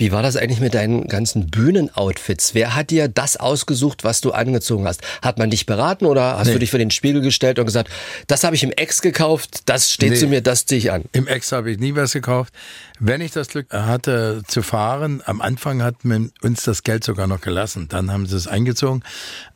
Wie 0.00 0.12
war 0.12 0.22
das 0.22 0.36
eigentlich 0.38 0.60
mit 0.60 0.72
deinen 0.72 1.08
ganzen 1.08 1.50
Bühnenoutfits? 1.50 2.54
Wer 2.54 2.74
hat 2.74 2.88
dir 2.88 3.06
das 3.08 3.36
ausgesucht, 3.36 4.02
was 4.02 4.22
du 4.22 4.32
angezogen 4.32 4.86
hast? 4.86 5.02
Hat 5.20 5.38
man 5.38 5.50
dich 5.50 5.66
beraten 5.66 6.06
oder 6.06 6.38
hast 6.38 6.46
Nee. 6.46 6.54
du 6.54 6.58
dich 6.60 6.70
vor 6.70 6.78
den 6.78 6.90
Spiegel 6.90 7.20
gestellt 7.20 7.58
und 7.58 7.66
gesagt, 7.66 7.90
das 8.26 8.42
habe 8.42 8.56
ich 8.56 8.62
im 8.62 8.72
Ex 8.72 9.02
gekauft, 9.02 9.64
das 9.66 9.92
steht 9.92 10.12
Nee. 10.12 10.16
zu 10.16 10.26
mir, 10.26 10.40
das 10.40 10.64
ziehe 10.64 10.78
ich 10.78 10.90
an? 10.90 11.04
Im 11.12 11.26
Ex 11.28 11.52
habe 11.52 11.70
ich 11.70 11.78
nie 11.78 11.94
was 11.96 12.14
gekauft. 12.14 12.54
Wenn 12.98 13.20
ich 13.20 13.32
das 13.32 13.48
Glück 13.48 13.70
hatte 13.70 14.40
zu 14.48 14.62
fahren, 14.62 15.22
am 15.26 15.42
Anfang 15.42 15.82
hat 15.82 16.02
man 16.02 16.32
uns 16.40 16.62
das 16.64 16.82
Geld 16.82 17.04
sogar 17.04 17.26
noch 17.26 17.42
gelassen. 17.42 17.88
Dann 17.88 18.10
haben 18.10 18.24
sie 18.24 18.36
es 18.36 18.46
eingezogen. 18.46 19.02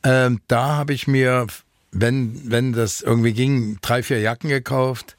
Ähm, 0.03 0.43
da 0.47 0.77
habe 0.77 0.93
ich 0.93 1.07
mir, 1.07 1.47
wenn, 1.91 2.39
wenn 2.51 2.75
das 2.75 3.01
irgendwie 3.01 3.33
ging, 3.33 3.79
drei, 3.81 4.03
vier 4.03 4.21
Jacken 4.21 4.51
gekauft, 4.51 5.17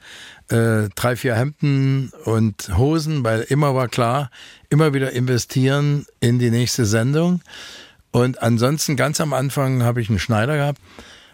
äh, 0.50 0.90
drei, 0.96 1.16
vier 1.16 1.36
Hemden 1.36 2.12
und 2.26 2.78
Hosen, 2.78 3.24
weil 3.24 3.42
immer 3.42 3.76
war 3.76 3.88
klar, 3.88 4.30
immer 4.70 4.94
wieder 4.94 5.12
investieren 5.12 6.06
in 6.20 6.40
die 6.40 6.52
nächste 6.52 6.86
Sendung. 6.86 7.42
Und 8.12 8.42
ansonsten 8.42 8.96
ganz 8.96 9.20
am 9.20 9.34
Anfang 9.34 9.84
habe 9.84 10.02
ich 10.02 10.10
einen 10.10 10.20
Schneider 10.20 10.56
gehabt. 10.56 10.80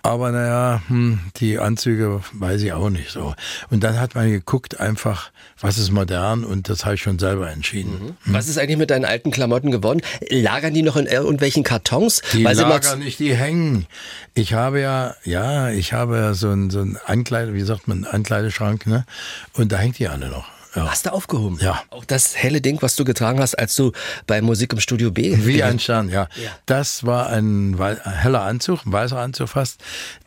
Aber 0.04 0.32
naja, 0.32 0.82
hm, 0.88 1.20
die 1.38 1.60
Anzüge 1.60 2.22
weiß 2.34 2.62
ich 2.62 2.74
auch 2.74 2.90
nicht 2.90 3.12
so. 3.12 3.36
Und 3.70 3.84
dann 3.84 4.00
hat 4.00 4.16
man 4.16 4.30
geguckt 4.30 4.80
einfach, 4.80 5.32
was 5.60 5.78
ist 5.78 5.92
modern 5.92 6.44
und 6.44 6.70
das 6.70 6.86
habe 6.86 6.96
ich 6.96 7.02
schon 7.02 7.20
selber 7.20 7.52
entschieden. 7.52 8.18
Was 8.26 8.48
ist 8.48 8.58
eigentlich 8.58 8.78
mit 8.78 8.90
deinen 8.90 9.06
alten 9.06 9.32
Klamotten 9.32 9.72
geworden? 9.72 10.02
Lagern 10.30 10.74
die 10.74 10.82
noch 10.82 10.96
in 10.98 11.06
irgendwelchen 11.06 11.64
Kartons? 11.64 12.22
Die 12.34 12.44
Weil 12.44 12.56
lagern 12.56 13.00
nicht, 13.00 13.20
die 13.20 13.36
hängen. 13.36 13.86
Ich 14.34 14.54
habe 14.54 14.82
ja, 14.82 15.16
ja, 15.24 15.70
ich 15.70 15.94
habe 15.94 16.18
ja 16.18 16.34
so 16.34 16.50
ein, 16.50 16.70
so 16.70 16.82
ein 16.82 16.98
Ankleide, 17.06 17.54
wie 17.54 17.62
sagt 17.62 17.88
man, 17.88 18.06
Ankleideschrank, 18.06 18.88
ne? 18.88 19.06
Und 19.54 19.72
da 19.72 19.78
hängt 19.78 20.00
die 20.00 20.08
alle 20.08 20.30
noch. 20.30 20.46
Ja. 20.76 20.90
Hast 20.90 21.06
du 21.06 21.12
aufgehoben? 21.12 21.58
Ja. 21.62 21.84
Auch 21.90 22.06
das 22.06 22.36
helle 22.36 22.62
Ding, 22.62 22.82
was 22.82 22.96
du 22.96 23.04
getragen 23.04 23.40
hast, 23.40 23.56
als 23.56 23.76
du 23.76 23.92
bei 24.26 24.42
Musik 24.42 24.72
im 24.72 24.80
Studio 24.80 25.12
B. 25.12 25.46
Wie 25.46 25.64
ein 25.64 25.80
Stern, 25.80 26.10
ja. 26.10 26.28
Das 26.66 27.06
war 27.06 27.28
ein, 27.28 27.78
heller 28.04 28.44
Anzug, 28.44 28.86
ein 28.86 28.92
weißer 28.94 29.20
Anzug 29.20 29.50
fast. 29.50 29.82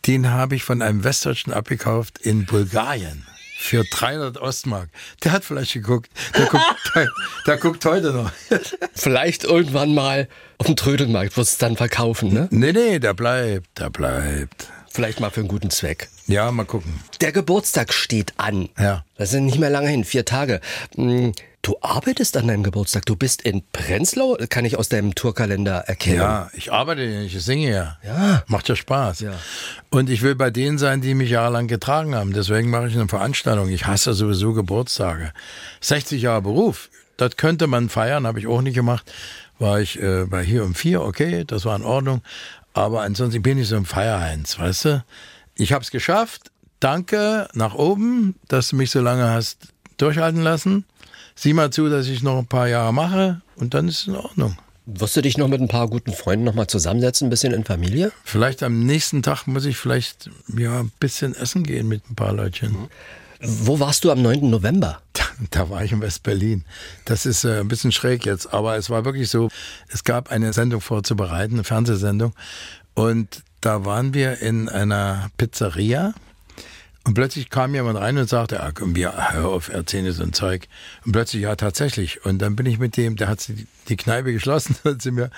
Den 0.07 0.31
habe 0.31 0.55
ich 0.55 0.65
von 0.65 0.83
einem 0.83 1.03
Westdeutschen 1.03 1.53
abgekauft 1.53 2.19
in 2.19 2.45
Bulgarien. 2.45 3.27
Für 3.57 3.83
300 3.85 4.37
Ostmark. 4.37 4.91
Der 5.23 5.33
hat 5.33 5.45
vielleicht 5.45 5.73
geguckt. 5.73 6.11
Der 6.37 6.45
guckt, 6.47 6.65
der, 6.95 7.09
der 7.47 7.57
guckt 7.57 7.85
heute 7.87 8.13
noch. 8.13 8.31
Vielleicht 8.93 9.45
irgendwann 9.45 9.95
mal 9.95 10.29
auf 10.59 10.67
dem 10.67 10.77
Trödelmarkt 10.77 11.35
du 11.37 11.41
es 11.41 11.57
dann 11.57 11.77
verkaufen, 11.77 12.33
ne? 12.33 12.49
Nee, 12.51 12.73
nee, 12.73 12.99
der 12.99 13.15
bleibt, 13.15 13.79
der 13.79 13.89
bleibt. 13.89 14.69
Vielleicht 14.91 15.21
mal 15.21 15.31
für 15.31 15.41
einen 15.41 15.49
guten 15.49 15.71
Zweck. 15.71 16.11
Ja, 16.27 16.51
mal 16.51 16.65
gucken. 16.65 17.01
Der 17.21 17.33
Geburtstag 17.33 17.93
steht 17.93 18.33
an. 18.39 18.69
Ja. 18.79 19.05
Das 19.17 19.31
sind 19.31 19.47
nicht 19.47 19.59
mehr 19.59 19.71
lange 19.71 19.89
hin, 19.89 20.05
vier 20.05 20.25
Tage. 20.25 20.61
Hm, 20.97 21.33
Du 21.65 21.79
arbeitest 21.81 22.37
an 22.37 22.47
deinem 22.47 22.63
Geburtstag. 22.63 23.07
Du 23.07 23.17
bist 23.17 23.41
in 23.41 23.63
Prenzlau, 23.73 24.37
kann 24.51 24.67
ich 24.67 24.77
aus 24.77 24.91
deinem 24.91 25.15
Tourkalender 25.15 25.77
erkennen. 25.89 26.19
Ja, 26.19 26.51
ich 26.53 26.71
arbeite 26.71 27.03
ja 27.03 27.21
nicht, 27.21 27.35
ich 27.35 27.43
singe 27.43 27.71
ja. 27.71 27.97
Ja. 28.05 28.43
Macht 28.49 28.69
ja 28.69 28.77
Spaß. 28.77 29.21
Ja. 29.21 29.33
Und 29.89 30.11
ich 30.11 30.21
will 30.21 30.35
bei 30.35 30.51
denen 30.51 30.77
sein, 30.77 31.01
die 31.01 31.15
mich 31.15 31.31
jahrelang 31.31 31.67
getragen 31.67 32.15
haben. 32.15 32.35
Deswegen 32.35 32.69
mache 32.69 32.89
ich 32.89 32.95
eine 32.95 33.09
Veranstaltung. 33.09 33.71
Ich 33.71 33.87
hasse 33.87 34.13
sowieso 34.13 34.53
Geburtstage. 34.53 35.33
60 35.81 36.21
Jahre 36.21 36.43
Beruf, 36.43 36.91
das 37.17 37.39
könnte 37.39 37.67
man 37.67 37.89
feiern, 37.89 38.27
habe 38.27 38.41
ich 38.41 38.47
auch 38.47 38.61
nicht 38.61 38.75
gemacht. 38.75 39.11
War 39.59 39.81
ich 39.81 39.99
äh, 40.03 40.27
bei 40.27 40.45
hier 40.45 40.65
um 40.65 40.75
vier, 40.75 41.01
okay, 41.01 41.45
das 41.47 41.65
war 41.65 41.77
in 41.77 41.83
Ordnung. 41.83 42.21
Aber 42.75 43.01
ansonsten 43.01 43.41
bin 43.41 43.57
ich 43.57 43.69
so 43.69 43.77
ein 43.77 43.87
Feierheinz, 43.87 44.59
weißt 44.59 44.85
du? 44.85 45.05
Ich 45.57 45.73
habe 45.73 45.83
es 45.83 45.91
geschafft. 45.91 46.51
Danke 46.81 47.49
nach 47.55 47.75
oben, 47.75 48.35
dass 48.49 48.69
du 48.69 48.77
mich 48.77 48.91
so 48.91 49.01
lange 49.01 49.31
hast 49.31 49.69
durchhalten 49.97 50.43
lassen. 50.43 50.85
Sieh 51.35 51.53
mal 51.53 51.71
zu, 51.71 51.89
dass 51.89 52.07
ich 52.07 52.23
noch 52.23 52.39
ein 52.39 52.47
paar 52.47 52.69
Jahre 52.69 52.93
mache 52.93 53.41
und 53.57 53.75
dann 53.75 53.89
ist 53.89 54.03
es 54.03 54.07
in 54.09 54.17
Ordnung. 54.17 54.57
Wirst 54.87 55.17
du 55.17 55.23
dich 55.23 55.39
noch 55.39 55.49
mit 55.49 55.61
ein 55.63 55.69
paar 55.69 55.89
guten 55.89 56.13
Freunden 56.13 56.45
noch 56.45 56.55
mal 56.55 56.69
zusammensetzen, 56.69 57.29
ein 57.29 57.31
bisschen 57.31 57.55
in 57.55 57.65
Familie? 57.65 58.13
Vielleicht 58.23 58.63
am 58.63 58.81
nächsten 58.81 59.23
Tag 59.23 59.47
muss 59.47 59.65
ich 59.65 59.79
vielleicht 59.79 60.29
ja 60.55 60.81
ein 60.81 60.93
bisschen 61.01 61.35
essen 61.35 61.65
gehen 61.65 61.89
mit 61.89 62.09
ein 62.11 62.15
paar 62.15 62.35
Leutchen. 62.35 62.89
Wo 63.41 63.81
warst 63.81 64.05
du 64.05 64.11
am 64.11 64.23
9. 64.23 64.51
November? 64.51 65.01
Da 65.51 65.69
war 65.69 65.83
ich 65.83 65.91
in 65.91 66.01
West-Berlin. 66.01 66.65
Das 67.07 67.27
ist 67.27 67.45
äh, 67.45 67.59
ein 67.59 67.67
bisschen 67.67 67.91
schräg 67.91 68.25
jetzt, 68.25 68.55
aber 68.55 68.77
es 68.77 68.89
war 68.89 69.05
wirklich 69.05 69.29
so, 69.29 69.49
es 69.89 70.05
gab 70.05 70.31
eine 70.31 70.53
Sendung 70.53 70.81
vorzubereiten, 70.81 71.55
eine 71.55 71.65
Fernsehsendung. 71.65 72.35
Und 72.95 73.43
da 73.65 73.85
waren 73.85 74.13
wir 74.13 74.41
in 74.41 74.69
einer 74.69 75.31
Pizzeria. 75.39 76.13
Und 77.07 77.15
plötzlich 77.15 77.51
kam 77.51 77.75
jemand 77.75 77.99
rein 77.99 78.17
und 78.17 78.29
sagte, 78.29 78.63
ah, 78.63 78.73
komm, 78.73 78.95
wir, 78.95 79.33
hör 79.33 79.49
auf, 79.49 79.69
erzähl 79.69 80.05
dir 80.05 80.13
so 80.13 80.23
ein 80.23 80.33
Zeug. 80.33 80.69
Und 81.05 81.13
plötzlich, 81.13 81.43
ja, 81.43 81.55
tatsächlich. 81.55 82.25
Und 82.25 82.39
dann 82.41 82.57
bin 82.57 82.65
ich 82.65 82.79
mit 82.79 82.97
dem, 82.97 83.17
der 83.17 83.29
hat 83.29 83.47
die, 83.89 83.97
Kneipe 83.97 84.33
geschlossen, 84.33 84.77
dann 84.85 85.01
sind 85.01 85.17
wir 85.17 85.31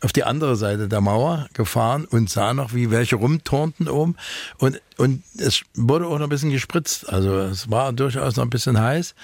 auf 0.00 0.12
die 0.12 0.22
andere 0.22 0.54
Seite 0.54 0.88
der 0.88 1.00
Mauer 1.00 1.48
gefahren 1.54 2.04
und 2.04 2.30
sah 2.30 2.54
noch, 2.54 2.72
wie 2.72 2.92
welche 2.92 3.16
rumturnten 3.16 3.88
oben. 3.88 4.16
Und, 4.58 4.80
und 4.96 5.24
es 5.36 5.62
wurde 5.74 6.06
auch 6.06 6.18
noch 6.18 6.26
ein 6.26 6.30
bisschen 6.30 6.50
gespritzt. 6.50 7.08
Also 7.08 7.38
es 7.40 7.68
war 7.68 7.92
durchaus 7.92 8.36
noch 8.36 8.44
ein 8.44 8.50
bisschen 8.50 8.80
heiß. 8.80 9.14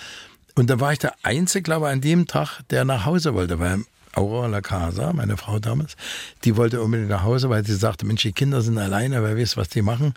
Und 0.57 0.71
dann 0.71 0.81
war 0.81 0.93
ich 0.93 0.99
der 0.99 1.15
Einzige, 1.23 1.63
glaube 1.63 1.87
ich, 1.87 1.93
an 1.93 2.01
dem 2.01 2.27
Tag, 2.27 2.61
der 2.71 2.85
nach 2.85 3.05
Hause 3.05 3.35
wollte, 3.35 3.59
weil 3.59 3.85
Aurora 4.15 4.47
La 4.47 4.61
Casa, 4.61 5.13
meine 5.13 5.37
Frau 5.37 5.59
damals, 5.59 5.97
die 6.45 6.57
wollte 6.57 6.83
unbedingt 6.83 7.11
nach 7.11 7.23
Hause, 7.23 7.51
weil 7.51 7.65
sie 7.65 7.75
sagte, 7.75 8.07
Mensch, 8.07 8.23
die 8.23 8.33
Kinder 8.33 8.63
sind 8.63 8.79
alleine, 8.79 9.23
wer 9.23 9.37
weiß, 9.37 9.57
was 9.57 9.69
die 9.69 9.83
machen. 9.83 10.15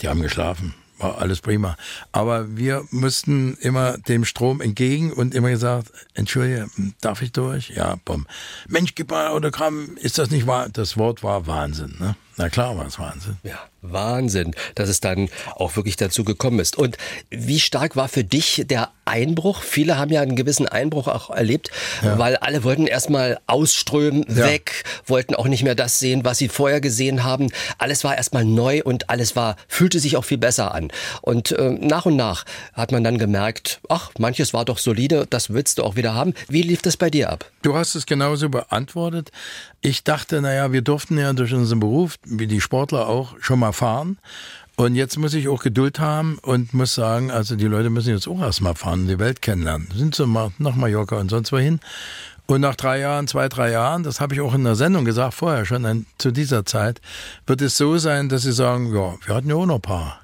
Die 0.00 0.08
haben 0.08 0.22
geschlafen. 0.22 0.74
war 0.98 1.18
alles 1.18 1.40
prima. 1.40 1.76
Aber 2.12 2.56
wir 2.56 2.84
mussten 2.90 3.54
immer 3.60 3.98
dem 3.98 4.24
Strom 4.24 4.60
entgegen 4.60 5.12
und 5.12 5.34
immer 5.34 5.50
gesagt, 5.50 5.92
entschuldige, 6.14 6.68
darf 7.00 7.22
ich 7.22 7.32
durch? 7.32 7.70
Ja, 7.70 7.96
bumm. 8.04 8.26
Mensch, 8.68 8.94
gib 8.94 9.10
mal 9.10 9.28
Autogramm, 9.28 9.96
ist 9.96 10.18
das 10.18 10.30
nicht 10.30 10.46
wahr? 10.46 10.68
Das 10.68 10.96
Wort 10.96 11.22
war 11.22 11.46
Wahnsinn, 11.46 11.96
ne? 11.98 12.16
Na 12.36 12.48
klar 12.48 12.76
war 12.76 12.86
es 12.86 12.98
Wahnsinn. 12.98 13.36
Ja, 13.42 13.58
Wahnsinn, 13.82 14.54
dass 14.74 14.88
es 14.88 15.00
dann 15.00 15.28
auch 15.56 15.76
wirklich 15.76 15.96
dazu 15.96 16.24
gekommen 16.24 16.60
ist. 16.60 16.76
Und 16.76 16.96
wie 17.30 17.60
stark 17.60 17.96
war 17.96 18.08
für 18.08 18.24
dich 18.24 18.64
der 18.66 18.90
Einbruch? 19.04 19.62
Viele 19.62 19.98
haben 19.98 20.12
ja 20.12 20.20
einen 20.22 20.36
gewissen 20.36 20.68
Einbruch 20.68 21.08
auch 21.08 21.30
erlebt, 21.30 21.70
ja. 22.02 22.18
weil 22.18 22.36
alle 22.36 22.64
wollten 22.64 22.86
erstmal 22.86 23.38
ausströmen, 23.46 24.24
ja. 24.28 24.46
weg, 24.46 24.84
wollten 25.06 25.34
auch 25.34 25.48
nicht 25.48 25.64
mehr 25.64 25.74
das 25.74 25.98
sehen, 25.98 26.24
was 26.24 26.38
sie 26.38 26.48
vorher 26.48 26.80
gesehen 26.80 27.24
haben. 27.24 27.48
Alles 27.78 28.04
war 28.04 28.16
erstmal 28.16 28.44
neu 28.44 28.82
und 28.82 29.10
alles 29.10 29.36
war, 29.36 29.56
fühlte 29.68 29.98
sich 29.98 30.16
auch 30.16 30.24
viel 30.24 30.38
besser 30.38 30.74
an. 30.74 30.90
Und 31.20 31.52
äh, 31.52 31.70
nach 31.70 32.06
und 32.06 32.16
nach 32.16 32.44
hat 32.72 32.92
man 32.92 33.02
dann 33.02 33.18
gemerkt, 33.18 33.80
ach, 33.88 34.10
manches 34.18 34.54
war 34.54 34.64
doch 34.64 34.78
solide, 34.78 35.26
das 35.28 35.50
willst 35.50 35.78
du 35.78 35.84
auch 35.84 35.96
wieder 35.96 36.14
haben. 36.14 36.34
Wie 36.48 36.62
lief 36.62 36.82
das 36.82 36.96
bei 36.96 37.10
dir 37.10 37.30
ab? 37.30 37.50
Du 37.62 37.74
hast 37.74 37.94
es 37.94 38.06
genauso 38.06 38.48
beantwortet. 38.48 39.30
Ich 39.80 40.04
dachte, 40.04 40.40
naja, 40.40 40.72
wir 40.72 40.82
durften 40.82 41.18
ja 41.18 41.32
durch 41.32 41.52
unseren 41.52 41.80
Beruf, 41.80 42.16
wie 42.24 42.46
die 42.46 42.60
Sportler 42.60 43.08
auch, 43.08 43.34
schon 43.40 43.58
mal 43.58 43.71
fahren. 43.72 44.18
Und 44.76 44.94
jetzt 44.94 45.18
muss 45.18 45.34
ich 45.34 45.48
auch 45.48 45.62
Geduld 45.62 46.00
haben 46.00 46.38
und 46.42 46.72
muss 46.72 46.94
sagen, 46.94 47.30
also 47.30 47.56
die 47.56 47.66
Leute 47.66 47.90
müssen 47.90 48.10
jetzt 48.10 48.26
auch 48.26 48.40
erstmal 48.40 48.74
fahren, 48.74 49.06
die 49.06 49.18
Welt 49.18 49.42
kennenlernen. 49.42 49.88
Sind 49.94 50.14
sie 50.14 50.26
mal 50.26 50.50
nach 50.58 50.74
Mallorca 50.74 51.16
und 51.16 51.30
sonst 51.30 51.52
wohin. 51.52 51.78
Und 52.46 52.62
nach 52.62 52.74
drei 52.74 52.98
Jahren, 52.98 53.28
zwei, 53.28 53.48
drei 53.48 53.70
Jahren, 53.70 54.02
das 54.02 54.20
habe 54.20 54.34
ich 54.34 54.40
auch 54.40 54.54
in 54.54 54.64
der 54.64 54.74
Sendung 54.74 55.04
gesagt, 55.04 55.34
vorher 55.34 55.64
schon, 55.64 56.06
zu 56.18 56.32
dieser 56.32 56.64
Zeit, 56.64 57.00
wird 57.46 57.62
es 57.62 57.76
so 57.76 57.98
sein, 57.98 58.28
dass 58.28 58.42
sie 58.42 58.52
sagen, 58.52 58.94
ja, 58.94 59.14
wir 59.24 59.34
hatten 59.34 59.48
ja 59.48 59.54
auch 59.54 59.66
noch 59.66 59.76
ein 59.76 59.82
paar. 59.82 60.20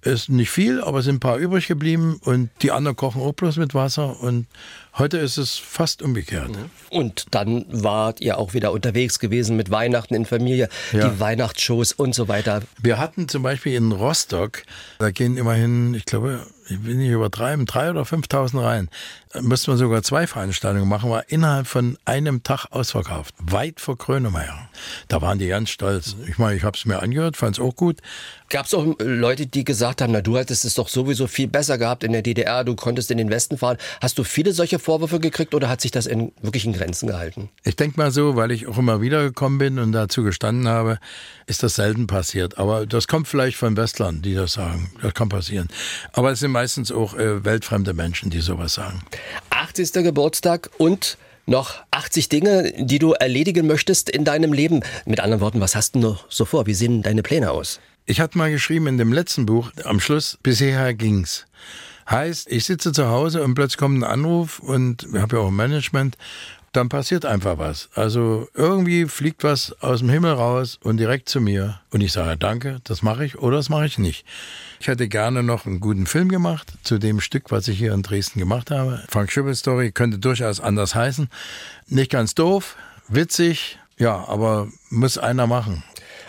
Ist 0.00 0.28
nicht 0.28 0.50
viel, 0.50 0.80
aber 0.80 0.98
es 0.98 1.04
sind 1.04 1.16
ein 1.16 1.20
paar 1.20 1.36
übrig 1.36 1.68
geblieben 1.68 2.18
und 2.24 2.50
die 2.62 2.72
anderen 2.72 2.96
kochen 2.96 3.22
auch 3.22 3.32
bloß 3.32 3.58
mit 3.58 3.74
Wasser 3.74 4.20
und 4.20 4.46
Heute 4.98 5.16
ist 5.18 5.38
es 5.38 5.56
fast 5.56 6.02
umgekehrt. 6.02 6.50
Mhm. 6.50 6.70
Und 6.90 7.26
dann 7.30 7.64
wart 7.70 8.20
ihr 8.20 8.36
auch 8.36 8.52
wieder 8.52 8.72
unterwegs 8.72 9.18
gewesen 9.18 9.56
mit 9.56 9.70
Weihnachten 9.70 10.14
in 10.14 10.26
Familie, 10.26 10.68
ja. 10.92 11.08
die 11.08 11.18
Weihnachtsshows 11.18 11.92
und 11.92 12.14
so 12.14 12.28
weiter. 12.28 12.62
Wir 12.82 12.98
hatten 12.98 13.26
zum 13.26 13.42
Beispiel 13.42 13.74
in 13.74 13.92
Rostock, 13.92 14.64
da 14.98 15.10
gehen 15.10 15.38
immerhin, 15.38 15.94
ich 15.94 16.04
glaube, 16.04 16.46
ich 16.68 16.84
will 16.84 16.94
nicht 16.94 17.10
übertreiben, 17.10 17.66
drei 17.66 17.90
oder 17.90 18.02
5.000 18.02 18.62
rein. 18.62 18.88
Da 19.32 19.40
müsste 19.42 19.70
man 19.70 19.78
sogar 19.78 20.02
zwei 20.02 20.26
Veranstaltungen 20.26 20.88
machen, 20.88 21.10
war 21.10 21.28
innerhalb 21.28 21.66
von 21.66 21.96
einem 22.04 22.42
Tag 22.42 22.66
ausverkauft. 22.70 23.34
Weit 23.38 23.80
vor 23.80 23.96
Krönemeyer. 23.96 24.68
Da 25.08 25.22
waren 25.22 25.38
die 25.38 25.48
ganz 25.48 25.70
stolz. 25.70 26.16
Ich 26.28 26.38
meine, 26.38 26.56
ich 26.56 26.64
habe 26.64 26.76
es 26.76 26.84
mir 26.84 27.00
angehört, 27.00 27.36
fand 27.36 27.56
es 27.56 27.64
auch 27.64 27.74
gut. 27.74 27.98
Gab 28.50 28.66
es 28.66 28.74
auch 28.74 28.84
Leute, 28.98 29.46
die 29.46 29.64
gesagt 29.64 30.02
haben, 30.02 30.12
na 30.12 30.20
du 30.20 30.36
hattest 30.36 30.66
es 30.66 30.74
doch 30.74 30.88
sowieso 30.88 31.26
viel 31.26 31.48
besser 31.48 31.78
gehabt 31.78 32.04
in 32.04 32.12
der 32.12 32.20
DDR, 32.20 32.64
du 32.64 32.76
konntest 32.76 33.10
in 33.10 33.16
den 33.16 33.30
Westen 33.30 33.56
fahren. 33.56 33.78
Hast 34.02 34.18
du 34.18 34.24
viele 34.24 34.52
solche 34.52 34.78
Vorwürfe 34.78 35.20
gekriegt 35.20 35.54
oder 35.54 35.70
hat 35.70 35.80
sich 35.80 35.90
das 35.90 36.04
in 36.04 36.32
wirklich 36.42 36.66
in 36.66 36.74
Grenzen 36.74 37.06
gehalten? 37.08 37.48
Ich 37.64 37.76
denke 37.76 37.98
mal 37.98 38.10
so, 38.10 38.36
weil 38.36 38.50
ich 38.50 38.66
auch 38.66 38.76
immer 38.76 39.00
wieder 39.00 39.22
gekommen 39.22 39.56
bin 39.56 39.78
und 39.78 39.92
dazu 39.92 40.22
gestanden 40.22 40.68
habe, 40.68 40.98
ist 41.46 41.62
das 41.62 41.76
selten 41.76 42.06
passiert. 42.06 42.58
Aber 42.58 42.84
das 42.84 43.08
kommt 43.08 43.26
vielleicht 43.26 43.56
von 43.56 43.76
Westlern, 43.78 44.20
die 44.20 44.34
das 44.34 44.52
sagen. 44.52 44.90
Das 45.00 45.14
kann 45.14 45.30
passieren. 45.30 45.68
Aber 46.12 46.30
es 46.30 46.40
sind 46.40 46.51
meistens 46.52 46.92
auch 46.92 47.14
äh, 47.14 47.44
weltfremde 47.44 47.94
Menschen, 47.94 48.30
die 48.30 48.40
sowas 48.40 48.74
sagen. 48.74 49.02
80. 49.50 49.92
Geburtstag 50.04 50.70
und 50.78 51.18
noch 51.46 51.82
80 51.90 52.28
Dinge, 52.28 52.72
die 52.78 52.98
du 52.98 53.12
erledigen 53.12 53.66
möchtest 53.66 54.08
in 54.08 54.24
deinem 54.24 54.52
Leben. 54.52 54.80
Mit 55.04 55.20
anderen 55.20 55.40
Worten, 55.40 55.60
was 55.60 55.74
hast 55.74 55.94
du 55.94 55.98
noch 55.98 56.26
so 56.30 56.44
vor? 56.44 56.66
Wie 56.66 56.74
sehen 56.74 57.02
deine 57.02 57.22
Pläne 57.22 57.50
aus? 57.50 57.80
Ich 58.06 58.20
hatte 58.20 58.38
mal 58.38 58.50
geschrieben 58.50 58.86
in 58.86 58.98
dem 58.98 59.12
letzten 59.12 59.46
Buch, 59.46 59.70
am 59.84 60.00
Schluss, 60.00 60.38
bisher 60.42 60.92
ging's. 60.94 61.46
Heißt, 62.10 62.50
ich 62.50 62.64
sitze 62.64 62.92
zu 62.92 63.08
Hause 63.08 63.42
und 63.42 63.54
plötzlich 63.54 63.78
kommt 63.78 63.98
ein 63.98 64.04
Anruf 64.04 64.58
und 64.58 65.06
ich 65.12 65.20
habe 65.20 65.36
ja 65.36 65.42
auch 65.42 65.48
ein 65.48 65.56
Management, 65.56 66.16
dann 66.72 66.88
passiert 66.88 67.24
einfach 67.24 67.58
was. 67.58 67.90
Also 67.94 68.48
irgendwie 68.54 69.06
fliegt 69.06 69.44
was 69.44 69.80
aus 69.82 70.00
dem 70.00 70.08
Himmel 70.08 70.32
raus 70.32 70.78
und 70.82 70.96
direkt 70.96 71.28
zu 71.28 71.40
mir. 71.40 71.80
Und 71.90 72.00
ich 72.00 72.12
sage, 72.12 72.36
danke, 72.36 72.80
das 72.84 73.02
mache 73.02 73.24
ich 73.24 73.38
oder 73.38 73.58
das 73.58 73.68
mache 73.68 73.86
ich 73.86 73.98
nicht. 73.98 74.24
Ich 74.80 74.88
hätte 74.88 75.08
gerne 75.08 75.42
noch 75.42 75.66
einen 75.66 75.80
guten 75.80 76.06
Film 76.06 76.28
gemacht 76.28 76.72
zu 76.82 76.98
dem 76.98 77.20
Stück, 77.20 77.50
was 77.50 77.68
ich 77.68 77.78
hier 77.78 77.92
in 77.92 78.02
Dresden 78.02 78.38
gemacht 78.38 78.70
habe. 78.70 79.02
Frank 79.08 79.30
Schüppel 79.30 79.54
Story 79.54 79.92
könnte 79.92 80.18
durchaus 80.18 80.60
anders 80.60 80.94
heißen. 80.94 81.28
Nicht 81.88 82.10
ganz 82.10 82.34
doof, 82.34 82.76
witzig, 83.08 83.78
ja, 83.98 84.24
aber 84.26 84.68
muss 84.90 85.18
einer 85.18 85.46
machen. 85.46 85.84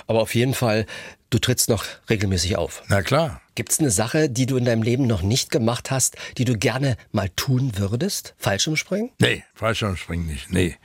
Aber 0.08 0.22
auf 0.22 0.36
jeden 0.36 0.54
Fall 0.54 0.86
Du 1.34 1.40
trittst 1.40 1.68
noch 1.68 1.84
regelmäßig 2.12 2.58
auf. 2.58 2.84
Na 2.90 3.02
klar. 3.02 3.42
Gibt 3.56 3.72
es 3.72 3.80
eine 3.80 3.92
Sache, 3.92 4.30
die 4.30 4.48
du 4.48 4.58
in 4.58 4.66
deinem 4.66 4.82
Leben 4.82 5.06
noch 5.06 5.22
nicht 5.22 5.52
gemacht 5.52 5.92
hast, 5.92 6.18
die 6.38 6.46
du 6.46 6.58
gerne 6.58 6.98
mal 7.12 7.30
tun 7.36 7.74
würdest? 7.78 8.34
Fallschirmspringen? 8.38 9.12
Nee, 9.20 9.44
Fallschirmspringen 9.54 10.26
nicht. 10.26 10.52
Nee. 10.52 10.78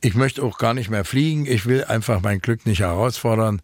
Ich 0.00 0.14
möchte 0.14 0.42
auch 0.42 0.58
gar 0.58 0.74
nicht 0.74 0.90
mehr 0.90 1.04
fliegen. 1.04 1.46
Ich 1.46 1.66
will 1.66 1.84
einfach 1.84 2.20
mein 2.20 2.40
Glück 2.40 2.66
nicht 2.66 2.80
herausfordern. 2.80 3.62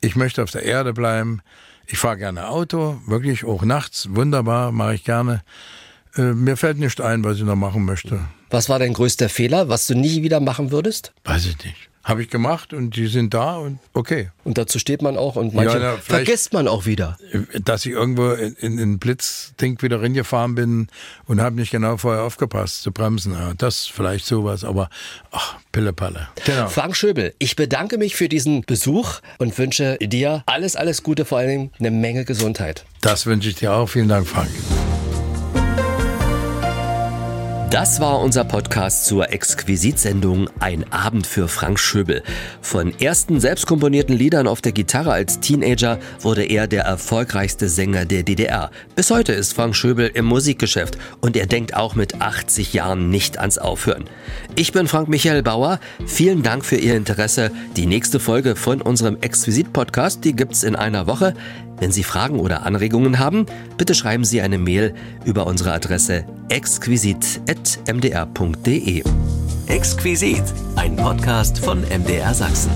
Ich 0.00 0.16
möchte 0.16 0.42
auf 0.42 0.50
der 0.50 0.64
Erde 0.64 0.92
bleiben. 0.92 1.40
Ich 1.86 1.98
fahre 1.98 2.18
gerne 2.18 2.48
Auto, 2.48 3.00
wirklich 3.06 3.44
auch 3.44 3.62
nachts. 3.62 4.08
Wunderbar, 4.10 4.70
mache 4.70 4.96
ich 4.96 5.04
gerne. 5.04 5.42
Äh, 6.16 6.32
mir 6.32 6.56
fällt 6.56 6.78
nicht 6.78 7.00
ein, 7.00 7.24
was 7.24 7.38
ich 7.38 7.42
noch 7.44 7.56
machen 7.56 7.84
möchte. 7.84 8.20
Was 8.50 8.68
war 8.68 8.78
dein 8.78 8.92
größter 8.92 9.28
Fehler, 9.28 9.68
was 9.68 9.86
du 9.86 9.94
nie 9.94 10.22
wieder 10.22 10.40
machen 10.40 10.70
würdest? 10.70 11.12
Weiß 11.24 11.46
ich 11.46 11.62
nicht. 11.64 11.90
Habe 12.04 12.22
ich 12.22 12.30
gemacht 12.30 12.72
und 12.72 12.96
die 12.96 13.06
sind 13.06 13.34
da 13.34 13.56
und 13.56 13.78
okay. 13.94 14.30
Und 14.44 14.58
dazu 14.58 14.78
steht 14.78 15.00
man 15.00 15.16
auch 15.16 15.36
und 15.36 15.54
manche 15.54 15.80
ja, 15.80 15.96
vergisst 15.96 16.52
man 16.52 16.68
auch 16.68 16.84
wieder. 16.86 17.16
Dass 17.64 17.86
ich 17.86 17.92
irgendwo 17.92 18.32
in, 18.32 18.54
in 18.56 18.76
den 18.76 18.98
Blitzding 18.98 19.80
wieder 19.80 20.02
reingefahren 20.02 20.54
bin 20.54 20.88
und 21.26 21.40
habe 21.40 21.56
nicht 21.56 21.70
genau 21.70 21.96
vorher 21.96 22.22
aufgepasst 22.22 22.82
zu 22.82 22.92
bremsen. 22.92 23.32
Ja, 23.32 23.54
das 23.56 23.86
vielleicht 23.86 24.26
sowas, 24.26 24.64
aber 24.64 24.90
ach, 25.30 25.56
Pillepalle. 25.72 26.28
Genau. 26.44 26.68
Frank 26.68 26.94
Schöbel, 26.94 27.34
ich 27.38 27.56
bedanke 27.56 27.98
mich 27.98 28.16
für 28.16 28.28
diesen 28.28 28.62
Besuch 28.62 29.20
und 29.38 29.56
wünsche 29.58 29.96
dir 29.98 30.42
alles, 30.46 30.76
alles 30.76 31.02
Gute, 31.02 31.24
vor 31.24 31.38
allem 31.38 31.70
eine 31.78 31.90
Menge 31.90 32.24
Gesundheit. 32.24 32.84
Das 33.00 33.26
wünsche 33.26 33.48
ich 33.48 33.56
dir 33.56 33.72
auch. 33.72 33.88
Vielen 33.88 34.08
Dank, 34.08 34.26
Frank. 34.28 34.50
Das 37.74 37.98
war 37.98 38.20
unser 38.20 38.44
Podcast 38.44 39.04
zur 39.06 39.32
Exquisitsendung 39.32 40.48
Ein 40.60 40.92
Abend 40.92 41.26
für 41.26 41.48
Frank 41.48 41.80
Schöbel. 41.80 42.22
Von 42.60 42.96
ersten 43.00 43.40
selbstkomponierten 43.40 44.16
Liedern 44.16 44.46
auf 44.46 44.60
der 44.60 44.70
Gitarre 44.70 45.10
als 45.10 45.40
Teenager 45.40 45.98
wurde 46.20 46.44
er 46.44 46.68
der 46.68 46.84
erfolgreichste 46.84 47.68
Sänger 47.68 48.04
der 48.04 48.22
DDR. 48.22 48.70
Bis 48.94 49.10
heute 49.10 49.32
ist 49.32 49.54
Frank 49.54 49.74
Schöbel 49.74 50.08
im 50.14 50.24
Musikgeschäft 50.24 50.98
und 51.20 51.36
er 51.36 51.46
denkt 51.46 51.74
auch 51.74 51.96
mit 51.96 52.22
80 52.22 52.74
Jahren 52.74 53.10
nicht 53.10 53.40
ans 53.40 53.58
Aufhören. 53.58 54.04
Ich 54.54 54.70
bin 54.70 54.86
Frank 54.86 55.08
Michael 55.08 55.42
Bauer. 55.42 55.80
Vielen 56.06 56.44
Dank 56.44 56.64
für 56.64 56.76
Ihr 56.76 56.94
Interesse. 56.94 57.50
Die 57.76 57.86
nächste 57.86 58.20
Folge 58.20 58.54
von 58.54 58.82
unserem 58.82 59.16
Exquisit-Podcast, 59.20 60.24
die 60.24 60.36
gibt's 60.36 60.62
in 60.62 60.76
einer 60.76 61.08
Woche. 61.08 61.34
Wenn 61.78 61.92
Sie 61.92 62.04
Fragen 62.04 62.40
oder 62.40 62.64
Anregungen 62.64 63.18
haben, 63.18 63.44
bitte 63.76 63.94
schreiben 63.94 64.24
Sie 64.24 64.40
eine 64.40 64.56
Mail 64.58 64.94
über 65.24 65.46
unsere 65.46 65.72
Adresse 65.72 66.24
exquisit.mdr.de. 66.48 69.02
Exquisit, 69.66 70.42
ein 70.76 70.96
Podcast 70.96 71.58
von 71.58 71.82
MDR 71.82 72.32
Sachsen. 72.34 72.70